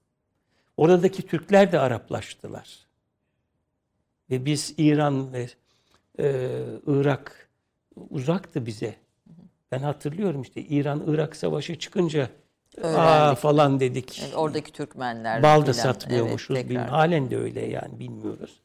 Oradaki 0.78 1.22
Türkler 1.22 1.72
de 1.72 1.80
Araplaştılar. 1.80 2.80
Ve 4.30 4.46
biz 4.46 4.74
İran 4.78 5.34
ve 5.34 5.50
e, 6.20 6.60
Irak 6.88 7.50
uzaktı 8.10 8.66
bize. 8.66 8.96
Ben 9.72 9.80
hatırlıyorum 9.80 10.42
işte 10.42 10.62
İran-Irak 10.62 11.36
savaşı 11.36 11.80
çıkınca 11.80 12.30
aa 12.84 13.36
falan 13.36 13.80
dedik. 13.80 14.22
Evet, 14.24 14.36
oradaki 14.36 14.72
Türkmenler 14.72 15.44
Bal 15.44 15.66
da 15.66 15.74
satmıyormuşuz. 15.74 16.58
Evet, 16.58 16.78
halen 16.78 17.32
de 17.32 17.38
öyle 17.38 17.66
yani 17.66 18.00
bilmiyoruz. 18.00 18.61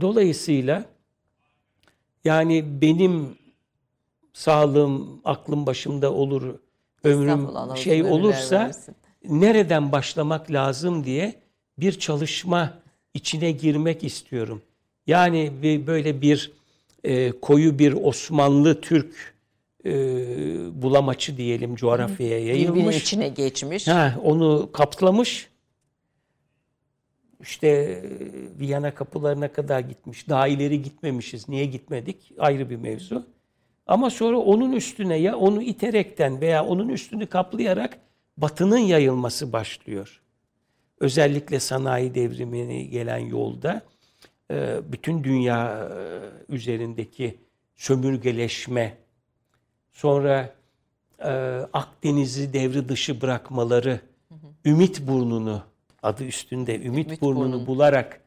Dolayısıyla 0.00 0.84
yani 2.24 2.64
benim 2.80 3.28
sağlığım, 4.32 5.20
aklım 5.24 5.66
başımda 5.66 6.12
olur, 6.12 6.54
ömrüm 7.04 7.48
şey 7.76 8.02
olursa 8.02 8.70
nereden 9.24 9.92
başlamak 9.92 10.50
lazım 10.50 11.04
diye 11.04 11.34
bir 11.78 11.92
çalışma 11.92 12.78
içine 13.14 13.50
girmek 13.50 14.04
istiyorum. 14.04 14.62
Yani 15.06 15.52
böyle 15.86 16.20
bir 16.20 16.52
e, 17.04 17.30
koyu 17.30 17.78
bir 17.78 17.92
Osmanlı 17.92 18.80
Türk 18.80 19.34
e, 19.84 19.92
bulamaçı 20.82 21.36
diyelim 21.36 21.76
coğrafyaya 21.76 22.40
Birbirinin 22.40 22.74
yayılmış. 22.74 22.96
içine 22.96 23.28
geçmiş. 23.28 23.88
Ha, 23.88 24.14
onu 24.24 24.68
kaplamış. 24.72 25.48
İşte 27.40 27.68
e, 27.68 28.00
Viyana 28.60 28.94
kapılarına 28.94 29.52
kadar 29.52 29.80
gitmiş. 29.80 30.28
Daha 30.28 30.48
ileri 30.48 30.82
gitmemişiz. 30.82 31.48
Niye 31.48 31.64
gitmedik? 31.64 32.32
Ayrı 32.38 32.70
bir 32.70 32.76
mevzu. 32.76 33.26
Ama 33.86 34.10
sonra 34.10 34.38
onun 34.38 34.72
üstüne 34.72 35.16
ya 35.16 35.36
onu 35.36 35.62
iterekten 35.62 36.40
veya 36.40 36.64
onun 36.64 36.88
üstünü 36.88 37.26
kaplayarak 37.26 37.98
batının 38.36 38.78
yayılması 38.78 39.52
başlıyor. 39.52 40.22
Özellikle 41.00 41.60
sanayi 41.60 42.14
devrimini 42.14 42.90
gelen 42.90 43.18
yolda 43.18 43.82
e, 44.50 44.78
bütün 44.92 45.24
dünya 45.24 45.88
e, 45.88 46.52
üzerindeki 46.54 47.38
sömürgeleşme, 47.76 48.96
sonra 49.92 50.54
Akdeniz'i 51.72 52.52
devri 52.52 52.88
dışı 52.88 53.20
bırakmaları, 53.20 54.00
Ümit 54.64 55.06
Burnu'nu 55.06 55.62
adı 56.08 56.24
üstünde 56.24 56.80
Ümit, 56.80 57.06
Ümit 57.06 57.22
Burnu'nu 57.22 57.52
Burnu. 57.52 57.66
bularak 57.66 58.20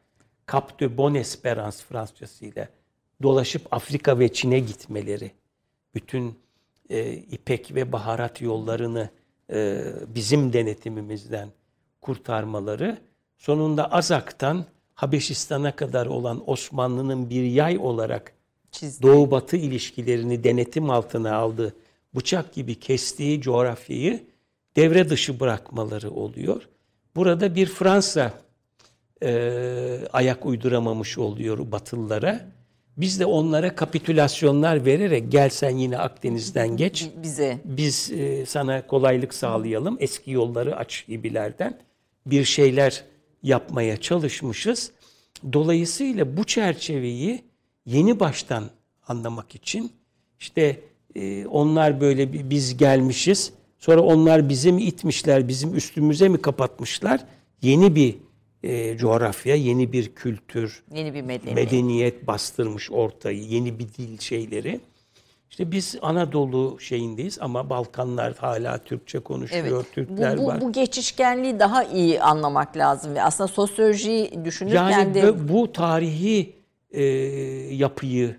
Cap 0.52 0.80
de 0.80 0.96
Bonne 0.96 1.18
Espérance 1.18 1.82
Fransızcasıyla 1.82 2.68
dolaşıp 3.22 3.62
Afrika 3.70 4.18
ve 4.18 4.32
Çin'e 4.32 4.60
gitmeleri, 4.60 5.30
bütün 5.94 6.38
e, 6.90 7.12
ipek 7.12 7.74
ve 7.74 7.92
baharat 7.92 8.40
yollarını 8.40 9.10
e, 9.52 9.82
bizim 10.14 10.52
denetimimizden 10.52 11.48
kurtarmaları, 12.00 12.98
sonunda 13.38 13.92
Azak'tan 13.92 14.64
Habeşistan'a 14.94 15.76
kadar 15.76 16.06
olan 16.06 16.50
Osmanlı'nın 16.50 17.30
bir 17.30 17.42
yay 17.44 17.78
olarak 17.78 18.32
Çizdi. 18.70 19.02
Doğu 19.02 19.30
Batı 19.30 19.56
ilişkilerini 19.56 20.44
denetim 20.44 20.90
altına 20.90 21.36
aldığı 21.36 21.74
bıçak 22.14 22.52
gibi 22.52 22.74
kestiği 22.74 23.40
coğrafyayı 23.40 24.26
devre 24.76 25.10
dışı 25.10 25.40
bırakmaları 25.40 26.10
oluyor. 26.10 26.68
Burada 27.16 27.54
bir 27.54 27.66
Fransa 27.66 28.32
e, 29.22 29.98
ayak 30.12 30.46
uyduramamış 30.46 31.18
oluyor 31.18 31.72
Batılılara. 31.72 32.52
Biz 32.96 33.20
de 33.20 33.26
onlara 33.26 33.74
kapitülasyonlar 33.74 34.84
vererek 34.84 35.32
gel 35.32 35.48
sen 35.48 35.76
yine 35.76 35.98
Akdeniz'den 35.98 36.76
geç. 36.76 37.08
Bize. 37.22 37.58
Biz 37.64 38.12
e, 38.12 38.46
sana 38.46 38.86
kolaylık 38.86 39.34
sağlayalım. 39.34 39.96
Eski 40.00 40.30
yolları 40.30 40.76
aç 40.76 41.04
gibilerden 41.08 41.78
bir 42.26 42.44
şeyler 42.44 43.04
yapmaya 43.42 43.96
çalışmışız. 43.96 44.92
Dolayısıyla 45.52 46.36
bu 46.36 46.44
çerçeveyi 46.44 47.44
yeni 47.86 48.20
baştan 48.20 48.64
anlamak 49.08 49.54
için 49.54 49.92
işte 50.40 50.80
e, 51.14 51.46
onlar 51.46 52.00
böyle 52.00 52.50
biz 52.50 52.76
gelmişiz. 52.76 53.52
Sonra 53.82 54.00
onlar 54.00 54.48
bizi 54.48 54.72
mi 54.72 54.82
itmişler, 54.82 55.48
bizim 55.48 55.74
üstümüze 55.74 56.28
mi 56.28 56.42
kapatmışlar? 56.42 57.20
Yeni 57.62 57.94
bir 57.94 58.16
e, 58.62 58.96
coğrafya, 58.96 59.54
yeni 59.54 59.92
bir 59.92 60.14
kültür, 60.14 60.82
Yeni 60.94 61.14
bir 61.14 61.22
medeniyet. 61.22 61.54
medeniyet 61.54 62.26
bastırmış 62.26 62.90
ortayı, 62.90 63.42
yeni 63.42 63.78
bir 63.78 63.88
dil 63.88 64.18
şeyleri. 64.18 64.80
İşte 65.50 65.70
biz 65.72 65.96
Anadolu 66.02 66.80
şeyindeyiz 66.80 67.38
ama 67.40 67.70
Balkanlar 67.70 68.34
hala 68.36 68.78
Türkçe 68.78 69.18
konuşuyor, 69.18 69.66
Evet. 69.84 69.92
Türkler 69.94 70.38
bu, 70.38 70.42
bu, 70.42 70.46
var. 70.46 70.60
bu 70.60 70.72
geçişkenliği 70.72 71.58
daha 71.58 71.84
iyi 71.84 72.22
anlamak 72.22 72.76
lazım 72.76 73.14
ve 73.14 73.22
aslında 73.22 73.48
sosyolojiyi 73.48 74.44
düşünürken 74.44 74.90
yani 74.90 75.14
de 75.14 75.20
bö- 75.20 75.48
bu 75.48 75.72
tarihi 75.72 76.52
e, 76.90 77.02
yapıyı, 77.74 78.36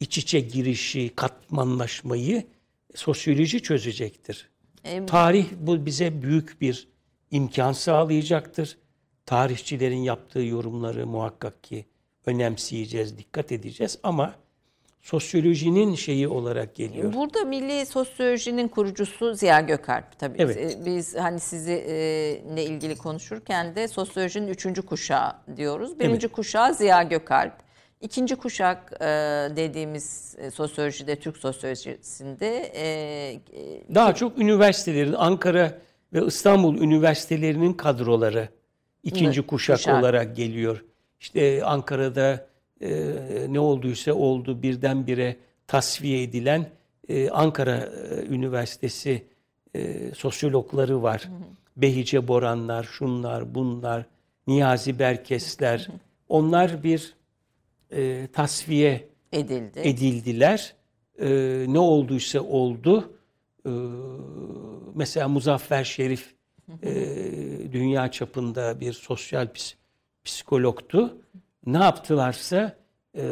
iç 0.00 0.18
içe 0.18 0.40
girişi, 0.40 1.10
katmanlaşmayı 1.16 2.44
sosyoloji 2.94 3.62
çözecektir. 3.62 4.53
E, 4.84 5.06
Tarih 5.06 5.46
bu 5.60 5.86
bize 5.86 6.22
büyük 6.22 6.60
bir 6.60 6.88
imkan 7.30 7.72
sağlayacaktır. 7.72 8.78
Tarihçilerin 9.26 10.02
yaptığı 10.02 10.42
yorumları 10.42 11.06
muhakkak 11.06 11.64
ki 11.64 11.84
önemseyeceğiz, 12.26 13.18
dikkat 13.18 13.52
edeceğiz 13.52 13.98
ama 14.02 14.34
sosyolojinin 15.02 15.94
şeyi 15.94 16.28
olarak 16.28 16.74
geliyor. 16.74 17.12
Burada 17.12 17.44
milli 17.44 17.86
sosyolojinin 17.86 18.68
kurucusu 18.68 19.34
Ziya 19.34 19.60
Gökalp 19.60 20.18
tabii. 20.18 20.36
Evet. 20.38 20.58
Biz, 20.58 20.86
biz 20.86 21.16
hani 21.16 21.40
sizi 21.40 21.72
e, 21.72 21.94
ne 22.54 22.64
ilgili 22.64 22.96
konuşurken 22.98 23.76
de 23.76 23.88
sosyolojinin 23.88 24.48
üçüncü 24.48 24.82
kuşağı 24.82 25.32
diyoruz. 25.56 26.00
Birinci 26.00 26.28
kuşağı 26.28 26.74
Ziya 26.74 27.02
Gökalp. 27.02 27.63
İkinci 28.04 28.36
kuşak 28.36 28.92
e, 29.00 29.04
dediğimiz 29.56 30.36
e, 30.38 30.50
sosyolojide, 30.50 31.16
Türk 31.16 31.36
sosyolojisinde 31.36 32.56
e, 32.74 32.84
e, 33.32 33.94
Daha 33.94 34.14
çok 34.14 34.38
üniversitelerin, 34.38 35.12
Ankara 35.12 35.78
ve 36.12 36.26
İstanbul 36.26 36.78
üniversitelerinin 36.78 37.72
kadroları 37.72 38.48
ikinci 39.02 39.40
Evet, 39.40 39.50
kuşak, 39.50 39.76
kuşak. 39.76 40.00
olarak 40.00 40.36
geliyor. 40.36 40.84
İşte 41.20 41.64
Ankara'da 41.64 42.46
e, 42.80 42.90
ne 43.48 43.60
olduysa 43.60 44.12
oldu 44.14 44.62
birdenbire 44.62 45.36
tasfiye 45.66 46.22
edilen 46.22 46.66
e, 47.08 47.30
Ankara 47.30 47.76
e, 47.76 48.26
Üniversitesi 48.26 49.22
e, 49.74 50.10
sosyologları 50.14 51.02
var. 51.02 51.28
Behice 51.76 52.28
Boranlar, 52.28 52.84
şunlar, 52.84 53.54
bunlar, 53.54 54.04
Niyazi 54.46 54.98
Berkesler. 54.98 55.88
Onlar 56.28 56.82
bir 56.82 57.14
e, 57.94 58.26
tasfiye 58.32 59.08
edildi. 59.32 59.80
edildiler. 59.82 60.74
Ee, 61.18 61.64
ne 61.68 61.78
olduysa 61.78 62.40
oldu. 62.40 63.12
Ee, 63.66 63.70
mesela 64.94 65.28
Muzaffer 65.28 65.84
Şerif 65.84 66.34
e, 66.82 66.92
dünya 67.72 68.10
çapında 68.10 68.80
bir 68.80 68.92
sosyal 68.92 69.46
ps- 69.46 69.74
psikologtu. 70.24 71.18
Ne 71.66 71.78
yaptılarsa 71.78 72.76
e, 73.16 73.22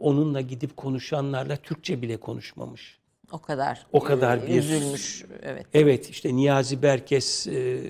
onunla 0.00 0.40
gidip 0.40 0.76
konuşanlarla 0.76 1.56
Türkçe 1.56 2.02
bile 2.02 2.16
konuşmamış. 2.16 2.98
o 3.32 3.38
kadar. 3.42 3.86
O 3.92 4.00
kadar 4.00 4.38
e, 4.38 4.46
bir- 4.46 4.58
üzülmüş. 4.58 5.24
Evet. 5.42 5.66
Evet 5.74 6.10
işte 6.10 6.36
Niyazi 6.36 6.82
Berkes 6.82 7.46
e, 7.46 7.80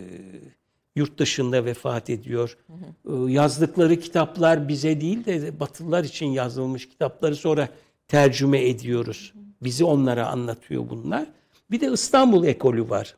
yurt 0.97 1.19
dışında 1.19 1.65
vefat 1.65 2.11
ediyor. 2.11 2.57
E, 3.05 3.33
yazdıkları 3.33 4.01
kitaplar 4.01 4.69
bize 4.69 5.01
değil 5.01 5.25
de 5.25 5.61
Batılılar 5.61 6.05
için 6.05 6.27
yazılmış 6.27 6.89
kitapları 6.89 7.37
sonra 7.37 7.69
tercüme 8.09 8.69
ediyoruz. 8.69 9.33
Bizi 9.63 9.85
onlara 9.85 10.27
anlatıyor 10.27 10.85
bunlar. 10.91 11.27
Bir 11.71 11.81
de 11.81 11.93
İstanbul 11.93 12.45
ekolü 12.45 12.91
var. 12.91 13.17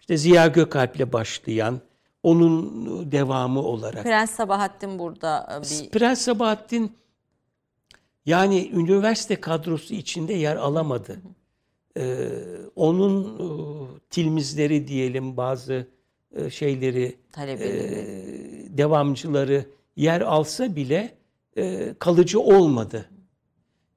İşte 0.00 0.16
Ziya 0.16 0.46
Gökalp'le 0.46 1.12
başlayan, 1.12 1.80
onun 2.22 3.12
devamı 3.12 3.62
olarak. 3.62 4.02
Prens 4.02 4.30
Sabahattin 4.30 4.98
burada 4.98 5.60
e, 5.60 5.62
bir 5.62 5.90
Prens 5.90 6.20
Sabahattin 6.20 6.92
yani 8.26 8.70
üniversite 8.74 9.40
kadrosu 9.40 9.94
içinde 9.94 10.32
yer 10.32 10.56
alamadı. 10.56 11.20
Ee, 11.96 12.28
onun 12.76 13.24
e, 13.24 13.46
tilmizleri 14.10 14.88
diyelim 14.88 15.36
bazı 15.36 15.88
e, 16.36 16.50
şeyleri 16.50 17.16
talebeleri. 17.32 17.94
e, 18.72 18.78
devamcıları 18.78 19.64
yer 19.96 20.20
alsa 20.20 20.76
bile 20.76 21.14
e, 21.56 21.94
kalıcı 21.98 22.40
olmadı. 22.40 23.08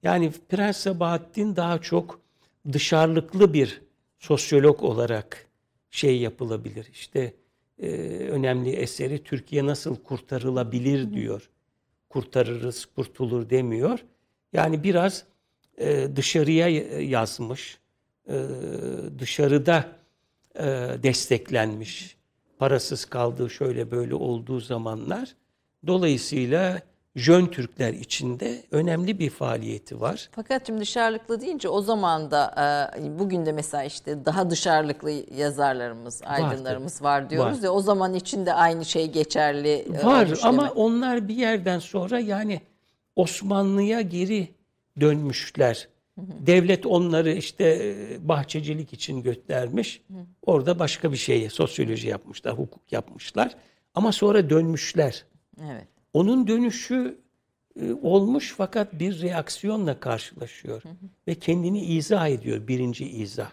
Yani 0.03 0.31
Prens 0.49 0.77
Sabahattin 0.77 1.55
daha 1.55 1.81
çok 1.81 2.19
dışarılıklı 2.73 3.53
bir 3.53 3.81
sosyolog 4.19 4.83
olarak 4.83 5.47
şey 5.89 6.19
yapılabilir. 6.19 6.87
İşte 6.91 7.33
e, 7.79 7.89
önemli 8.07 8.69
eseri 8.69 9.23
Türkiye 9.23 9.65
nasıl 9.65 9.95
kurtarılabilir 9.95 11.13
diyor. 11.13 11.49
Kurtarırız, 12.09 12.85
kurtulur 12.85 13.49
demiyor. 13.49 14.05
Yani 14.53 14.83
biraz 14.83 15.25
e, 15.77 16.15
dışarıya 16.15 16.67
yazmış, 16.99 17.77
e, 18.29 18.35
dışarıda 19.19 19.97
e, 20.55 20.63
desteklenmiş, 21.03 22.16
parasız 22.59 23.05
kaldığı 23.05 23.49
şöyle 23.49 23.91
böyle 23.91 24.15
olduğu 24.15 24.59
zamanlar. 24.59 25.35
Dolayısıyla 25.87 26.81
Jön 27.15 27.45
Türkler 27.45 27.93
içinde 27.93 28.63
önemli 28.71 29.19
bir 29.19 29.29
faaliyeti 29.29 30.01
var. 30.01 30.29
Fakat 30.31 30.67
şimdi 30.67 30.81
dışarılıklı 30.81 31.41
deyince 31.41 31.69
o 31.69 31.81
zaman 31.81 32.31
da 32.31 32.55
e, 32.97 33.19
bugün 33.19 33.45
de 33.45 33.51
mesela 33.51 33.83
işte 33.83 34.25
daha 34.25 34.49
dışarılıklı 34.49 35.11
yazarlarımız, 35.37 36.21
aydınlarımız 36.25 37.03
var 37.03 37.29
diyoruz 37.29 37.57
Var. 37.57 37.63
ya 37.63 37.71
o 37.71 37.81
zaman 37.81 38.13
için 38.13 38.45
de 38.45 38.53
aynı 38.53 38.85
şey 38.85 39.11
geçerli 39.11 39.69
e, 39.69 40.05
Var 40.05 40.39
ama 40.43 40.61
demek. 40.61 40.77
onlar 40.77 41.27
bir 41.27 41.35
yerden 41.35 41.79
sonra 41.79 42.19
yani 42.19 42.61
Osmanlı'ya 43.15 44.01
geri 44.01 44.47
dönmüşler. 44.99 45.87
Devlet 46.17 46.85
onları 46.85 47.33
işte 47.33 47.63
e, 47.63 48.27
bahçecilik 48.27 48.93
için 48.93 49.23
göndermiş. 49.23 50.01
Orada 50.45 50.79
başka 50.79 51.11
bir 51.11 51.17
şeye 51.17 51.49
sosyoloji 51.49 52.07
yapmışlar, 52.07 52.57
hukuk 52.57 52.91
yapmışlar. 52.91 53.55
Ama 53.93 54.11
sonra 54.11 54.49
dönmüşler. 54.49 55.25
Evet. 55.61 55.87
Onun 56.13 56.47
dönüşü 56.47 57.17
e, 57.81 57.93
olmuş 57.93 58.53
fakat 58.57 58.99
bir 58.99 59.21
reaksiyonla 59.21 59.99
karşılaşıyor. 59.99 60.83
Ve 61.27 61.35
kendini 61.35 61.85
izah 61.85 62.27
ediyor. 62.27 62.67
Birinci 62.67 63.09
izah, 63.09 63.51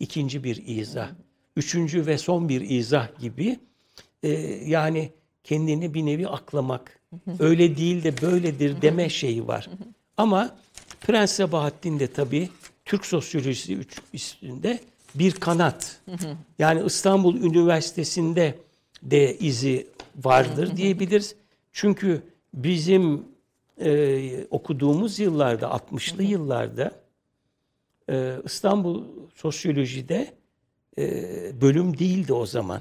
ikinci 0.00 0.44
bir 0.44 0.66
izah, 0.66 1.10
üçüncü 1.56 2.06
ve 2.06 2.18
son 2.18 2.48
bir 2.48 2.60
izah 2.60 3.18
gibi. 3.18 3.58
E, 4.22 4.30
yani 4.66 5.12
kendini 5.44 5.94
bir 5.94 6.06
nevi 6.06 6.28
aklamak, 6.28 7.00
öyle 7.38 7.76
değil 7.76 8.04
de 8.04 8.22
böyledir 8.22 8.82
deme 8.82 9.08
şeyi 9.08 9.46
var. 9.46 9.70
Ama 10.16 10.56
Prens 11.00 11.32
Sabahattin 11.32 12.00
de 12.00 12.06
tabii 12.12 12.48
Türk 12.84 13.06
sosyolojisi 13.06 13.76
üç- 13.76 13.98
üstünde 14.14 14.80
bir 15.14 15.32
kanat. 15.32 16.00
Yani 16.58 16.82
İstanbul 16.86 17.36
Üniversitesi'nde 17.36 18.58
de 19.02 19.38
izi 19.38 19.86
vardır 20.16 20.76
diyebiliriz. 20.76 21.34
Çünkü 21.72 22.22
bizim 22.54 23.24
e, 23.80 24.44
okuduğumuz 24.50 25.18
yıllarda, 25.18 25.66
60'lı 25.66 26.22
yıllarda 26.22 26.92
e, 28.10 28.36
İstanbul 28.44 29.04
Sosyoloji'de 29.34 30.34
e, 30.98 31.02
bölüm 31.60 31.98
değildi 31.98 32.32
o 32.32 32.46
zaman. 32.46 32.80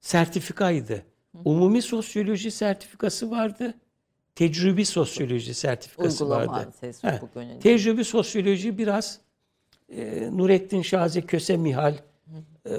Sertifikaydı. 0.00 1.02
Umumi 1.44 1.82
sosyoloji 1.82 2.50
sertifikası 2.50 3.30
vardı. 3.30 3.74
Tecrübi 4.34 4.84
sosyoloji 4.84 5.54
sertifikası 5.54 6.24
Uygulama 6.24 6.52
vardı. 6.52 6.72
yönetimi. 7.36 7.60
Tecrübi 7.60 8.04
sosyoloji 8.04 8.78
biraz 8.78 9.18
e, 9.96 10.28
Nurettin 10.32 10.82
Şazi 10.82 11.22
Köse 11.26 11.56
Mihal, 11.56 11.94
e, 12.66 12.72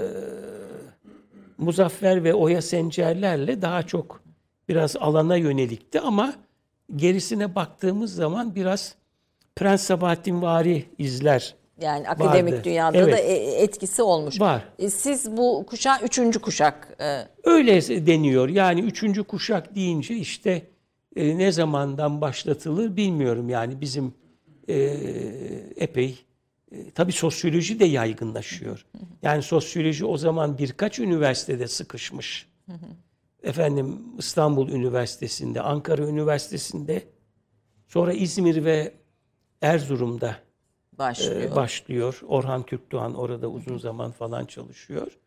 Muzaffer 1.58 2.24
ve 2.24 2.34
Oya 2.34 2.62
Sencerlerle 2.62 3.62
daha 3.62 3.84
çok 3.84 4.22
biraz 4.70 4.95
alana 4.95 5.36
yönelikti 5.36 5.99
ama 5.99 6.34
gerisine 6.95 7.56
baktığımız 7.56 8.16
zaman 8.16 8.56
biraz 8.56 8.95
Prens 9.56 9.82
Sabahattin 9.84 10.41
Vari 10.41 10.86
izler 10.97 11.56
Yani 11.82 12.10
akademik 12.10 12.54
Vardı. 12.54 12.64
dünyada 12.64 12.97
Evet. 12.97 13.14
da 13.14 13.18
e- 13.18 13.64
etkisi 13.64 14.04
olmuş. 14.04 14.39
var. 14.41 14.64
E, 14.80 14.89
Siz 14.89 15.38
bu 15.38 15.66
kuşağın 15.68 16.04
üçüncü 16.04 16.39
kuşak. 16.39 16.88
e, 17.01 17.28
Öyle 17.43 18.06
deniyor. 18.08 18.49
Yani 18.49 18.82
üçüncü 18.82 19.24
kuşak 19.24 19.76
deyince 19.76 20.16
işte 20.16 20.62
e, 21.16 21.38
ne 21.38 21.51
zamandan 21.51 22.22
başlatılır 22.22 22.95
bilmiyorum. 22.95 23.49
Yani 23.49 23.82
bizim 23.82 24.14
e, 24.68 24.76
epey 25.76 26.26
e, 26.72 26.91
tabii 26.91 27.11
sosyoloji 27.11 27.80
de 27.80 27.86
yaygınlaşıyor. 27.86 28.86
Yani 29.22 29.43
sosyoloji 29.43 30.05
o 30.05 30.18
zaman 30.18 30.57
birkaç 30.57 30.99
üniversitede 30.99 31.68
sıkışmış. 31.68 32.47
Efendim 33.43 33.99
İstanbul 34.18 34.70
Üniversitesi'nde, 34.70 35.61
Ankara 35.61 36.07
Üniversitesi'nde, 36.07 37.03
sonra 37.88 38.14
İzmir 38.14 38.66
ve 38.66 38.93
Erzurum'da 39.61 40.36
başlıyor. 40.97 41.41
e, 41.41 41.55
başlıyor. 41.55 42.22
Orhan 42.28 42.64
Türkdoğan 42.64 43.16
orada 43.16 43.47
uzun 43.47 43.78
zaman 43.78 44.11
falan 44.11 44.45
çalışıyor. 44.45 45.20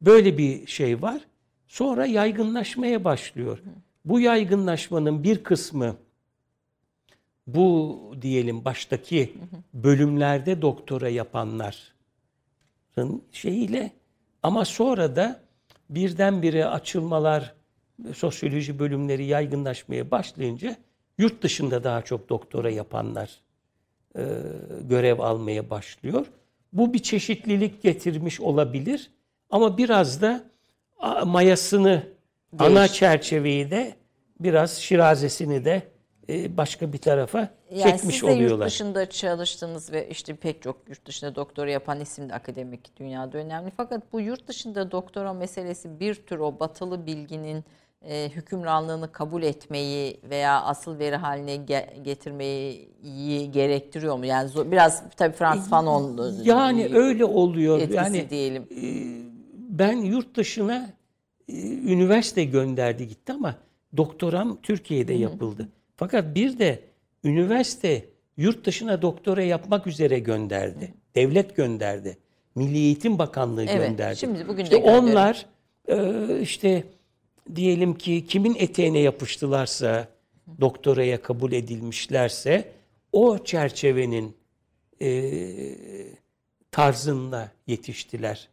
Böyle 0.00 0.38
bir 0.38 0.66
şey 0.66 1.02
var. 1.02 1.20
Sonra 1.66 2.06
yaygınlaşmaya 2.06 3.04
başlıyor. 3.04 3.62
Bu 4.04 4.20
yaygınlaşmanın 4.20 5.24
bir 5.24 5.44
kısmı 5.44 5.96
bu 7.46 8.00
diyelim 8.22 8.64
baştaki 8.64 9.34
bölümlerde 9.74 10.62
doktora 10.62 11.08
yapanların 11.08 11.82
şeyiyle 13.32 13.90
ama 14.42 14.64
sonra 14.64 15.16
da 15.16 15.40
birdenbire 15.90 16.66
açılmalar 16.66 17.54
sosyoloji 18.14 18.78
bölümleri 18.78 19.24
yaygınlaşmaya 19.24 20.10
başlayınca 20.10 20.76
yurt 21.18 21.42
dışında 21.42 21.84
daha 21.84 22.02
çok 22.02 22.28
doktora 22.28 22.70
yapanlar 22.70 23.40
e, 24.16 24.22
görev 24.82 25.18
almaya 25.18 25.70
başlıyor. 25.70 26.26
Bu 26.72 26.92
bir 26.92 26.98
çeşitlilik 26.98 27.82
getirmiş 27.82 28.40
olabilir 28.40 29.10
ama 29.50 29.78
biraz 29.78 30.22
da 30.22 30.44
a, 30.98 31.24
ana 32.58 32.88
çerçeveyi 32.88 33.70
de 33.70 33.94
biraz 34.40 34.72
şirazesini 34.72 35.64
de 35.64 35.82
e, 36.28 36.56
başka 36.56 36.92
bir 36.92 36.98
tarafa 36.98 37.48
Yani 37.70 37.82
çekmiş 37.82 38.14
siz 38.14 38.22
de 38.22 38.26
yurt 38.26 38.36
oluyorlar. 38.36 38.66
dışında 38.66 39.10
çalıştığınız 39.10 39.92
ve 39.92 40.08
işte 40.08 40.34
pek 40.36 40.62
çok 40.62 40.76
yurt 40.88 41.06
dışında 41.06 41.34
doktora 41.34 41.70
yapan 41.70 42.00
isim 42.00 42.28
de 42.28 42.34
akademik 42.34 42.96
dünyada 42.96 43.38
önemli. 43.38 43.72
Fakat 43.76 44.12
bu 44.12 44.20
yurt 44.20 44.48
dışında 44.48 44.90
doktora 44.90 45.32
meselesi 45.32 46.00
bir 46.00 46.14
tür 46.14 46.38
o 46.38 46.60
batılı 46.60 47.06
bilginin 47.06 47.64
e, 48.02 48.28
hükümranlığını 48.28 49.12
kabul 49.12 49.42
etmeyi 49.42 50.20
veya 50.30 50.62
asıl 50.62 50.98
veri 50.98 51.16
haline 51.16 51.54
ge- 51.56 52.02
getirmeyi 52.02 52.88
gerektiriyor 53.52 54.16
mu? 54.18 54.26
Yani 54.26 54.50
biraz 54.72 55.02
tabii 55.16 55.36
Frans 55.36 55.68
Fanon 55.68 56.20
Yani 56.44 56.90
öyle 56.94 57.24
oluyor. 57.24 57.78
etkisi 57.78 57.96
Yani 57.96 58.30
diyelim. 58.30 58.62
e, 58.62 58.84
ben 59.54 59.96
yurt 59.96 60.36
dışına 60.36 60.76
e, 60.76 61.03
üniversite 61.48 62.44
gönderdi 62.44 63.08
gitti 63.08 63.32
ama 63.32 63.56
doktoram 63.96 64.58
Türkiye'de 64.62 65.14
yapıldı. 65.14 65.68
Fakat 65.96 66.34
bir 66.34 66.58
de 66.58 66.80
üniversite 67.24 68.04
yurt 68.36 68.66
dışına 68.66 69.02
doktora 69.02 69.42
yapmak 69.42 69.86
üzere 69.86 70.18
gönderdi. 70.18 70.94
Devlet 71.14 71.56
gönderdi. 71.56 72.18
Milli 72.54 72.78
Eğitim 72.78 73.18
Bakanlığı 73.18 73.64
Evet, 73.64 73.88
gönderdi. 73.88 74.16
şimdi 74.16 74.48
bugün 74.48 74.58
de 74.58 74.62
işte 74.62 74.76
gönderiyor. 74.78 75.02
onlar 75.02 75.46
e, 75.88 76.40
işte 76.40 76.84
diyelim 77.54 77.94
ki 77.94 78.26
kimin 78.26 78.54
eteğine 78.58 78.98
yapıştılarsa 78.98 80.08
doktoraya 80.60 81.22
kabul 81.22 81.52
edilmişlerse 81.52 82.72
o 83.12 83.38
çerçevenin 83.44 84.36
e, 85.02 85.08
tarzında 86.70 87.50
yetiştiler. 87.66 88.48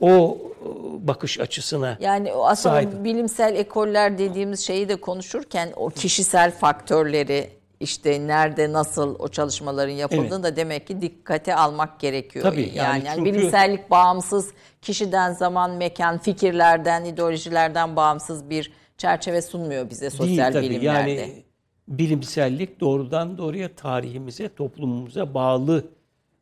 O 0.00 0.38
e, 0.62 1.06
bakış 1.06 1.40
açısına 1.40 1.98
Yani 2.00 2.32
aslında 2.32 2.74
Sahip. 2.74 3.04
bilimsel 3.04 3.56
ekoller 3.56 4.18
dediğimiz 4.18 4.60
şeyi 4.60 4.88
de 4.88 4.96
konuşurken 4.96 5.72
o 5.76 5.88
kişisel 5.88 6.50
faktörleri 6.50 7.50
işte 7.80 8.26
nerede 8.26 8.72
nasıl 8.72 9.16
o 9.18 9.28
çalışmaların 9.28 9.92
yapıldığını 9.92 10.42
da 10.42 10.56
demek 10.56 10.86
ki 10.86 11.00
dikkate 11.02 11.54
almak 11.54 12.00
gerekiyor. 12.00 12.44
Tabii, 12.44 12.60
yani, 12.60 12.76
yani 12.76 13.06
yani 13.06 13.16
çünkü- 13.16 13.32
bilimsellik 13.34 13.90
bağımsız 13.90 14.50
kişiden 14.82 15.32
zaman, 15.32 15.70
mekan, 15.70 16.18
fikirlerden, 16.18 17.04
ideolojilerden 17.04 17.96
bağımsız 17.96 18.50
bir 18.50 18.72
çerçeve 18.98 19.42
sunmuyor 19.42 19.90
bize 19.90 20.00
değil 20.00 20.12
sosyal 20.12 20.52
tabii. 20.52 20.70
bilimlerde. 20.70 21.10
Yani 21.10 21.44
bilimsellik 21.88 22.80
doğrudan 22.80 23.38
doğruya 23.38 23.74
tarihimize, 23.74 24.48
toplumumuza 24.48 25.34
bağlı 25.34 25.84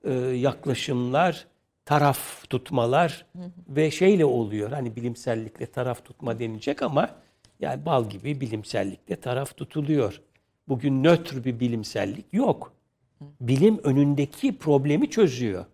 e, 0.04 0.12
yaklaşımlar, 0.14 1.46
taraf 1.88 2.50
tutmalar 2.50 3.26
ve 3.68 3.90
şeyle 3.90 4.24
oluyor. 4.24 4.72
Hani 4.72 4.96
bilimsellikle 4.96 5.66
taraf 5.66 6.04
tutma 6.04 6.38
denilecek 6.38 6.82
ama 6.82 7.10
yani 7.60 7.86
bal 7.86 8.10
gibi 8.10 8.40
bilimsellikle 8.40 9.16
taraf 9.16 9.56
tutuluyor. 9.56 10.20
Bugün 10.68 11.04
nötr 11.04 11.44
bir 11.44 11.60
bilimsellik 11.60 12.24
yok. 12.32 12.72
Bilim 13.40 13.78
önündeki 13.84 14.58
problemi 14.58 15.10
çözüyor. 15.10 15.64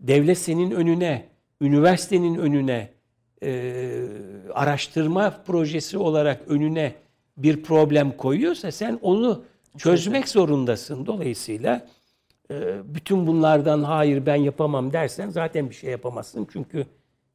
Devlet 0.00 0.38
senin 0.38 0.70
önüne, 0.70 1.28
üniversitenin 1.60 2.34
önüne, 2.34 2.90
e, 3.42 4.02
araştırma 4.54 5.42
projesi 5.46 5.98
olarak 5.98 6.42
önüne 6.48 6.94
bir 7.36 7.62
problem 7.62 8.16
koyuyorsa 8.16 8.72
sen 8.72 8.98
onu 9.02 9.44
çözmek 9.78 10.28
zorundasın. 10.28 11.06
Dolayısıyla 11.06 11.86
bütün 12.84 13.26
bunlardan 13.26 13.82
hayır 13.82 14.26
ben 14.26 14.36
yapamam 14.36 14.92
dersen 14.92 15.30
zaten 15.30 15.70
bir 15.70 15.74
şey 15.74 15.90
yapamazsın. 15.90 16.48
Çünkü 16.52 16.86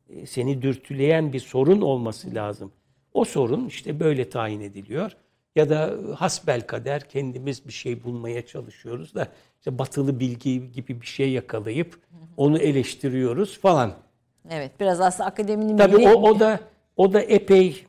e, 0.10 0.26
seni 0.26 0.62
dürtüleyen 0.62 1.34
bir 1.34 1.40
sorun 1.40 1.82
olması 1.82 2.36
lazım. 2.36 2.72
O 3.14 3.26
sorun 3.26 3.66
işte 3.66 4.00
böyle 4.00 4.30
tayin 4.30 4.62
ediliyor. 4.62 5.12
Ya 5.56 5.70
da 5.70 5.94
hasbel 6.16 6.62
kader 6.62 7.10
kendimiz 7.10 7.68
bir 7.68 7.74
şey 7.74 8.04
bulmaya 8.04 8.46
çalışıyoruz 8.46 9.16
da 9.16 9.28
işte 9.58 9.78
batılı 9.78 10.20
bilgi 10.20 10.72
gibi 10.72 11.02
bir 11.02 11.06
şey 11.06 11.32
yakalayıp 11.32 12.00
onu 12.38 12.58
eleştiriyoruz 12.58 13.60
falan. 13.60 13.94
Evet 14.50 14.72
biraz 14.80 15.02
aslında 15.02 15.30
akademinin 15.30 15.78
Tabii 15.78 16.08
o, 16.08 16.22
o 16.22 16.40
da 16.40 16.60
o 16.98 17.14
da 17.14 17.22
epey 17.22 17.87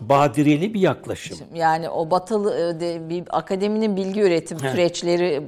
badireli 0.00 0.74
bir 0.74 0.80
yaklaşım. 0.80 1.38
yani 1.54 1.88
o 1.88 2.10
batılı 2.10 2.54
e, 2.76 2.80
de, 2.80 3.08
bir 3.08 3.24
akademinin 3.30 3.96
bilgi 3.96 4.20
üretim 4.20 4.58
süreçleri 4.58 5.24
e, 5.24 5.38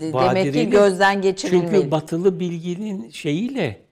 de- 0.00 0.12
demek 0.12 0.52
ki 0.54 0.70
gözden 0.70 1.22
geçirilmeli. 1.22 1.70
Çünkü 1.70 1.90
batılı 1.90 2.40
bilginin 2.40 3.10
şeyiyle 3.10 3.84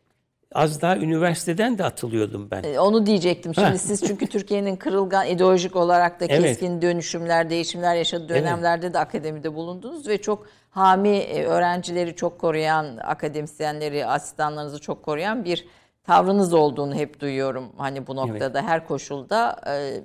az 0.55 0.83
daha 0.83 0.97
üniversiteden 0.97 1.79
de 1.79 1.85
atılıyordum 1.85 2.51
ben. 2.51 2.63
E, 2.63 2.81
Onu 2.81 3.07
diyecektim. 3.07 3.55
Şimdi 3.55 3.67
Ha. 3.67 3.79
siz 3.79 4.07
çünkü 4.07 4.27
Türkiye'nin 4.27 4.77
kırılgan 4.77 5.27
ideolojik 5.27 5.77
olarak 5.77 6.21
da 6.21 6.25
Evet. 6.29 6.43
keskin 6.43 6.83
dönüşümler, 6.83 7.51
değişimler 7.51 7.95
yaşadığı 7.97 8.29
dönemlerde 8.29 8.95
de 8.95 8.99
akademide 8.99 9.55
bulundunuz 9.55 10.09
ve 10.09 10.19
çok 10.19 10.47
hami 10.71 11.09
e, 11.17 11.45
öğrencileri 11.45 12.17
çok 12.17 12.39
koruyan, 12.39 12.97
akademisyenleri, 12.97 14.07
asistanlarınızı 14.07 14.81
çok 14.81 15.03
koruyan 15.03 15.45
bir 15.45 15.67
tavrınız 16.05 16.53
olduğunu 16.55 16.95
hep 16.95 17.21
duyuyorum. 17.21 17.73
Hani 17.77 18.07
bu 18.07 18.17
noktada 18.17 18.63
her 18.63 18.87
koşulda 18.87 19.61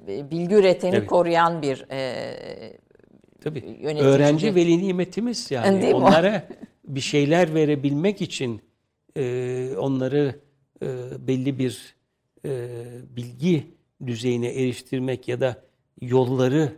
e, 0.07 0.31
bilgi 0.31 0.55
üreteni 0.55 0.95
Evet. 0.95 1.07
koruyan 1.07 1.61
bir 1.61 1.85
e, 1.91 2.37
Tabii. 3.43 3.77
yönetici 3.81 4.03
Öğrenci 4.09 4.55
veli 4.55 4.87
nimetimiz 4.87 5.51
yani. 5.51 5.81
Değil 5.81 5.95
mi? 5.95 6.01
Onlara 6.01 6.47
bir 6.87 7.01
şeyler 7.01 7.53
verebilmek 7.53 8.21
için 8.21 8.61
e, 9.17 9.69
onları 9.77 10.35
e, 10.83 10.87
belli 11.27 11.59
bir 11.59 11.95
e, 12.45 12.69
bilgi 13.15 13.63
düzeyine 14.05 14.47
eriştirmek 14.47 15.27
ya 15.27 15.39
da 15.41 15.55
yolları 16.01 16.71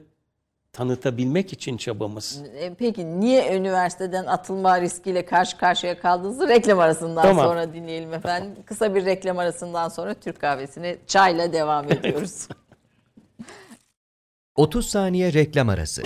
tanıtabilmek 0.80 1.54
için 1.54 1.78
çabamız. 1.78 2.42
E, 2.60 2.74
Peki 2.74 3.20
niye 3.20 3.58
üniversiteden 3.58 4.26
atılma 4.26 4.82
riskiyle 4.82 5.26
karşı 5.26 5.58
karşıya 5.58 6.00
kaldığınızı 6.00 6.48
reklam 6.48 6.80
arasından 6.80 7.24
Tamam. 7.24 7.46
sonra 7.46 7.74
dinleyelim 7.74 8.14
efendim. 8.14 8.52
Kısa 8.66 8.96
bir 8.96 9.06
reklam 9.06 9.40
arasından 9.40 9.90
sonra 9.90 10.14
Türk 10.14 10.42
kahvesine 10.42 10.98
çayla 11.08 11.54
devam 11.54 11.92
ediyoruz. 11.92 12.48
30 14.56 14.90
saniye 14.90 15.34
reklam 15.34 15.70
arası. 15.70 16.04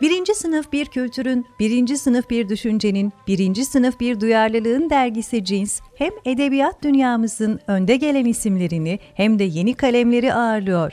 Birinci 0.00 0.34
sınıf 0.34 0.72
bir 0.72 0.86
kültürün, 0.86 1.46
birinci 1.60 1.98
sınıf 1.98 2.30
bir 2.30 2.48
düşüncenin, 2.48 3.12
birinci 3.26 3.64
sınıf 3.64 4.00
bir 4.00 4.20
duyarlılığın 4.20 4.90
dergisi 4.90 5.44
Cins, 5.44 5.80
hem 5.94 6.12
edebiyat 6.24 6.82
dünyamızın 6.82 7.60
önde 7.66 7.96
gelen 7.96 8.24
isimlerini 8.24 8.98
hem 9.14 9.38
de 9.38 9.44
yeni 9.44 9.74
kalemleri 9.74 10.34
ağırlıyor. 10.34 10.92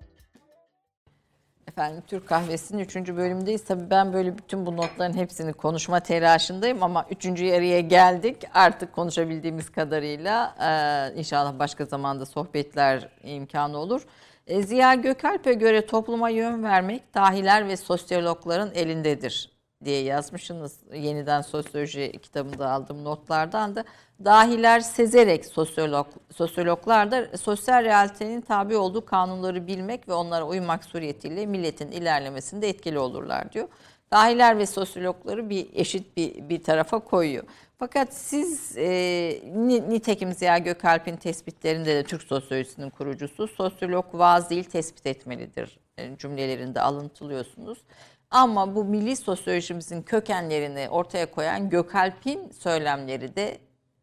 Efendim 1.71 2.03
Türk 2.07 2.27
Kahvesi'nin 2.27 2.83
3. 2.83 2.95
bölümündeyiz. 2.95 3.63
Tabii 3.63 3.89
ben 3.89 4.13
böyle 4.13 4.37
bütün 4.37 4.65
bu 4.65 4.77
notların 4.77 5.13
hepsini 5.13 5.53
konuşma 5.53 5.99
telaşındayım 5.99 6.83
ama 6.83 7.05
3. 7.09 7.25
yarıya 7.25 7.79
geldik. 7.79 8.37
Artık 8.53 8.93
konuşabildiğimiz 8.93 9.71
kadarıyla 9.71 10.55
e, 10.59 11.19
inşallah 11.19 11.59
başka 11.59 11.85
zamanda 11.85 12.25
sohbetler 12.25 13.09
imkanı 13.23 13.77
olur. 13.77 14.01
E, 14.47 14.63
Ziya 14.63 14.93
Gökalp'e 14.93 15.53
göre 15.53 15.85
topluma 15.85 16.29
yön 16.29 16.63
vermek 16.63 17.13
dahiler 17.15 17.67
ve 17.67 17.77
sosyologların 17.77 18.71
elindedir 18.73 19.51
diye 19.85 20.03
yazmışsınız. 20.03 20.79
Yeniden 20.93 21.41
sosyoloji 21.41 22.11
kitabında 22.21 22.69
aldığım 22.69 23.03
notlardan 23.03 23.75
da 23.75 23.83
dahiler 24.25 24.79
sezerek 24.79 25.45
sosyolog 25.45 26.07
sosyologlar 26.35 27.11
da 27.11 27.37
sosyal 27.37 27.83
realitenin 27.83 28.41
tabi 28.41 28.75
olduğu 28.77 29.05
kanunları 29.05 29.67
bilmek 29.67 30.07
ve 30.07 30.13
onlara 30.13 30.45
uymak 30.45 30.83
suretiyle 30.83 31.45
milletin 31.45 31.91
ilerlemesinde 31.91 32.69
etkili 32.69 32.99
olurlar 32.99 33.53
diyor. 33.53 33.67
Dahiler 34.11 34.57
ve 34.57 34.65
sosyologları 34.65 35.49
bir 35.49 35.67
eşit 35.73 36.17
bir, 36.17 36.49
bir 36.49 36.63
tarafa 36.63 36.99
koyuyor. 36.99 37.43
Fakat 37.79 38.13
siz 38.13 38.77
e, 38.77 38.89
ni- 39.53 39.89
nitekim 39.89 40.33
Ziya 40.33 40.57
Gökalp'in 40.57 41.15
tespitlerinde 41.15 41.95
de 41.95 42.03
Türk 42.03 42.23
sosyolojisinin 42.23 42.89
kurucusu 42.89 43.47
sosyolog 43.47 44.05
vaaz 44.13 44.49
değil 44.49 44.63
tespit 44.63 45.05
etmelidir 45.05 45.79
e, 45.97 46.17
cümlelerinde 46.17 46.81
alıntılıyorsunuz. 46.81 47.77
Ama 48.31 48.75
bu 48.75 48.83
milli 48.83 49.15
sosyolojimizin 49.15 50.01
kökenlerini 50.01 50.89
ortaya 50.89 51.31
koyan 51.31 51.69
Gökalp'in 51.69 52.51
söylemleri 52.51 53.35
de 53.35 53.57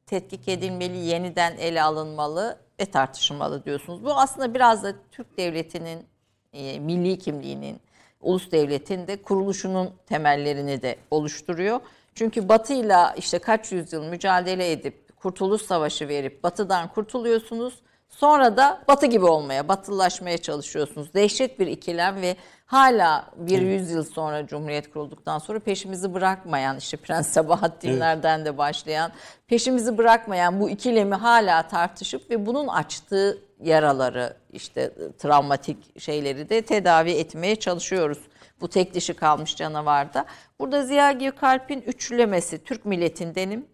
tetkik 0.07 0.49
edilmeli, 0.49 0.97
yeniden 0.97 1.57
ele 1.57 1.83
alınmalı 1.83 2.59
ve 2.81 2.85
tartışılmalı 2.85 3.65
diyorsunuz. 3.65 4.05
Bu 4.05 4.13
aslında 4.13 4.55
biraz 4.55 4.83
da 4.83 4.93
Türk 5.13 5.39
devletinin 5.39 6.07
e, 6.53 6.79
milli 6.79 7.19
kimliğinin, 7.19 7.81
ulus 8.21 8.51
devletin 8.51 9.07
de 9.07 9.23
kuruluşunun 9.23 9.91
temellerini 10.07 10.83
de 10.83 10.97
oluşturuyor. 11.11 11.81
Çünkü 12.15 12.49
Batı'yla 12.49 13.15
işte 13.17 13.39
kaç 13.39 13.73
yüzyıl 13.73 14.05
mücadele 14.05 14.73
edip 14.73 15.17
Kurtuluş 15.17 15.63
Savaşı 15.63 16.09
verip 16.09 16.43
Batı'dan 16.43 16.89
kurtuluyorsunuz. 16.89 17.83
Sonra 18.09 18.57
da 18.57 18.83
Batı 18.89 19.07
gibi 19.07 19.25
olmaya, 19.25 19.69
batılılaşmaya 19.69 20.39
çalışıyorsunuz. 20.39 21.15
Dehşet 21.15 21.61
bir 21.61 21.67
ikilem 21.67 22.23
ve 22.23 22.37
hala 22.67 23.31
bir 23.37 23.63
yüzyıl 23.63 24.05
sonra 24.05 24.47
Cumhuriyet 24.47 24.93
kurulduktan 24.93 25.39
sonra 25.39 25.59
peşimizi 25.59 26.15
bırakmayan 26.15 26.77
işte 26.77 26.97
Prens 26.97 27.29
Sabahattinlerden 27.29 28.45
de 28.45 28.59
başlayan 28.59 29.13
peşimizi 29.47 29.99
bırakmayan 29.99 30.61
bu 30.61 30.71
ikilemi 30.71 31.15
hala 31.15 31.69
tartışıp 31.69 32.31
ve 32.31 32.47
bunun 32.47 32.69
açtığı 32.69 33.39
yaraları 33.61 34.37
işte 34.53 34.93
travmatik 35.19 36.01
şeyleri 36.01 36.49
de 36.49 36.63
tedavi 36.63 37.11
etmeye 37.11 37.57
çalışıyoruz. 37.57 38.19
Bu 38.61 38.69
tek 38.69 38.95
dişi 38.95 39.15
kalmış 39.15 39.57
canavarda. 39.57 40.25
Burada 40.59 40.83
Ziya 40.83 41.13
Gökalp'in 41.13 41.81
üçlemesi 41.81 42.65
Türk 42.65 42.85
milletindenim, 42.85 43.67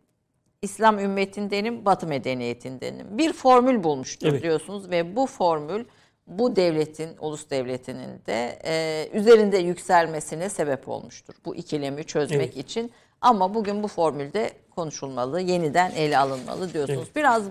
İslam 0.64 0.98
ümmetindenim, 0.98 1.84
Batı 1.84 2.06
medeniyetindenim. 2.06 3.18
Bir 3.18 3.32
formül 3.32 3.84
bulmuştur 3.84 4.28
Evet. 4.28 4.42
diyorsunuz 4.42 4.90
ve 4.90 5.16
bu 5.16 5.26
formül 5.26 5.84
bu 6.26 6.56
devletin, 6.56 7.10
ulus 7.20 7.50
devletinin 7.50 8.20
de 8.26 8.58
e, 8.64 9.08
üzerinde 9.18 9.58
yükselmesine 9.58 10.48
sebep 10.48 10.88
olmuştur. 10.88 11.34
Bu 11.44 11.56
ikilemi 11.56 12.04
çözmek 12.04 12.40
Evet. 12.40 12.56
için. 12.56 12.92
Ama 13.20 13.54
bugün 13.54 13.82
bu 13.82 13.88
formülde 13.88 14.52
konuşulmalı, 14.70 15.40
yeniden 15.40 15.90
ele 15.90 16.18
alınmalı 16.18 16.72
diyorsunuz. 16.72 17.08
Biraz 17.16 17.42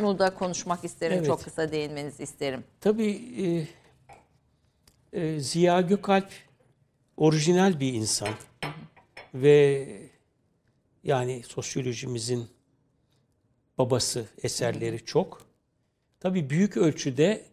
bunu 0.00 0.18
da 0.18 0.34
konuşmak 0.34 0.84
isterim, 0.84 1.16
Evet. 1.16 1.26
çok 1.26 1.44
kısa 1.44 1.72
değinmenizi 1.72 2.22
isterim. 2.22 2.64
Tabii 2.80 3.20
e, 5.12 5.20
e, 5.20 5.40
Ziya 5.40 5.80
Gökalp 5.80 6.28
orijinal 7.16 7.80
bir 7.80 7.92
insan 7.92 8.28
ve 9.34 9.88
yani 11.04 11.42
sosyolojimizin 11.42 12.53
babası 13.78 14.26
eserleri 14.42 15.04
çok. 15.04 15.42
Tabii 16.20 16.50
büyük 16.50 16.76
ölçüde 16.76 17.44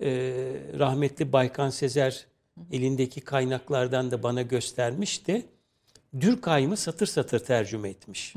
e, 0.00 0.10
rahmetli 0.78 1.32
Baykan 1.32 1.70
Sezer 1.70 2.26
elindeki 2.72 3.20
kaynaklardan 3.20 4.10
da 4.10 4.22
bana 4.22 4.42
göstermişti. 4.42 5.46
Dürkheim'i 6.20 6.76
satır 6.76 7.06
satır 7.06 7.38
tercüme 7.38 7.88
etmiş. 7.88 8.34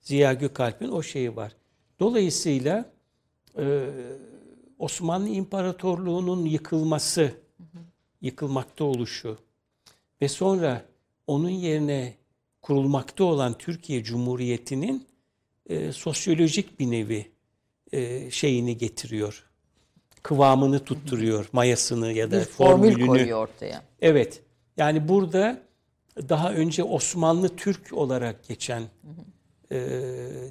Ziya 0.00 0.32
Gökalp'in 0.32 0.88
o 0.88 1.02
şeyi 1.02 1.36
var. 1.36 1.52
Dolayısıyla 2.00 2.90
e, 3.58 3.86
Osmanlı 4.78 5.28
İmparatorluğu'nun 5.28 6.44
yıkılması, 6.44 7.34
yıkılmakta 8.20 8.84
oluşu 8.84 9.38
ve 10.22 10.28
sonra 10.28 10.84
onun 11.26 11.48
yerine 11.48 12.14
kurulmakta 12.62 13.24
olan 13.24 13.58
Türkiye 13.58 14.04
Cumhuriyeti'nin 14.04 15.06
e, 15.68 15.92
sosyolojik 15.92 16.80
bir 16.80 16.90
nevi 16.90 17.26
e, 17.92 18.30
şeyini 18.30 18.76
getiriyor. 18.78 19.44
Kıvamını 20.22 20.84
tutturuyor, 20.84 21.48
mayasını 21.52 22.12
ya 22.12 22.30
da 22.30 22.40
Bir 22.40 22.44
formül 22.44 22.90
formülünü. 22.90 23.06
koyuyor 23.06 23.38
ortaya. 23.48 23.82
Evet. 24.00 24.42
Yani 24.76 25.08
burada 25.08 25.62
daha 26.28 26.52
önce 26.52 26.82
Osmanlı 26.84 27.56
Türk 27.56 27.92
olarak 27.92 28.48
geçen 28.48 28.82
e, 29.70 29.76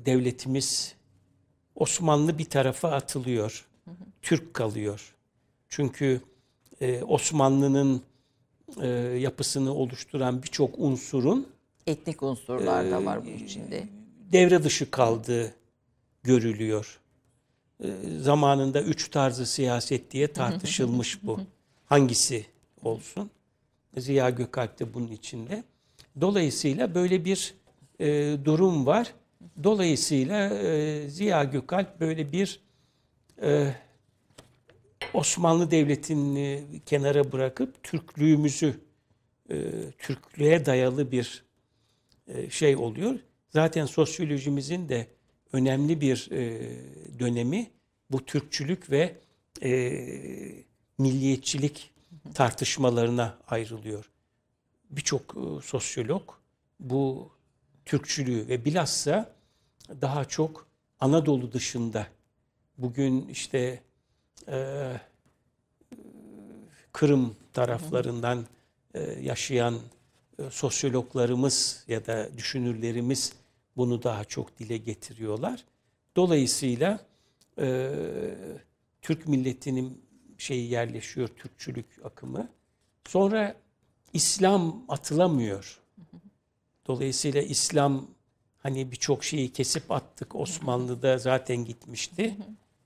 devletimiz 0.05 0.95
Osmanlı 1.75 2.37
bir 2.37 2.45
tarafa 2.45 2.91
atılıyor. 2.91 3.67
Türk 4.21 4.53
kalıyor. 4.53 5.15
Çünkü 5.69 6.21
e, 6.81 7.03
Osmanlı'nın 7.03 8.01
e, 8.81 8.87
yapısını 9.19 9.73
oluşturan 9.73 10.43
birçok 10.43 10.79
unsurun 10.79 11.47
Etnik 11.87 12.23
unsurlar 12.23 12.91
da 12.91 13.05
var 13.05 13.25
bunun 13.25 13.33
içinde. 13.37 13.87
Devre 14.33 14.63
dışı 14.63 14.91
kaldığı 14.91 15.53
görülüyor. 16.23 16.99
Ee, 17.83 17.87
zamanında 18.19 18.81
üç 18.81 19.09
tarzı 19.09 19.45
siyaset 19.45 20.11
diye 20.11 20.27
tartışılmış 20.27 21.23
bu. 21.23 21.39
Hangisi 21.85 22.45
olsun? 22.83 23.31
Ziya 23.97 24.29
Gökalp 24.29 24.79
de 24.79 24.93
bunun 24.93 25.11
içinde. 25.11 25.63
Dolayısıyla 26.21 26.95
böyle 26.95 27.25
bir 27.25 27.53
e, 27.99 28.37
durum 28.45 28.85
var. 28.85 29.13
Dolayısıyla 29.63 30.49
e, 30.49 31.09
Ziya 31.09 31.43
Gökalp 31.43 31.99
böyle 31.99 32.31
bir 32.31 32.59
e, 33.41 33.75
Osmanlı 35.13 35.71
Devleti'ni 35.71 36.63
kenara 36.85 37.31
bırakıp 37.31 37.83
Türklüğümüzü, 37.83 38.79
e, 39.49 39.55
Türklüğe 39.97 40.65
dayalı 40.65 41.11
bir 41.11 41.43
e, 42.27 42.49
şey 42.49 42.75
oluyor. 42.75 43.19
Zaten 43.53 43.85
sosyolojimizin 43.85 44.89
de 44.89 45.07
önemli 45.53 46.01
bir 46.01 46.31
e, 46.31 46.69
dönemi 47.19 47.71
bu 48.11 48.25
Türkçülük 48.25 48.91
ve 48.91 49.15
e, 49.63 49.73
milliyetçilik 50.97 51.93
tartışmalarına 52.33 53.37
ayrılıyor. 53.47 54.09
Birçok 54.89 55.21
e, 55.21 55.61
sosyolog 55.61 56.33
bu 56.79 57.31
Türkçülüğü 57.85 58.47
ve 58.47 58.65
bilhassa 58.65 59.35
daha 60.01 60.25
çok 60.25 60.67
Anadolu 60.99 61.51
dışında 61.51 62.07
bugün 62.77 63.27
işte 63.27 63.81
e, 64.47 64.87
Kırım 66.91 67.35
taraflarından 67.53 68.45
e, 68.93 69.01
yaşayan 69.01 69.79
e, 70.39 70.49
sosyologlarımız 70.49 71.83
ya 71.87 72.05
da 72.05 72.29
düşünürlerimiz 72.37 73.33
bunu 73.77 74.03
daha 74.03 74.23
çok 74.23 74.59
dile 74.59 74.77
getiriyorlar. 74.77 75.65
Dolayısıyla 76.15 76.99
e, 77.59 77.91
Türk 79.01 79.27
milletinin 79.27 80.01
şeyi 80.37 80.71
yerleşiyor, 80.71 81.27
Türkçülük 81.27 81.85
akımı. 82.03 82.49
Sonra 83.07 83.55
İslam 84.13 84.85
atılamıyor. 84.87 85.79
Dolayısıyla 86.87 87.41
İslam 87.41 88.07
hani 88.57 88.91
birçok 88.91 89.23
şeyi 89.23 89.53
kesip 89.53 89.91
attık 89.91 90.35
Osmanlı'da 90.35 91.17
zaten 91.17 91.65
gitmişti. 91.65 92.37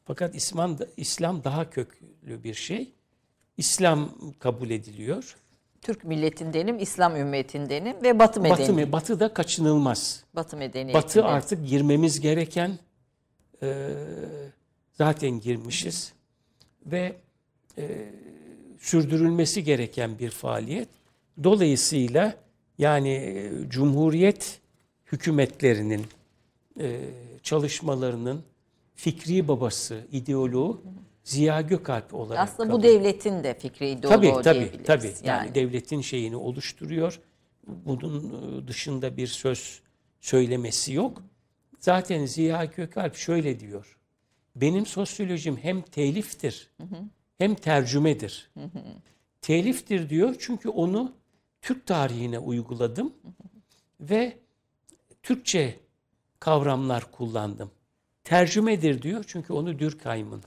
Fakat 0.05 0.35
İslam, 0.35 0.77
İslam 0.97 1.43
daha 1.43 1.69
köklü 1.69 2.43
bir 2.43 2.53
şey. 2.53 2.91
İslam 3.57 4.13
kabul 4.39 4.69
ediliyor. 4.69 5.37
Türk 5.81 6.03
milletindenim, 6.03 6.79
İslam 6.79 7.15
ümmetindenim 7.15 8.03
ve 8.03 8.19
Batı 8.19 8.41
medeniyeti. 8.41 8.77
Batı, 8.77 8.91
batı 8.91 9.19
da 9.19 9.33
kaçınılmaz. 9.33 10.23
Batı 10.33 10.57
medeniyetinde. 10.57 11.03
Batı 11.03 11.25
artık 11.25 11.67
girmemiz 11.67 12.19
gereken 12.19 12.79
e, 13.63 13.93
zaten 14.93 15.39
girmişiz 15.39 16.13
ve 16.85 17.15
e, 17.77 18.13
sürdürülmesi 18.79 19.63
gereken 19.63 20.19
bir 20.19 20.29
faaliyet. 20.29 20.89
Dolayısıyla 21.43 22.35
yani 22.77 23.09
e, 23.09 23.51
Cumhuriyet 23.69 24.59
hükümetlerinin 25.11 26.05
e, 26.79 26.99
çalışmalarının 27.43 28.43
fikri 28.95 29.47
babası, 29.47 30.01
ideoloğu 30.11 30.81
Ziya 31.27 31.61
Gökalp 31.61 32.13
olarak 32.13 32.39
Aslında 32.39 32.73
bu 32.73 32.77
kalıyor. 32.77 32.93
devletin 32.99 33.43
de 33.43 33.53
fikri 33.59 33.89
ideoloğu 33.89 34.15
Tabii 34.15 34.41
tabii 34.43 34.59
diyebiliriz. 34.59 34.85
tabii. 34.85 35.07
Yani, 35.07 35.45
Yani, 35.47 35.55
devletin 35.55 36.01
şeyini 36.01 36.35
oluşturuyor. 36.35 37.19
Bunun 37.67 38.33
e, 38.63 38.67
dışında 38.67 39.17
bir 39.17 39.27
söz 39.27 39.81
söylemesi 40.19 40.93
yok. 40.93 41.21
Zaten 41.79 42.25
Ziya 42.25 42.65
Gökalp 42.65 43.15
şöyle 43.15 43.59
diyor. 43.59 43.97
Benim 44.55 44.85
sosyolojim 44.85 45.57
hem 45.57 45.81
teliftir 45.81 46.69
hem 47.37 47.55
tercümedir. 47.55 48.51
Teliftir 49.41 50.09
diyor 50.09 50.35
çünkü 50.39 50.69
onu 50.69 51.13
Türk 51.61 51.85
tarihine 51.85 52.39
uyguladım 52.39 53.13
ve 53.99 54.37
Türkçe 55.23 55.79
kavramlar 56.39 57.11
kullandım. 57.11 57.71
Tercümedir 58.23 59.01
diyor 59.01 59.23
çünkü 59.27 59.53
onu 59.53 59.79
Durkheim'ın 59.79 60.43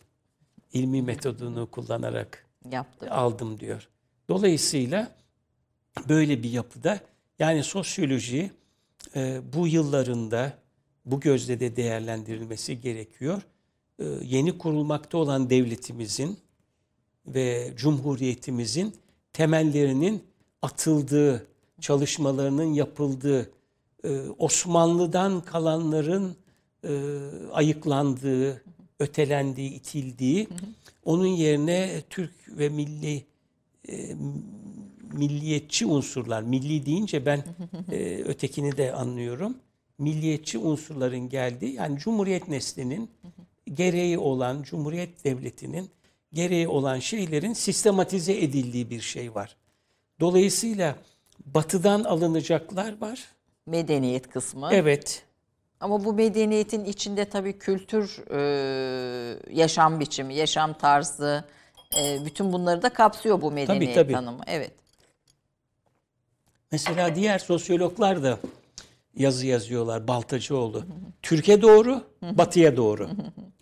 ilmi 0.72 1.02
metodunu 1.02 1.70
kullanarak 1.70 2.46
yaptı. 2.70 3.10
aldım 3.10 3.60
diyor. 3.60 3.88
Dolayısıyla 4.28 5.12
böyle 6.08 6.42
bir 6.42 6.50
yapıda 6.50 7.00
yani 7.38 7.64
sosyoloji 7.64 8.50
e, 9.16 9.40
bu 9.52 9.66
yıllarında 9.66 10.58
bu 11.04 11.20
gözle 11.20 11.60
de 11.60 11.76
değerlendirilmesi 11.76 12.80
gerekiyor. 12.80 13.42
E, 13.98 14.04
yeni 14.22 14.58
kurulmakta 14.58 15.18
olan 15.18 15.50
devletimizin 15.50 16.38
ve 17.26 17.72
cumhuriyetimizin 17.76 18.94
temellerinin 19.32 20.24
atıldığı, 20.62 21.46
çalışmalarının 21.80 22.72
yapıldığı, 22.72 23.50
e, 24.04 24.20
Osmanlı'dan 24.38 25.40
kalanların 25.40 26.36
e, 26.84 26.90
ayıklandığı, 27.52 28.62
ötelendiği, 29.00 29.70
itildiği, 29.70 30.48
onun 31.04 31.26
yerine 31.26 32.02
Türk 32.10 32.32
ve 32.48 32.68
milli 32.68 33.24
e, 33.88 34.14
milliyetçi 35.12 35.86
unsurlar, 35.86 36.42
milli 36.42 36.86
deyince 36.86 37.26
ben 37.26 37.44
e, 37.92 38.22
ötekini 38.24 38.76
de 38.76 38.92
anlıyorum. 38.92 39.56
Milliyetçi 39.98 40.58
unsurların 40.58 41.28
geldiği, 41.28 41.74
yani 41.74 41.98
Cumhuriyet 41.98 42.48
neslinin 42.48 43.10
gereği 43.74 44.18
olan, 44.18 44.62
Cumhuriyet 44.62 45.24
devletinin 45.24 45.90
gereği 46.32 46.68
olan 46.68 46.98
şeylerin 46.98 47.52
sistematize 47.52 48.32
edildiği 48.32 48.90
bir 48.90 49.00
şey 49.00 49.34
var. 49.34 49.56
Dolayısıyla 50.20 50.96
batıdan 51.46 52.04
alınacaklar 52.04 53.00
var. 53.00 53.28
Medeniyet 53.66 54.30
kısmı. 54.30 54.68
Evet. 54.72 55.24
Ama 55.80 56.04
bu 56.04 56.12
medeniyetin 56.12 56.84
içinde 56.84 57.24
tabii 57.24 57.58
kültür, 57.58 58.22
e, 58.30 58.40
yaşam 59.50 60.00
biçimi, 60.00 60.34
yaşam 60.34 60.72
tarzı, 60.72 61.44
e, 61.98 62.18
bütün 62.24 62.52
bunları 62.52 62.82
da 62.82 62.88
kapsıyor 62.88 63.40
bu 63.42 63.50
medeniyet 63.50 63.94
tabii. 63.94 64.12
tanımı. 64.12 64.42
Evet. 64.46 64.72
Mesela 66.72 67.14
diğer 67.14 67.38
sosyologlar 67.38 68.22
da 68.22 68.38
yazı 69.16 69.46
yazıyorlar 69.46 70.08
Baltacıoğlu. 70.08 70.84
Türkiye 71.22 71.62
doğru, 71.62 72.04
batıya 72.22 72.76
doğru. 72.76 73.10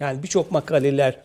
Yani 0.00 0.22
birçok 0.22 0.52
makaleler 0.52 1.20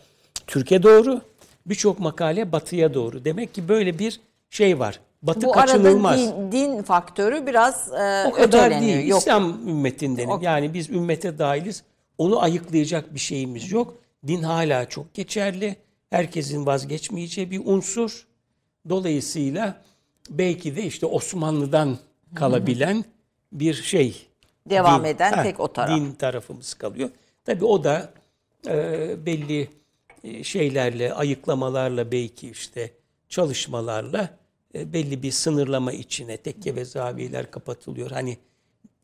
Türkiye 0.46 0.82
doğru, 0.82 1.20
birçok 1.66 1.98
makale 1.98 2.52
batıya 2.52 2.94
doğru. 2.94 3.24
Demek 3.24 3.54
ki 3.54 3.68
böyle 3.68 3.98
bir 3.98 4.20
şey 4.50 4.78
var. 4.78 5.00
Batı 5.26 5.46
Bu 5.46 5.52
kaçınılmaz. 5.52 6.20
arada 6.20 6.52
din, 6.52 6.52
din 6.52 6.82
faktörü 6.82 7.46
biraz 7.46 7.88
e, 7.92 8.24
o 8.28 8.32
kadar 8.32 8.46
öteleniyor. 8.66 8.80
değil. 8.98 9.08
Yok. 9.08 9.20
İslam 9.20 9.68
ümmetindenim. 9.68 10.30
O- 10.30 10.38
Yani 10.42 10.74
biz 10.74 10.90
ümmete 10.90 11.38
dahiliz. 11.38 11.82
Onu 12.18 12.42
ayıklayacak 12.42 13.14
bir 13.14 13.18
şeyimiz 13.20 13.72
yok. 13.72 13.96
Din 14.26 14.42
hala 14.42 14.88
çok 14.88 15.14
geçerli. 15.14 15.76
Herkesin 16.10 16.66
vazgeçmeyeceği 16.66 17.50
bir 17.50 17.62
unsur. 17.64 18.26
Dolayısıyla 18.88 19.82
belki 20.30 20.76
de 20.76 20.82
işte 20.82 21.06
Osmanlı'dan 21.06 21.98
kalabilen 22.34 23.04
bir 23.52 23.74
şey. 23.74 24.26
Devam 24.70 25.04
eden 25.04 25.42
tek 25.42 25.60
o 25.60 25.72
taraf. 25.72 25.96
Din 26.00 26.12
tarafımız 26.12 26.74
kalıyor. 26.74 27.10
Tabii 27.44 27.64
o 27.64 27.84
da 27.84 28.10
e, 28.68 28.76
belli 29.26 29.68
e, 30.24 30.44
şeylerle, 30.44 31.14
ayıklamalarla 31.14 32.12
belki 32.12 32.50
işte 32.50 32.90
çalışmalarla 33.28 34.28
e, 34.74 34.92
belli 34.92 35.22
bir 35.22 35.30
sınırlama 35.30 35.92
içine 35.92 36.36
tekke 36.36 36.76
ve 36.76 36.84
zaviyeler 36.84 37.50
kapatılıyor. 37.50 38.10
Hani 38.10 38.38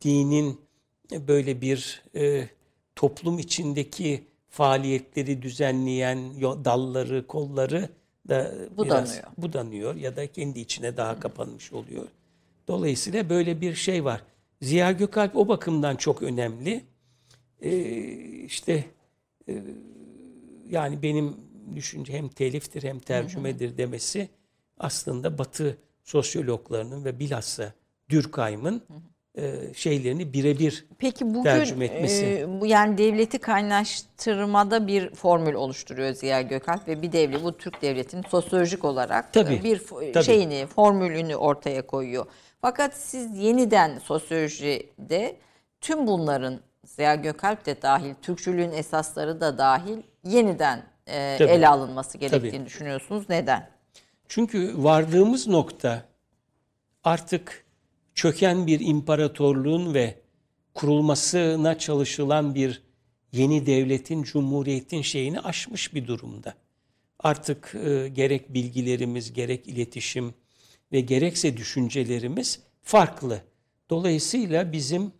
dinin 0.01 0.61
böyle 1.11 1.61
bir 1.61 2.03
e, 2.15 2.49
toplum 2.95 3.39
içindeki 3.39 4.23
faaliyetleri 4.49 5.41
düzenleyen 5.41 6.41
dalları, 6.41 7.27
kolları 7.27 7.89
da 8.29 8.51
biraz 8.53 8.77
Budanıyor. 8.77 9.23
budanıyor 9.37 9.95
ya 9.95 10.15
da 10.15 10.31
kendi 10.31 10.59
içine 10.59 10.97
daha 10.97 11.19
kapanmış 11.19 11.73
oluyor. 11.73 12.07
Dolayısıyla 12.67 13.29
böyle 13.29 13.61
bir 13.61 13.75
şey 13.75 14.05
var. 14.05 14.23
Ziya 14.61 14.91
Gökalp 14.91 15.35
o 15.35 15.47
bakımdan 15.47 15.95
çok 15.95 16.23
önemli. 16.23 16.83
Ee, 17.61 17.71
işte 18.45 18.85
e, 19.49 19.63
yani 20.69 21.01
benim 21.01 21.35
düşünce 21.75 22.13
hem 22.13 22.27
teliftir 22.29 22.83
hem 22.83 22.99
tercümedir 22.99 23.77
demesi 23.77 24.29
aslında 24.81 25.37
Batı 25.37 25.77
sosyologlarının 26.03 27.05
ve 27.05 27.19
bilhassa 27.19 27.73
Durkheim'ın 28.09 28.81
e, 29.37 29.73
şeylerini 29.75 30.33
birebir 30.33 30.85
Peki 30.97 31.25
bugün 31.29 31.43
tercüme 31.43 31.85
etmesi. 31.85 32.25
e, 32.25 32.67
yani 32.67 32.97
devleti 32.97 33.39
kaynaştırmada 33.39 34.87
bir 34.87 35.15
formül 35.15 35.53
oluşturuyor 35.53 36.13
Ziya 36.13 36.41
Gökalp 36.41 36.87
ve 36.87 37.01
bir 37.01 37.11
devlet 37.11 37.43
bu 37.43 37.57
Türk 37.57 37.81
devletinin 37.81 38.23
sosyolojik 38.29 38.85
olarak 38.85 39.33
Tabii, 39.33 39.53
e, 39.55 39.63
bir 39.63 39.81
tabii. 40.13 40.23
şeyini 40.23 40.65
formülünü 40.65 41.35
ortaya 41.35 41.87
koyuyor. 41.87 42.25
Fakat 42.61 42.93
siz 42.97 43.37
yeniden 43.37 43.99
sosyolojide 43.99 45.35
tüm 45.81 46.07
bunların 46.07 46.59
Ziya 46.85 47.15
Gökalp 47.15 47.65
de 47.65 47.81
dahil, 47.81 48.13
Türkçülüğün 48.21 48.71
esasları 48.71 49.41
da 49.41 49.57
dahil 49.57 49.97
yeniden 50.23 50.83
e, 51.07 51.37
ele 51.39 51.67
alınması 51.67 52.17
gerektiğini 52.17 52.51
Tabii. 52.51 52.65
düşünüyorsunuz. 52.65 53.25
Neden? 53.29 53.69
Çünkü 54.33 54.73
vardığımız 54.77 55.47
nokta 55.47 56.09
artık 57.03 57.65
çöken 58.15 58.67
bir 58.67 58.79
imparatorluğun 58.79 59.93
ve 59.93 60.21
kurulmasına 60.73 61.77
çalışılan 61.77 62.55
bir 62.55 62.83
yeni 63.31 63.65
devletin, 63.65 64.23
cumhuriyetin 64.23 65.01
şeyini 65.01 65.39
aşmış 65.39 65.93
bir 65.93 66.07
durumda. 66.07 66.53
Artık 67.19 67.75
e, 67.75 68.09
gerek 68.09 68.53
bilgilerimiz, 68.53 69.33
gerek 69.33 69.67
iletişim 69.67 70.33
ve 70.91 70.99
gerekse 71.01 71.57
düşüncelerimiz 71.57 72.59
farklı. 72.81 73.41
Dolayısıyla 73.89 74.71
bizim 74.71 75.11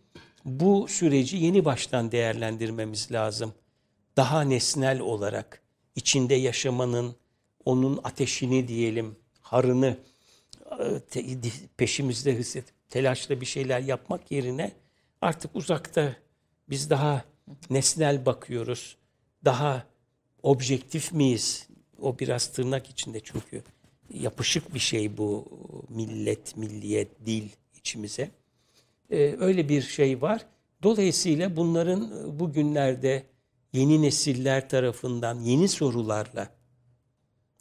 bu 0.44 0.86
süreci 0.88 1.36
yeni 1.36 1.64
baştan 1.64 2.12
değerlendirmemiz 2.12 3.12
lazım. 3.12 3.54
Daha 4.16 4.42
nesnel 4.42 5.00
olarak 5.00 5.62
içinde 5.96 6.34
yaşamanın, 6.34 7.21
onun 7.64 8.00
ateşini 8.04 8.68
diyelim, 8.68 9.16
harını 9.40 9.96
e, 11.16 11.66
peşimizde 11.76 12.38
hissedip 12.38 12.74
telaşla 12.88 13.40
bir 13.40 13.46
şeyler 13.46 13.80
yapmak 13.80 14.30
yerine 14.30 14.72
artık 15.20 15.56
uzakta 15.56 16.16
biz 16.70 16.90
daha 16.90 17.24
nesnel 17.70 18.26
bakıyoruz. 18.26 18.96
Daha 19.44 19.86
objektif 20.42 21.12
miyiz? 21.12 21.68
O 22.00 22.18
biraz 22.18 22.52
tırnak 22.52 22.90
içinde 22.90 23.20
çünkü 23.24 23.62
yapışık 24.14 24.74
bir 24.74 24.78
şey 24.78 25.16
bu 25.16 25.44
millet, 25.88 26.56
milliyet, 26.56 27.26
dil 27.26 27.48
içimize. 27.78 28.30
Ee, 29.10 29.36
öyle 29.40 29.68
bir 29.68 29.82
şey 29.82 30.22
var. 30.22 30.46
Dolayısıyla 30.82 31.56
bunların 31.56 32.00
e, 32.02 32.40
bugünlerde 32.40 33.26
yeni 33.72 34.02
nesiller 34.02 34.68
tarafından 34.68 35.40
yeni 35.40 35.68
sorularla 35.68 36.48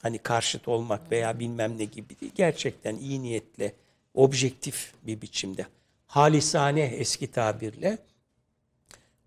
hani 0.01 0.17
karşıt 0.17 0.67
olmak 0.67 1.11
veya 1.11 1.39
bilmem 1.39 1.77
ne 1.77 1.85
gibi 1.85 2.19
değil. 2.19 2.31
Gerçekten 2.35 2.95
iyi 2.95 3.21
niyetle, 3.21 3.73
objektif 4.13 4.93
bir 5.03 5.21
biçimde, 5.21 5.65
halisane 6.07 6.81
eski 6.81 7.31
tabirle 7.31 7.97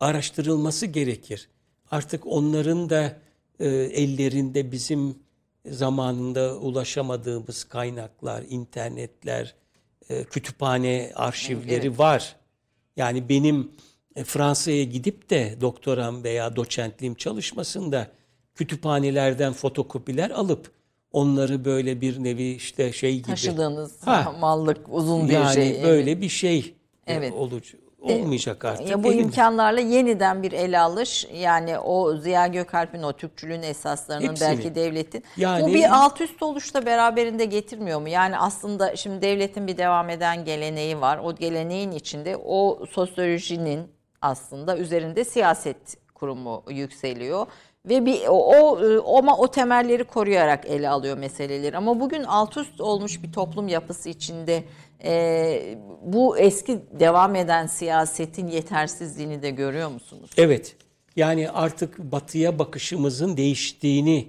araştırılması 0.01 0.87
gerekir. 0.87 1.49
Artık 1.91 2.27
onların 2.27 2.91
da 2.91 3.17
e, 3.61 3.69
ellerinde 3.69 4.73
bizim 4.73 5.19
zamanında 5.67 6.59
ulaşamadığımız 6.59 7.65
kaynaklar, 7.65 8.45
internetler, 8.49 9.55
e, 10.09 10.25
kütüphane 10.25 11.13
arşivleri 11.15 11.99
var. 11.99 12.37
Yani 12.97 13.29
benim 13.29 13.73
e, 14.17 14.25
Fransa'ya 14.25 14.85
gidip 14.85 15.31
de 15.31 15.57
doktoram 15.61 16.25
veya 16.25 16.57
doçentliğim 16.57 17.15
çalışmasında 17.15 18.11
kütüphanelerden 18.55 19.53
fotokopiler 19.53 20.31
alıp 20.31 20.71
onları 21.13 21.65
böyle 21.65 22.01
bir 22.01 22.25
nevi 22.25 22.43
işte 22.51 22.93
şey 22.93 23.17
gibi 23.17 23.27
Taşıdığınız 23.27 24.07
Ha. 24.07 24.35
mallık 24.41 24.79
uzun 24.89 25.29
bir 25.29 25.33
yani 25.33 25.55
şey. 25.55 25.83
böyle 25.83 26.21
bir 26.21 26.29
şey 26.29 26.59
Evet. 26.59 27.19
evet. 27.19 27.33
olucu 27.33 27.79
olmayacak 28.03 28.65
artık. 28.65 28.89
Ya 28.91 29.03
bu 29.03 29.09
Elimizde. 29.09 29.23
imkanlarla 29.27 29.81
yeniden 29.81 30.43
bir 30.43 30.53
ele 30.53 30.79
alış 30.81 31.27
yani 31.35 31.79
o 31.79 32.17
Ziya 32.17 32.47
Gökalp'in 32.47 33.03
o 33.03 33.13
Türkçülüğün 33.13 33.63
esaslarının 33.63 34.29
Hepsini. 34.29 34.49
belki 34.49 34.75
devletin 34.75 35.25
Yani- 35.37 35.63
bu 35.63 35.75
bir 35.75 35.95
alt 36.05 36.21
üst 36.21 36.43
oluşta 36.43 36.87
beraberinde 36.87 37.45
getirmiyor 37.45 38.01
mu? 38.01 38.09
Yani 38.09 38.39
aslında 38.39 38.97
şimdi 38.97 39.23
devletin 39.23 39.67
bir 39.67 39.77
devam 39.77 40.11
eden 40.11 40.45
geleneği 40.45 41.01
var. 41.01 41.19
O 41.25 41.35
geleneğin 41.35 41.91
içinde 41.93 42.37
o 42.37 42.87
sosyolojinin 42.91 43.81
aslında 44.23 44.77
üzerinde 44.79 45.25
siyaset 45.25 45.97
kurumu 46.15 46.63
yükseliyor 46.71 47.47
ve 47.89 48.07
bir 48.07 48.21
o 48.29 48.35
o 49.05 49.19
ama 49.19 49.39
o 49.39 49.51
temelleri 49.51 50.05
koruyarak 50.05 50.67
ele 50.67 50.89
alıyor 50.89 51.19
meseleleri. 51.19 51.77
Ama 51.77 52.01
bugün 52.01 52.23
alt 52.23 52.57
üst 52.57 52.81
olmuş 52.81 53.23
bir 53.23 53.33
toplum 53.33 53.69
yapısı 53.69 54.09
içinde 54.09 54.65
e, 55.05 55.79
bu 56.03 56.39
eski 56.39 56.81
devam 56.93 57.35
eden 57.35 57.67
siyasetin 57.67 58.49
yetersizliğini 58.49 59.43
de 59.43 59.51
görüyor 59.51 59.89
musunuz? 59.89 60.31
Evet. 60.37 60.77
Yani 61.17 61.51
artık 61.51 61.99
batıya 61.99 62.59
bakışımızın 62.59 63.37
değiştiğini, 63.37 64.29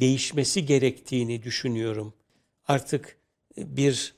değişmesi 0.00 0.66
gerektiğini 0.66 1.42
düşünüyorum. 1.42 2.14
Artık 2.68 3.16
bir 3.56 4.14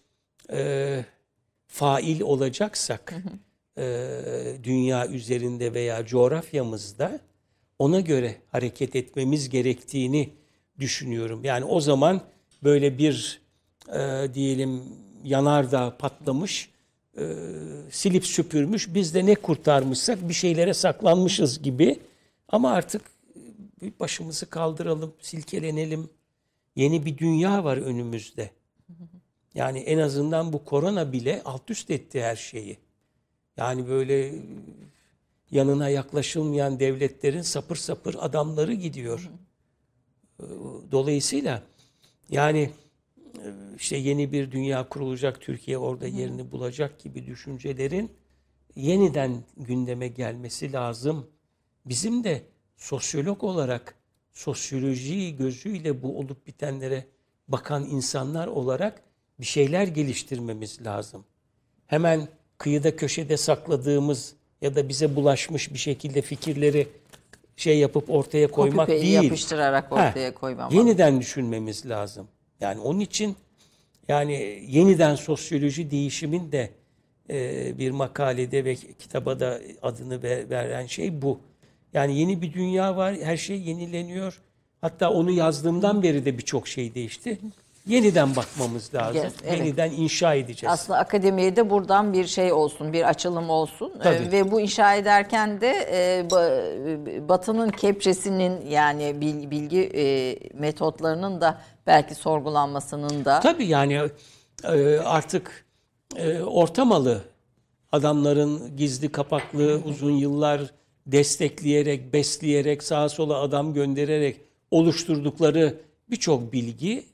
e, 0.52 1.04
fail 1.66 2.20
olacaksak 2.20 3.14
e, 3.78 3.84
dünya 4.64 5.08
üzerinde 5.08 5.74
veya 5.74 6.06
coğrafyamızda 6.06 7.20
ona 7.78 8.00
göre 8.00 8.36
hareket 8.48 8.96
etmemiz 8.96 9.48
gerektiğini 9.48 10.30
düşünüyorum. 10.78 11.44
Yani 11.44 11.64
o 11.64 11.80
zaman 11.80 12.20
böyle 12.62 12.98
bir 12.98 13.40
e, 13.94 14.34
diyelim 14.34 14.82
yanardağ 15.24 15.96
patlamış, 15.98 16.70
e, 17.18 17.24
silip 17.90 18.26
süpürmüş, 18.26 18.94
biz 18.94 19.14
de 19.14 19.26
ne 19.26 19.34
kurtarmışsak 19.34 20.28
bir 20.28 20.34
şeylere 20.34 20.74
saklanmışız 20.74 21.62
gibi. 21.62 22.00
Ama 22.48 22.70
artık 22.70 23.02
başımızı 24.00 24.50
kaldıralım, 24.50 25.14
silkelenelim. 25.20 26.10
Yeni 26.76 27.06
bir 27.06 27.18
dünya 27.18 27.64
var 27.64 27.76
önümüzde. 27.76 28.50
Yani 29.54 29.78
en 29.78 29.98
azından 29.98 30.52
bu 30.52 30.64
korona 30.64 31.12
bile 31.12 31.42
alt 31.44 31.70
üst 31.70 31.90
etti 31.90 32.22
her 32.22 32.36
şeyi. 32.36 32.78
Yani 33.56 33.88
böyle 33.88 34.32
yanına 35.50 35.88
yaklaşılmayan 35.88 36.80
devletlerin 36.80 37.42
sapır 37.42 37.76
sapır 37.76 38.16
adamları 38.18 38.72
gidiyor. 38.72 39.30
Dolayısıyla 40.92 41.62
yani 42.30 42.70
e, 43.38 43.48
işte 43.76 43.96
yeni 43.96 44.32
bir 44.32 44.50
dünya 44.52 44.88
kurulacak, 44.88 45.40
Türkiye 45.40 45.78
orada 45.78 46.06
yerini 46.06 46.52
bulacak 46.52 47.00
gibi 47.00 47.26
düşüncelerin 47.26 48.10
yeniden 48.76 49.44
gündeme 49.56 50.08
gelmesi 50.08 50.72
lazım. 50.72 51.26
Bizim 51.86 52.24
de 52.24 52.42
sosyolog 52.76 53.44
olarak 53.44 53.94
sosyoloji 54.32 55.36
gözüyle 55.36 56.02
bu 56.02 56.18
olup 56.18 56.46
bitenlere 56.46 57.06
bakan 57.48 57.84
insanlar 57.84 58.46
olarak 58.46 59.02
bir 59.40 59.46
şeyler 59.46 59.86
geliştirmemiz 59.86 60.84
lazım. 60.86 61.24
Hemen 61.86 62.28
kıyıda 62.58 62.96
köşede 62.96 63.36
sakladığımız 63.36 64.34
ya 64.60 64.74
da 64.76 64.88
bize 64.88 65.16
bulaşmış 65.16 65.72
bir 65.72 65.78
şekilde 65.78 66.22
fikirleri 66.22 66.88
şey 67.56 67.78
yapıp 67.78 68.10
ortaya 68.10 68.50
koymak 68.50 68.88
Copy-paste 68.88 69.02
değil. 69.02 69.22
yapıştırarak 69.22 69.92
ortaya 69.92 70.34
koymamalı. 70.34 70.74
Yeniden 70.74 71.20
düşünmemiz 71.20 71.88
lazım. 71.88 72.28
Yani 72.60 72.80
onun 72.80 73.00
için 73.00 73.36
yani 74.08 74.64
yeniden 74.68 75.14
sosyoloji 75.14 75.90
değişimin 75.90 76.52
de 76.52 76.70
e, 77.30 77.78
bir 77.78 77.90
makalede 77.90 78.64
ve 78.64 78.74
kitaba 78.74 79.40
da 79.40 79.60
adını 79.82 80.22
ver- 80.22 80.50
veren 80.50 80.86
şey 80.86 81.22
bu. 81.22 81.40
Yani 81.92 82.18
yeni 82.18 82.42
bir 82.42 82.52
dünya 82.52 82.96
var, 82.96 83.16
her 83.22 83.36
şey 83.36 83.60
yenileniyor. 83.60 84.40
Hatta 84.80 85.10
onu 85.10 85.30
yazdığımdan 85.30 86.02
beri 86.02 86.24
de 86.24 86.38
birçok 86.38 86.68
şey 86.68 86.94
değişti. 86.94 87.38
Yeniden 87.86 88.36
bakmamız 88.36 88.94
lazım. 88.94 89.22
Yes, 89.24 89.32
evet. 89.44 89.58
Yeniden 89.58 89.90
inşa 89.90 90.34
edeceğiz. 90.34 90.72
Aslında 90.72 90.98
akademiye 90.98 91.56
de 91.56 91.70
buradan 91.70 92.12
bir 92.12 92.26
şey 92.26 92.52
olsun, 92.52 92.92
bir 92.92 93.08
açılım 93.08 93.50
olsun. 93.50 93.92
Tabii. 94.02 94.24
Ee, 94.24 94.32
ve 94.32 94.50
bu 94.50 94.60
inşa 94.60 94.94
ederken 94.94 95.60
de 95.60 95.68
e, 95.70 96.20
ba- 96.28 97.28
Batı'nın 97.28 97.68
kepçesinin 97.68 98.66
yani 98.70 99.20
bil- 99.20 99.50
bilgi 99.50 99.90
e, 99.94 100.36
metotlarının 100.54 101.40
da 101.40 101.60
belki 101.86 102.14
sorgulanmasının 102.14 103.24
da 103.24 103.40
Tabii 103.40 103.66
yani 103.66 104.00
e, 104.64 104.98
artık 104.98 105.64
e, 106.16 106.40
ortamalı 106.42 107.20
adamların 107.92 108.76
gizli 108.76 109.12
kapaklı 109.12 109.80
uzun 109.84 110.12
yıllar 110.12 110.60
destekleyerek, 111.06 112.12
besleyerek, 112.12 112.82
sağa 112.82 113.08
sola 113.08 113.40
adam 113.40 113.74
göndererek 113.74 114.40
oluşturdukları 114.70 115.74
birçok 116.10 116.52
bilgi 116.52 117.04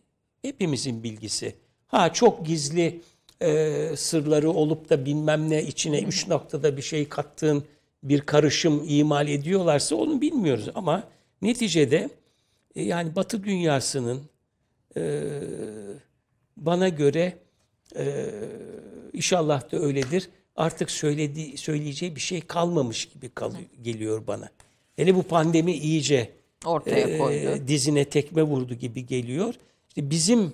hepimizin 0.43 1.03
bilgisi. 1.03 1.55
Ha 1.87 2.13
çok 2.13 2.47
gizli 2.47 3.01
e, 3.43 3.89
sırları 3.97 4.51
olup 4.51 4.91
da 4.91 5.05
bilmem 5.05 5.51
ne 5.51 5.63
içine 5.63 6.01
üç 6.03 6.29
noktada 6.29 6.77
bir 6.77 6.83
şey 6.83 7.09
kattığın 7.09 7.65
bir 8.03 8.21
karışım 8.21 8.85
imal 8.89 9.29
ediyorlarsa 9.29 9.97
onu 9.97 10.21
bilmiyoruz. 10.21 10.69
Ama 10.75 11.09
neticede 11.43 12.11
e, 12.75 12.83
yani 12.83 13.17
Batı 13.17 13.45
dünyasının 13.45 14.21
e, 14.97 15.23
bana 16.57 16.89
göre 16.89 17.39
e, 17.97 18.31
inşallah 19.13 19.73
da 19.73 19.79
öyledir. 19.79 20.29
Artık 20.57 20.91
söylediği, 20.91 21.57
söyleyeceği 21.57 22.17
bir 22.17 22.21
şey 22.21 22.41
kalmamış 22.41 23.07
gibi 23.07 23.29
kalıyor, 23.29 23.65
geliyor 23.83 24.27
bana. 24.27 24.49
Hele 24.97 25.15
bu 25.15 25.23
pandemi 25.23 25.73
iyice 25.73 26.31
Ortaya 26.65 27.09
e, 27.09 27.19
koydu. 27.19 27.69
dizine 27.69 28.05
tekme 28.05 28.43
vurdu 28.43 28.75
gibi 28.75 29.07
geliyor. 29.07 29.55
İşte 29.93 30.11
bizim 30.11 30.53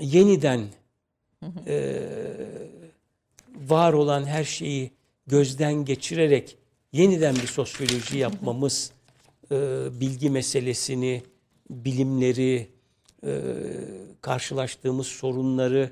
yeniden 0.00 0.60
e, 1.66 2.02
var 3.68 3.92
olan 3.92 4.24
her 4.24 4.44
şeyi 4.44 4.90
gözden 5.26 5.84
geçirerek 5.84 6.56
yeniden 6.92 7.34
bir 7.34 7.46
sosyoloji 7.46 8.18
yapmamız, 8.18 8.92
e, 9.50 9.56
bilgi 10.00 10.30
meselesini, 10.30 11.22
bilimleri, 11.70 12.68
e, 13.26 13.42
karşılaştığımız 14.20 15.06
sorunları 15.06 15.90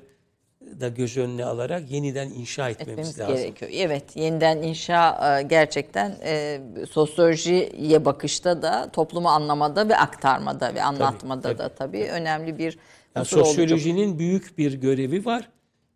da 0.79 0.87
göz 0.87 1.17
önüne 1.17 1.45
alarak 1.45 1.91
yeniden 1.91 2.29
inşa 2.29 2.69
etmemiz 2.69 2.91
etmemiz 2.91 3.19
lazım. 3.19 3.35
gerekiyor. 3.35 3.71
Evet, 3.75 4.15
yeniden 4.15 4.61
inşa 4.61 5.37
e, 5.39 5.43
gerçekten 5.43 6.17
e, 6.23 6.61
sosyolojiye 6.89 8.05
bakışta 8.05 8.61
da, 8.61 8.89
toplumu 8.91 9.29
anlamada 9.29 9.89
ve 9.89 9.97
aktarmada 9.97 10.75
ve 10.75 10.83
anlatmada 10.83 11.41
tabii. 11.41 11.57
da 11.57 11.69
tabii 11.69 12.03
önemli 12.03 12.57
bir 12.57 12.77
Yani 13.15 13.21
unsur 13.21 13.37
olacak. 13.37 13.55
sosyolojinin 13.55 14.19
büyük 14.19 14.57
bir 14.57 14.73
görevi 14.73 15.25
var, 15.25 15.49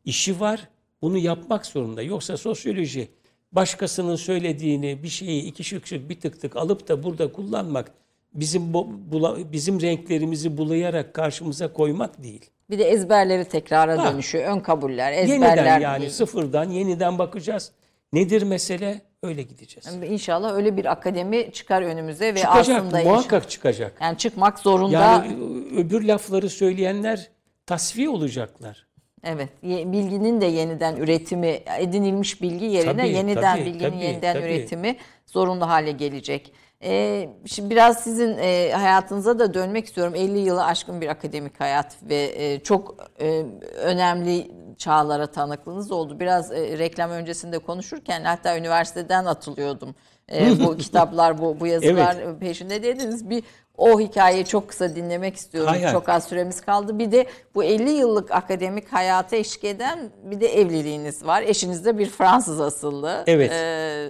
işi 0.06 0.40
var. 0.40 0.68
Bunu 1.02 1.18
yapmak 1.18 1.66
zorunda. 1.66 2.02
Yoksa 2.02 2.38
sosyoloji 2.38 3.08
başkasının 3.52 4.16
söylediğini, 4.16 5.04
bir 5.04 5.08
şeyi 5.08 5.44
iki 5.44 5.64
şık 5.64 5.88
şık 5.88 6.10
bir 6.10 6.20
tık 6.20 6.42
tık 6.42 6.56
alıp 6.56 6.88
da 6.88 7.04
burada 7.04 7.32
kullanmak, 7.32 7.92
bizim 8.34 8.74
bula- 9.12 9.52
bizim 9.52 9.82
renklerimizi 9.82 10.58
bulayarak 10.58 11.14
karşımıza 11.14 11.74
koymak 11.74 12.24
değil. 12.24 12.50
Bir 12.70 12.80
de 12.80 12.84
ezberleri 12.84 13.46
tekrara 13.46 14.04
Ha. 14.04 14.14
dönüşüyor. 14.14 14.56
Ön 14.56 14.60
kabuller, 14.60 15.12
ezberler. 15.12 15.48
Yeniden 15.58 15.80
yani 15.80 16.10
sıfırdan 16.10 16.70
yeniden 16.70 17.20
bakacağız. 17.20 17.72
Nedir 18.14 18.42
mesele? 18.44 19.02
Öyle 19.24 19.42
gideceğiz. 19.44 20.12
İnşallah 20.12 20.54
öyle 20.56 20.78
bir 20.78 20.92
akademi 20.92 21.52
çıkar 21.52 21.82
önümüze 21.82 22.34
ve 22.36 22.40
Çıkacak, 22.40 22.82
aslında 22.82 23.04
muhakkak 23.04 23.50
çıkacak. 23.50 23.94
yani 24.02 24.18
çıkmak 24.18 24.60
zorunda. 24.60 24.98
Yani 24.98 25.38
öbür 25.78 26.04
lafları 26.04 26.50
söyleyenler 26.50 27.30
tasfiye 27.66 28.10
olacaklar. 28.10 28.88
Evet, 29.24 29.50
bilginin 29.64 30.42
de 30.42 30.46
yeniden 30.46 30.96
üretimi, 30.96 31.60
edinilmiş 31.80 32.42
bilgi 32.42 32.66
yerine 32.66 32.98
Tabii, 33.04 33.10
yeniden 33.10 33.42
tabii, 33.58 33.66
bilginin 33.66 33.92
tabii, 33.92 34.04
yeniden 34.04 34.34
tabii. 34.34 34.46
üretimi 34.46 34.96
zorunlu 35.26 35.68
hale 35.68 35.92
gelecek. 35.92 36.54
Ee, 36.84 37.30
şimdi 37.46 37.70
biraz 37.70 38.04
sizin 38.04 38.38
e, 38.38 38.72
hayatınıza 38.72 39.40
da 39.40 39.54
dönmek 39.54 39.86
istiyorum. 39.86 40.14
50 40.16 40.40
yılı 40.40 40.66
aşkın 40.66 41.02
bir 41.02 41.08
akademik 41.08 41.60
hayat 41.60 41.98
ve 42.04 42.32
e, 42.36 42.60
çok 42.60 42.96
e, 43.20 43.46
önemli 43.78 44.52
çağlara 44.78 45.28
tanıklığınız 45.28 45.92
oldu. 45.92 46.20
Biraz 46.20 46.52
e, 46.52 46.78
reklam 46.78 47.12
öncesinde 47.12 47.60
konuşurken 47.60 48.24
hatta 48.24 48.58
üniversiteden 48.58 49.26
atılıyordum. 49.26 49.96
E, 50.32 50.60
bu 50.60 50.78
kitaplar, 50.78 51.42
bu 51.42 51.60
bu 51.60 51.68
yazılar 51.68 52.40
peşinde 52.40 52.84
dediniz. 52.84 53.30
Bir 53.30 53.44
o 53.78 54.00
hikayeyi 54.00 54.46
çok 54.46 54.70
kısa 54.70 54.96
dinlemek 54.96 55.36
istiyorum. 55.36 55.70
Hay 55.70 55.84
hay. 55.84 55.92
Çok 55.92 56.10
az 56.10 56.24
süremiz 56.24 56.62
kaldı. 56.62 57.00
Bir 57.00 57.12
de 57.12 57.26
bu 57.56 57.64
50 57.64 57.90
yıllık 57.90 58.32
akademik 58.32 58.94
hayata 58.94 59.36
eşlik 59.36 59.64
eden 59.64 60.00
bir 60.24 60.42
de 60.42 60.48
evliliğiniz 60.62 61.26
var. 61.26 61.42
Eşiniz 61.42 61.86
de 61.86 61.98
bir 61.98 62.10
Fransız 62.10 62.62
asıllı. 62.62 63.24
Evet. 63.28 63.52
Ee, 63.52 64.10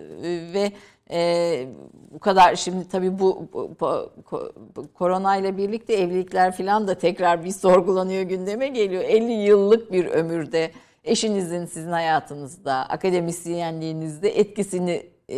ve 0.54 0.72
e, 1.12 1.68
bu 2.12 2.20
kadar 2.20 2.56
şimdi 2.56 2.88
tabii 2.88 3.20
bu, 3.20 3.48
bu, 3.54 3.72
bu- 3.80 4.10
ko- 4.32 4.52
bu 4.76 4.94
koronayla 4.94 5.58
birlikte 5.58 5.94
evlilikler 5.94 6.58
falan 6.58 6.88
da 6.88 6.96
tekrar 6.98 7.46
bir 7.46 7.52
sorgulanıyor 7.52 8.22
gündeme 8.24 8.68
geliyor. 8.68 9.04
50 9.04 9.32
yıllık 9.32 9.92
bir 9.92 10.06
ömürde 10.06 10.72
eşinizin 11.04 11.66
sizin 11.66 11.92
hayatınızda, 11.92 12.74
akademisyenliğinizde 12.90 14.40
etkisini 14.40 15.04
e, 15.30 15.38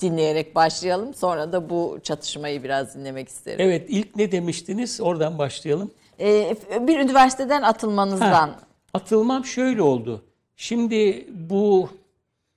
dinleyerek 0.00 0.54
başlayalım. 0.54 1.14
Sonra 1.14 1.52
da 1.52 1.70
bu 1.70 1.98
çatışmayı 2.02 2.62
biraz 2.64 2.94
dinlemek 2.94 3.28
isterim. 3.28 3.58
Evet 3.60 3.84
ilk 3.88 4.16
ne 4.16 4.32
demiştiniz? 4.32 5.00
Oradan 5.00 5.38
başlayalım. 5.38 5.90
Ee, 6.20 6.54
bir 6.80 6.98
üniversiteden 7.00 7.62
atılmanızdan 7.62 8.48
Ha, 8.48 8.58
atılmam 8.94 9.44
şöyle 9.44 9.82
oldu. 9.82 10.22
Şimdi 10.56 11.26
bu 11.50 11.88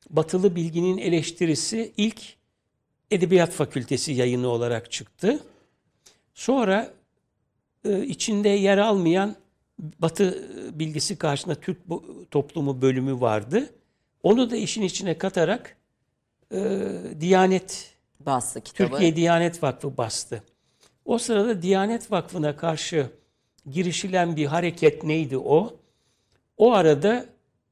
batılı 0.09 0.55
bilginin 0.55 0.97
eleştirisi 0.97 1.93
ilk 1.97 2.35
Edebiyat 3.11 3.51
Fakültesi 3.51 4.13
yayını 4.13 4.47
olarak 4.47 4.91
çıktı. 4.91 5.39
Sonra 6.33 6.93
e, 7.85 8.05
içinde 8.05 8.49
yer 8.49 8.77
almayan 8.77 9.35
Batı 9.79 10.49
bilgisi 10.79 11.17
karşısında 11.17 11.55
Türk 11.55 11.77
toplumu 12.31 12.81
bölümü 12.81 13.21
vardı. 13.21 13.69
Onu 14.23 14.51
da 14.51 14.55
işin 14.55 14.81
içine 14.81 15.17
katarak 15.17 15.77
e, 16.51 16.81
Diyanet 17.19 17.95
bastı 18.19 18.61
kitabı. 18.61 18.89
Türkiye 18.89 19.15
Diyanet 19.15 19.63
Vakfı 19.63 19.97
bastı. 19.97 20.43
O 21.05 21.17
sırada 21.17 21.61
Diyanet 21.61 22.11
Vakfı'na 22.11 22.55
karşı 22.55 23.09
girişilen 23.71 24.35
bir 24.35 24.45
hareket 24.45 25.03
neydi 25.03 25.37
o? 25.37 25.79
O 26.57 26.73
arada 26.73 27.25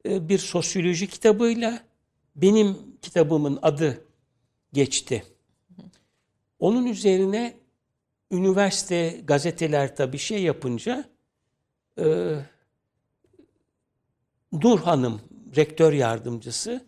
e, 0.06 0.30
bir 0.30 0.38
sosyoloji 0.38 1.08
kitabıyla 1.08 1.80
benim 2.36 2.78
kitabımın 3.02 3.60
adı 3.62 4.06
geçti. 4.74 5.24
Onun 6.60 6.86
üzerine 6.86 7.58
üniversite 8.32 9.22
gazeteler 9.24 9.96
tabii 9.96 10.18
şey 10.18 10.44
yapınca 10.44 11.06
e, 12.00 12.36
Nur 14.52 14.80
Hanım 14.80 15.22
rektör 15.56 15.94
yardımcısı 15.94 16.86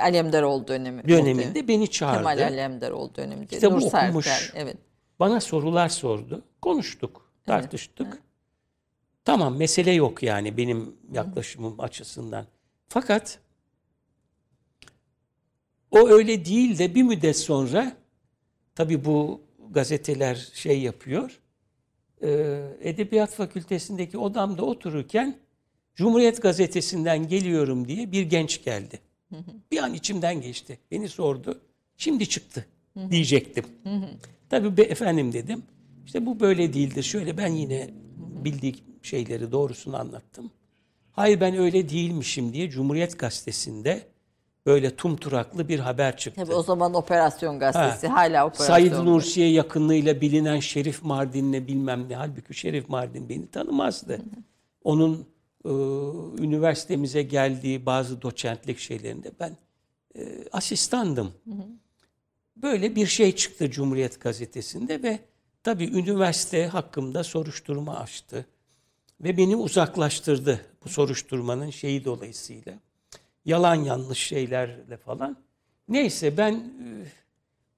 Alemdaroğlu 0.00 0.68
dönemi. 0.68 1.08
döneminde 1.08 1.68
beni 1.68 1.90
çağırdı. 1.90 2.16
Kemal 2.18 2.38
Alemdaroğlu 2.42 3.14
döneminde. 3.14 3.46
Kitabı 3.46 3.80
Nur 3.80 3.82
okumuş. 3.82 4.52
Evet. 4.54 4.76
Bana 5.20 5.40
sorular 5.40 5.88
sordu. 5.88 6.42
Konuştuk, 6.62 7.30
tartıştık. 7.46 8.22
Tamam 9.24 9.56
mesele 9.56 9.92
yok 9.92 10.22
yani 10.22 10.56
benim 10.56 10.96
yaklaşımım 11.12 11.80
açısından. 11.80 12.46
Fakat 12.88 13.38
o 15.90 16.08
öyle 16.08 16.44
değil 16.44 16.78
de 16.78 16.94
bir 16.94 17.02
müddet 17.02 17.36
sonra 17.36 17.96
tabii 18.74 19.04
bu 19.04 19.40
gazeteler 19.70 20.48
şey 20.54 20.80
yapıyor. 20.80 21.40
e, 22.22 22.28
Edebiyat 22.80 23.34
Fakültesindeki 23.34 24.18
odamda 24.18 24.64
otururken 24.64 25.36
Cumhuriyet 25.94 26.42
Gazetesi'nden 26.42 27.28
geliyorum 27.28 27.88
diye 27.88 28.12
bir 28.12 28.22
genç 28.22 28.64
geldi. 28.64 29.00
Bir 29.70 29.78
an 29.78 29.94
içimden 29.94 30.40
geçti. 30.40 30.78
Beni 30.90 31.08
sordu. 31.08 31.60
Şimdi 31.96 32.28
çıktı 32.28 32.66
diyecektim. 33.10 33.64
Tabii 34.50 34.76
be, 34.76 34.82
efendim 34.82 35.32
dedim. 35.32 35.62
İşte 36.06 36.26
bu 36.26 36.40
böyle 36.40 36.72
değildir. 36.74 37.02
Şöyle 37.02 37.36
ben 37.36 37.52
yine 37.52 37.90
bildiğim 38.44 38.76
şeyleri 39.02 39.52
doğrusunu 39.52 39.96
anlattım. 39.96 40.50
Hayır 41.12 41.40
ben 41.40 41.56
öyle 41.56 41.88
değilmişim 41.88 42.52
diye 42.52 42.70
Cumhuriyet 42.70 43.18
Gazetesi'nde 43.18 44.02
böyle 44.66 44.96
tumturaklı 44.96 45.68
bir 45.68 45.78
haber 45.78 46.16
çıktı. 46.16 46.42
Tabii 46.44 46.54
o 46.54 46.62
zaman 46.62 46.94
operasyon 46.94 47.58
gazetesi 47.58 48.06
Ha. 48.06 48.14
hala 48.16 48.46
operasyon. 48.46 48.66
Said 48.66 48.92
Nursi'ye 48.92 49.50
yakınlığıyla 49.50 50.20
bilinen 50.20 50.60
Şerif 50.60 51.02
Mardin'le 51.02 51.66
bilmem 51.68 52.08
ne. 52.08 52.16
Halbuki 52.16 52.54
Şerif 52.54 52.88
Mardin 52.88 53.28
beni 53.28 53.46
tanımazdı. 53.46 54.20
Onun 54.84 55.26
e, 55.64 55.70
üniversitemize 56.42 57.22
geldiği 57.22 57.86
bazı 57.86 58.22
doçentlik 58.22 58.78
şeylerinde 58.78 59.32
ben 59.40 59.56
e, 60.18 60.44
asistandım. 60.52 61.32
Böyle 62.56 62.96
bir 62.96 63.06
şey 63.06 63.36
çıktı 63.36 63.70
Cumhuriyet 63.70 64.20
Gazetesi'nde 64.20 65.02
ve 65.02 65.18
tabii 65.62 65.84
üniversite 65.84 66.66
hakkımda 66.66 67.24
soruşturma 67.24 67.96
açtı. 67.98 68.46
Ve 69.20 69.36
beni 69.36 69.56
uzaklaştırdı 69.56 70.60
bu 70.84 70.88
soruşturmanın 70.88 71.70
şeyi 71.70 72.04
dolayısıyla. 72.04 72.72
Yalan 73.46 73.74
yanlış 73.74 74.18
şeylerle 74.18 74.96
falan. 74.96 75.36
Neyse 75.88 76.36
ben 76.36 76.54
e, 76.54 76.88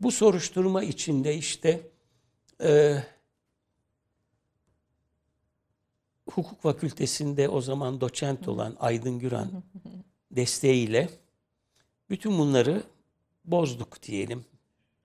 bu 0.00 0.10
soruşturma 0.10 0.82
içinde 0.82 1.36
işte 1.36 1.80
e, 2.62 3.02
hukuk 6.30 6.62
fakültesinde 6.62 7.48
o 7.48 7.60
zaman 7.60 8.00
doçent 8.00 8.48
olan 8.48 8.76
Aydın 8.80 9.18
Güran 9.18 9.50
desteğiyle 10.30 11.08
bütün 12.10 12.38
bunları 12.38 12.82
bozduk 13.44 14.02
diyelim. 14.02 14.44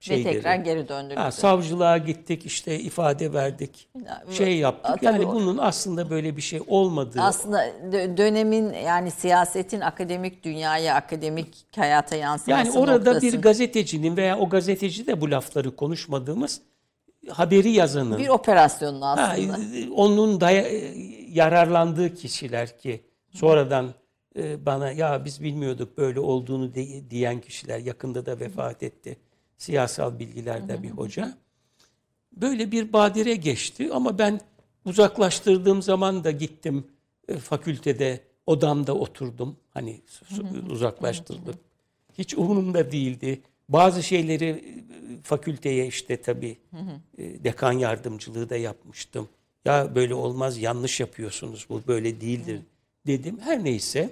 Şeyleri. 0.03 0.25
Ve 0.25 0.31
tekrar 0.33 0.55
geri 0.55 0.87
döndünüz. 0.89 1.17
Ha, 1.17 1.31
savcılığa 1.31 1.97
gittik 1.97 2.45
işte 2.45 2.79
ifade 2.79 3.33
verdik. 3.33 3.89
Şey 4.31 4.57
yaptık. 4.57 4.85
Tabii 4.95 5.05
yani 5.05 5.25
o- 5.25 5.33
bunun 5.33 5.57
aslında 5.57 6.09
böyle 6.09 6.37
bir 6.37 6.41
şey 6.41 6.61
olmadığı. 6.67 7.21
Aslında 7.21 7.67
dö- 7.69 8.17
dönemin 8.17 8.73
yani 8.73 9.11
siyasetin 9.11 9.81
akademik 9.81 10.43
dünyaya, 10.43 10.95
akademik 10.95 11.65
hayata 11.77 12.15
yansıması 12.15 12.51
Yani 12.67 12.79
orada 12.79 13.05
bir 13.05 13.05
noktasında 13.15 13.41
gazetecinin 13.41 14.17
veya 14.17 14.39
o 14.39 14.49
gazeteci 14.49 15.07
de 15.07 15.21
bu 15.21 15.31
lafları 15.31 15.75
konuşmadığımız 15.75 16.61
haberi 17.29 17.69
yazanın, 17.69 18.17
bir 18.17 18.27
operasyonun 18.29 19.01
ha, 19.01 19.11
aslında. 19.17 19.57
onun 19.95 20.39
daya- 20.41 20.93
yararlandığı 21.33 22.15
kişiler 22.15 22.77
ki 22.77 23.01
sonradan 23.33 23.93
e, 24.37 24.65
bana 24.65 24.91
ya 24.91 25.25
biz 25.25 25.43
bilmiyorduk 25.43 25.97
böyle 25.97 26.19
olduğunu 26.19 26.71
diyen 27.09 27.41
kişiler 27.41 27.79
yakında 27.79 28.25
da 28.25 28.39
vefat 28.39 28.83
etti. 28.83 29.17
Siyasal 29.57 30.19
bilgilerde 30.19 30.83
bir 30.83 30.89
hoca. 30.89 31.37
Böyle 32.31 32.71
bir 32.71 32.93
badire 32.93 33.35
geçti 33.35 33.89
ama 33.93 34.17
ben 34.17 34.41
uzaklaştırdığım 34.85 35.81
zaman 35.81 36.23
da 36.23 36.31
gittim 36.31 36.87
e, 37.27 37.37
fakültede 37.37 38.23
odamda 38.47 38.95
oturdum. 38.95 39.57
Hani 39.73 40.01
uzaklaştırdım. 40.69 41.55
Hiç 42.17 42.33
umurumda 42.33 42.91
değildi. 42.91 43.41
Bazı 43.69 44.03
şeyleri 44.03 44.45
e, 44.45 44.61
fakülteye 45.23 45.87
işte 45.87 46.21
tabii 46.21 46.57
e, 47.17 47.43
dekan 47.43 47.71
yardımcılığı 47.71 48.49
da 48.49 48.57
yapmıştım. 48.57 49.29
Ya 49.65 49.95
böyle 49.95 50.13
olmaz 50.13 50.57
yanlış 50.57 50.99
yapıyorsunuz 50.99 51.65
bu 51.69 51.81
böyle 51.87 52.21
değildir 52.21 52.61
dedim. 53.07 53.39
Her 53.39 53.63
neyse 53.63 54.09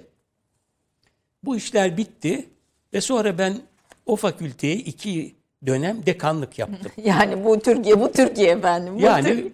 bu 1.44 1.56
işler 1.56 1.96
bitti 1.96 2.48
ve 2.92 3.00
sonra 3.00 3.38
ben 3.38 3.60
o 4.06 4.16
fakülteye 4.16 4.74
iki 4.76 5.36
dönem 5.66 6.06
dekanlık 6.06 6.58
yaptım. 6.58 6.92
Yani 7.04 7.44
bu 7.44 7.58
Türkiye, 7.60 8.00
bu 8.00 8.12
Türkiye 8.12 8.50
efendim. 8.50 8.94
Bu 8.94 8.98
Türkiye. 8.98 9.12
Yani 9.12 9.52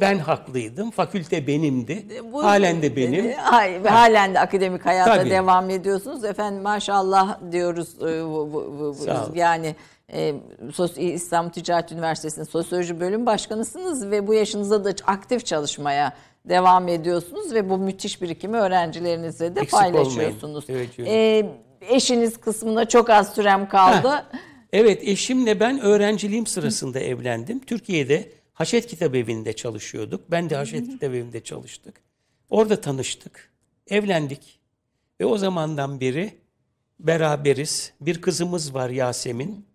ben 0.00 0.18
haklıydım. 0.18 0.90
Fakülte 0.90 1.46
benimdi. 1.46 2.06
Bu- 2.32 2.44
Halen 2.44 2.82
de 2.82 2.96
benim. 2.96 3.32
Hayır, 3.38 3.84
ve 3.84 3.88
halen 3.88 4.34
de 4.34 4.40
akademik 4.40 4.86
hayata 4.86 5.14
Tabii. 5.16 5.30
devam 5.30 5.70
ediyorsunuz. 5.70 6.24
Efendim 6.24 6.62
maşallah 6.62 7.38
diyoruz. 7.52 7.88
e. 8.02 9.38
Yani 9.38 9.76
e, 10.12 10.34
Sos- 10.72 11.00
İstanbul 11.00 11.50
Ticaret 11.50 11.92
Üniversitesi'nin 11.92 12.44
Sosyoloji 12.44 13.00
Bölüm 13.00 13.26
Başkanısınız 13.26 14.10
ve 14.10 14.26
bu 14.26 14.34
yaşınızda 14.34 14.84
da 14.84 14.90
aktif 15.06 15.46
çalışmaya 15.46 16.12
devam 16.48 16.88
ediyorsunuz 16.88 17.54
ve 17.54 17.70
bu 17.70 17.78
müthiş 17.78 18.22
birikimi 18.22 18.56
öğrencilerinize 18.56 19.56
de 19.56 19.60
Eksik 19.60 19.78
paylaşıyorsunuz. 19.78 20.70
olmayın. 20.70 20.88
Evet, 20.98 21.08
E, 21.08 21.46
eşiniz 21.88 22.36
kısmında 22.40 22.88
çok 22.88 23.10
az 23.10 23.34
sürem 23.34 23.68
kaldı. 23.68 24.26
Evet 24.72 25.02
eşimle 25.02 25.60
ben 25.60 25.80
öğrenciliğim 25.80 26.46
sırasında 26.46 27.00
evlendim. 27.00 27.58
Türkiye'de 27.58 28.32
Haşet 28.54 28.86
Kitap 28.86 29.14
Evi'nde 29.14 29.52
çalışıyorduk. 29.52 30.30
Ben 30.30 30.50
de 30.50 30.56
Haşet 30.56 30.88
Kitap 30.88 31.02
Evi'nde 31.02 31.44
çalıştık. 31.44 31.94
Orada 32.50 32.80
tanıştık. 32.80 33.50
Evlendik. 33.88 34.60
Ve 35.20 35.24
o 35.24 35.38
zamandan 35.38 36.00
beri 36.00 36.32
beraberiz. 37.00 37.92
Bir 38.00 38.20
kızımız 38.20 38.74
var 38.74 38.90
Yasemin. 38.90 39.66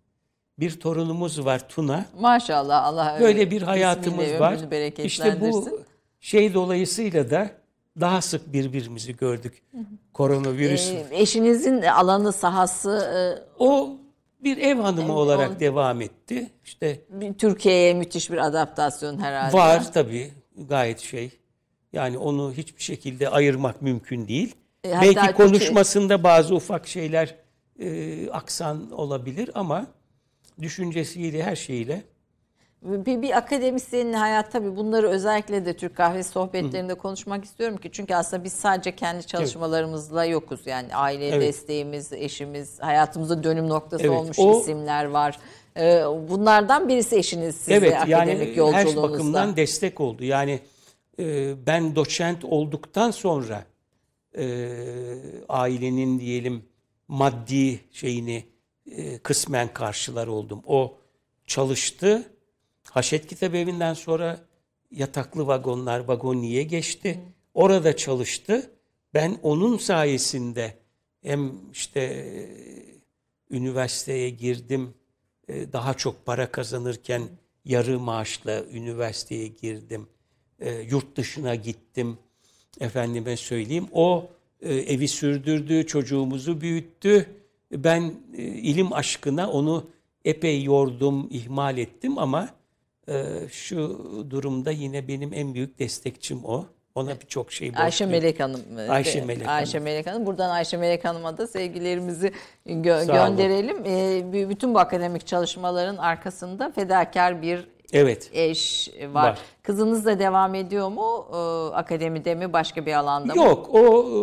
Bir 0.59 0.79
torunumuz 0.79 1.45
var 1.45 1.69
Tuna. 1.69 2.05
Maşallah 2.19 2.83
Allah 2.83 3.17
Böyle 3.19 3.51
bir 3.51 3.61
hayatımız 3.61 4.39
var. 4.39 4.59
İşte 5.03 5.41
bu 5.41 5.79
şey 6.19 6.53
dolayısıyla 6.53 7.29
da 7.29 7.60
daha 7.99 8.21
sık 8.21 8.53
birbirimizi 8.53 9.15
gördük. 9.17 9.61
Koronavirüs. 10.13 10.89
E, 10.89 11.05
eşinizin 11.11 11.81
alanı 11.81 12.33
sahası 12.33 12.89
e, 12.89 13.19
O 13.63 13.97
bir 14.43 14.57
ev 14.57 14.77
hanımı 14.79 15.11
Ev- 15.13 15.15
olarak 15.15 15.51
o- 15.57 15.59
devam 15.59 16.01
etti. 16.01 16.49
İşte 16.65 16.99
Türkiye'ye 17.37 17.93
müthiş 17.93 18.31
bir 18.31 18.37
adaptasyon 18.37 19.19
herhalde. 19.19 19.53
var 19.53 19.91
tabii 19.93 20.31
gayet 20.69 20.99
şey. 20.99 21.31
Yani 21.93 22.17
onu 22.17 22.53
hiçbir 22.53 22.81
şekilde 22.83 23.29
ayırmak 23.29 23.81
mümkün 23.81 24.27
değil. 24.27 24.55
E, 24.85 24.91
Belki 24.91 25.33
konuşmasında 25.33 26.23
bazı 26.23 26.55
ufak 26.55 26.87
şeyler 26.87 27.35
e, 27.79 28.29
aksan 28.31 28.91
olabilir 28.91 29.49
ama 29.55 29.87
düşüncesiyle 30.61 31.43
her 31.43 31.55
şeyiyle 31.55 32.01
Bir, 32.81 33.21
bir 33.21 33.37
akademisyenin 33.37 34.13
hayat 34.13 34.51
tabii 34.51 34.75
bunları 34.75 35.09
özellikle 35.09 35.65
de 35.65 35.77
Türk 35.77 35.95
kahvesi 35.97 36.29
sohbetlerinde 36.31 36.93
konuşmak 36.93 37.45
istiyorum 37.45 37.77
ki 37.77 37.89
çünkü 37.91 38.15
aslında 38.15 38.43
biz 38.43 38.53
sadece 38.53 38.95
kendi 38.95 39.27
çalışmalarımızla 39.27 40.25
yokuz. 40.25 40.67
Yani 40.67 40.95
aile 40.95 41.27
Evet. 41.27 41.41
desteğimiz, 41.41 42.13
eşimiz, 42.13 42.79
hayatımızda 42.79 43.43
dönüm 43.43 43.69
noktası 43.69 44.03
Evet, 44.03 44.19
olmuş 44.19 44.39
o- 44.39 44.61
isimler 44.61 45.05
var. 45.05 45.39
Ee, 45.77 46.03
bunlardan 46.29 46.89
birisi 46.89 47.15
eşiniz 47.15 47.55
size 47.55 47.73
evet 47.73 47.93
akademik 47.93 48.09
yani 48.09 48.39
her 48.39 48.55
yolculuğunuzda. 48.55 49.01
bakımdan 49.13 49.55
destek 49.55 49.99
oldu. 50.01 50.23
Yani 50.23 50.59
e, 51.19 51.53
ben 51.67 51.95
doçent 51.95 52.45
olduktan 52.45 53.11
sonra 53.11 53.63
e, 54.37 54.43
ailenin 55.49 56.19
diyelim 56.19 56.65
maddi 57.07 57.79
şeyini 57.91 58.43
e, 58.91 59.17
kısmen 59.17 59.73
karşılar 59.73 60.27
oldum. 60.27 60.61
O 60.67 60.97
çalıştı. 61.47 62.23
Haşet 62.91 63.27
Kitap 63.27 63.55
Evi'nden 63.55 63.93
sonra 63.93 64.39
yataklı 64.91 65.47
vagonlar 65.47 65.99
vagoniye 65.99 66.63
geçti. 66.63 67.19
Orada 67.53 67.95
çalıştı. 67.95 68.71
Ben 69.13 69.37
onun 69.43 69.77
sayesinde 69.77 70.73
hem 71.23 71.51
işte 71.73 71.99
e, 71.99 72.49
üniversiteye 73.55 74.29
girdim. 74.29 74.93
E, 75.47 75.73
Daha 75.73 75.93
çok 75.93 76.25
para 76.25 76.51
kazanırken 76.51 77.21
yarı 77.65 77.99
maaşla 77.99 78.63
üniversiteye 78.65 79.47
girdim. 79.47 80.07
E, 80.59 80.71
Yurt 80.73 81.17
dışına 81.17 81.55
gittim. 81.55 82.17
Efendime 82.79 83.37
söyleyeyim. 83.37 83.87
O 83.91 84.29
evi 84.61 85.07
sürdürdü, 85.07 85.87
çocuğumuzu 85.87 86.61
büyüttü. 86.61 87.25
Ben 87.71 88.13
ilim 88.37 88.93
aşkına 88.93 89.51
onu 89.51 89.89
epey 90.25 90.63
yordum, 90.63 91.27
ihmal 91.31 91.77
ettim 91.77 92.17
ama 92.17 92.49
şu 93.51 94.05
durumda 94.29 94.71
yine 94.71 95.07
benim 95.07 95.33
en 95.33 95.53
büyük 95.53 95.79
destekçim 95.79 96.45
o. 96.45 96.65
Ona 96.95 97.19
birçok 97.21 97.51
şey 97.51 97.67
borçluyum. 97.69 97.85
Ayşe 97.85 98.05
Melek 98.05 98.39
Hanım. 98.39 98.61
e, 98.79 98.89
Ayşe 98.89 99.21
Melek 99.21 99.47
Ayşe 99.47 99.71
Hanım. 99.77 99.83
Melek 99.83 100.07
Hanım. 100.07 100.25
Buradan 100.25 100.49
Ayşe 100.49 100.77
Melek 100.77 101.05
Hanım'a 101.05 101.37
da 101.37 101.47
sevgilerimizi 101.47 102.31
gö- 102.67 103.05
Sağ 103.05 103.27
gönderelim. 103.27 103.77
Ee, 103.85 104.49
bütün 104.49 104.73
bu 104.73 104.79
akademik 104.79 105.27
çalışmaların 105.27 105.97
arkasında 105.97 106.71
fedakar 106.71 107.41
bir 107.41 107.67
Evet. 107.93 108.29
eş 108.33 108.89
var. 109.01 109.13
Var. 109.13 109.39
Kızınız 109.63 110.05
da 110.05 110.19
devam 110.19 110.55
ediyor 110.55 110.87
mu? 110.89 111.27
Ee, 111.31 111.35
akademide 111.75 112.35
mi? 112.35 112.53
Başka 112.53 112.85
bir 112.85 112.93
alanda 112.93 113.35
mı? 113.35 113.41
Yok 113.43 113.69
o 113.73 114.05
e, 114.05 114.21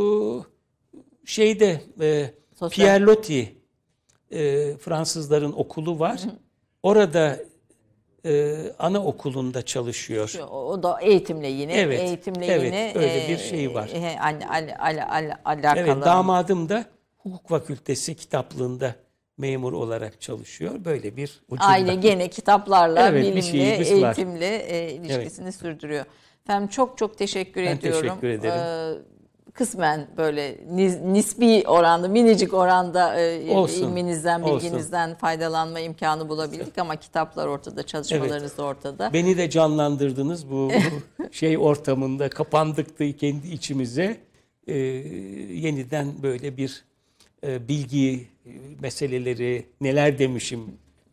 şeyde 1.26 1.80
e, 2.00 2.30
Sosyal- 2.54 2.70
Pierre 2.70 3.04
Loti 3.04 3.54
e, 4.30 4.74
Fransızların 4.76 5.52
okulu 5.52 5.98
var. 5.98 6.20
Orada 6.82 7.36
e, 8.24 8.56
anaokulunda 8.78 9.62
çalışıyor. 9.62 10.30
O, 10.50 10.82
da 10.82 11.00
eğitimle 11.00 11.48
yine. 11.48 11.72
Evet, 11.72 12.00
Eğitimle 12.00 12.46
evet, 12.46 12.64
yine. 12.66 12.92
öyle 12.94 13.28
bir 13.28 13.38
şey 13.38 13.74
var. 13.74 13.90
E, 13.94 14.20
al, 14.20 14.40
al, 14.50 14.68
al, 14.78 14.98
al, 15.10 15.30
alakalı. 15.44 15.80
Evet 15.80 16.04
damadım 16.04 16.68
da 16.68 16.84
hukuk 17.18 17.48
fakültesi 17.48 18.14
kitaplığında 18.16 18.94
memur 19.38 19.72
olarak 19.72 20.20
çalışıyor. 20.20 20.84
Böyle 20.84 21.16
bir 21.16 21.40
ucunda. 21.48 21.70
Aile 21.70 21.94
gene 21.94 22.28
kitaplarla, 22.28 23.08
Evet, 23.08 23.24
bilimle, 23.36 23.78
var. 23.78 23.84
eğitimle 23.84 24.56
e, 24.56 24.92
ilişkisini 24.92 25.52
sürdürüyor. 25.52 26.04
Efendim 26.44 26.68
çok 26.68 26.98
çok 26.98 27.18
teşekkür 27.18 27.62
Ben 27.62 27.76
ediyorum. 27.76 28.08
teşekkür 28.08 28.28
ederim. 28.28 28.98
Ee, 28.98 29.17
kısmen 29.54 30.06
böyle 30.16 30.54
nis- 30.54 31.12
nispi 31.12 31.64
oranda, 31.66 32.08
minicik 32.08 32.54
oranda 32.54 33.20
e, 33.20 33.50
Olsun, 33.50 33.82
ilminizden, 33.82 34.42
olsun. 34.42 34.56
bilginizden 34.70 35.14
faydalanma 35.14 35.80
imkanı 35.80 36.28
bulabildik 36.28 36.78
ama 36.78 36.96
kitaplar 36.96 37.46
ortada, 37.46 37.82
çalışmalarınız 37.82 38.58
ortada. 38.58 39.12
Beni 39.12 39.36
de 39.36 39.50
canlandırdınız 39.50 40.50
bu 40.50 40.70
şey 41.32 41.58
ortamında 41.58 42.28
kapandıktı 42.30 43.12
kendi 43.16 43.48
içimize. 43.48 44.16
Ee, 44.66 44.74
yeniden 45.52 46.22
böyle 46.22 46.56
bir 46.56 46.84
e, 47.46 47.68
bilgi 47.68 48.28
e, 48.46 48.50
meseleleri 48.80 49.66
neler 49.80 50.18
demişim 50.18 50.60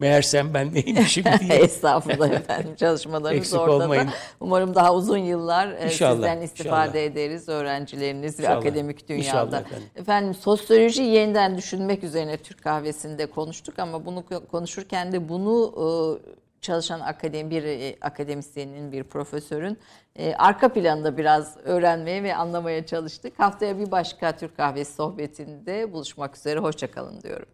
meğersem 0.10 0.54
ben 0.54 0.74
neymişim 0.74 1.24
diye. 1.40 1.60
Estağfurullah 1.60 2.30
efendim 2.32 2.76
çalışmalarınız 2.76 3.40
Eksik 3.40 3.60
ortada. 3.60 3.76
olmayın. 3.84 4.10
Umarım 4.40 4.76
daha 4.76 4.94
uzun 4.96 5.18
yıllar 5.18 5.68
e, 5.72 5.86
İnşallah, 5.86 6.14
sizden 6.14 6.42
istifade 6.42 6.88
inşallah. 6.88 6.96
ederiz 7.12 7.50
öğrencileriniz 7.50 8.40
ve 8.40 8.44
İnşallah, 8.44 8.58
akademik 8.58 9.08
dünyada. 9.10 9.24
inşallah 9.28 9.62
efendim. 9.62 9.88
Efendim 9.96 10.34
sosyoloji 10.34 11.04
yeniden 11.04 11.58
düşünmek 11.58 12.04
üzerine 12.04 12.38
Türk 12.38 12.64
kahvesinde 12.64 13.26
konuştuk 13.26 13.80
ama 13.80 14.06
bunu 14.06 14.20
ko- 14.20 14.48
konuşurken 14.48 15.12
de 15.12 15.30
bunu 15.30 15.74
e, 15.78 15.86
çalışan 16.62 17.00
akademi 17.00 17.52
bir 17.52 17.64
e, 17.64 17.96
akademisyenin 18.02 18.92
bir 18.92 19.04
profesörün 19.04 19.78
e, 20.16 20.34
arka 20.36 20.74
planında 20.74 21.18
biraz 21.18 21.58
öğrenmeye 21.64 22.24
ve 22.24 22.36
anlamaya 22.36 22.86
çalıştık. 22.86 23.40
Haftaya 23.40 23.80
bir 23.80 23.92
başka 23.92 24.38
Türk 24.38 24.58
kahvesi 24.58 24.94
sohbetinde 24.94 25.94
buluşmak 25.94 26.38
üzere 26.38 26.60
hoşçakalın 26.60 27.22
diyorum. 27.22 27.48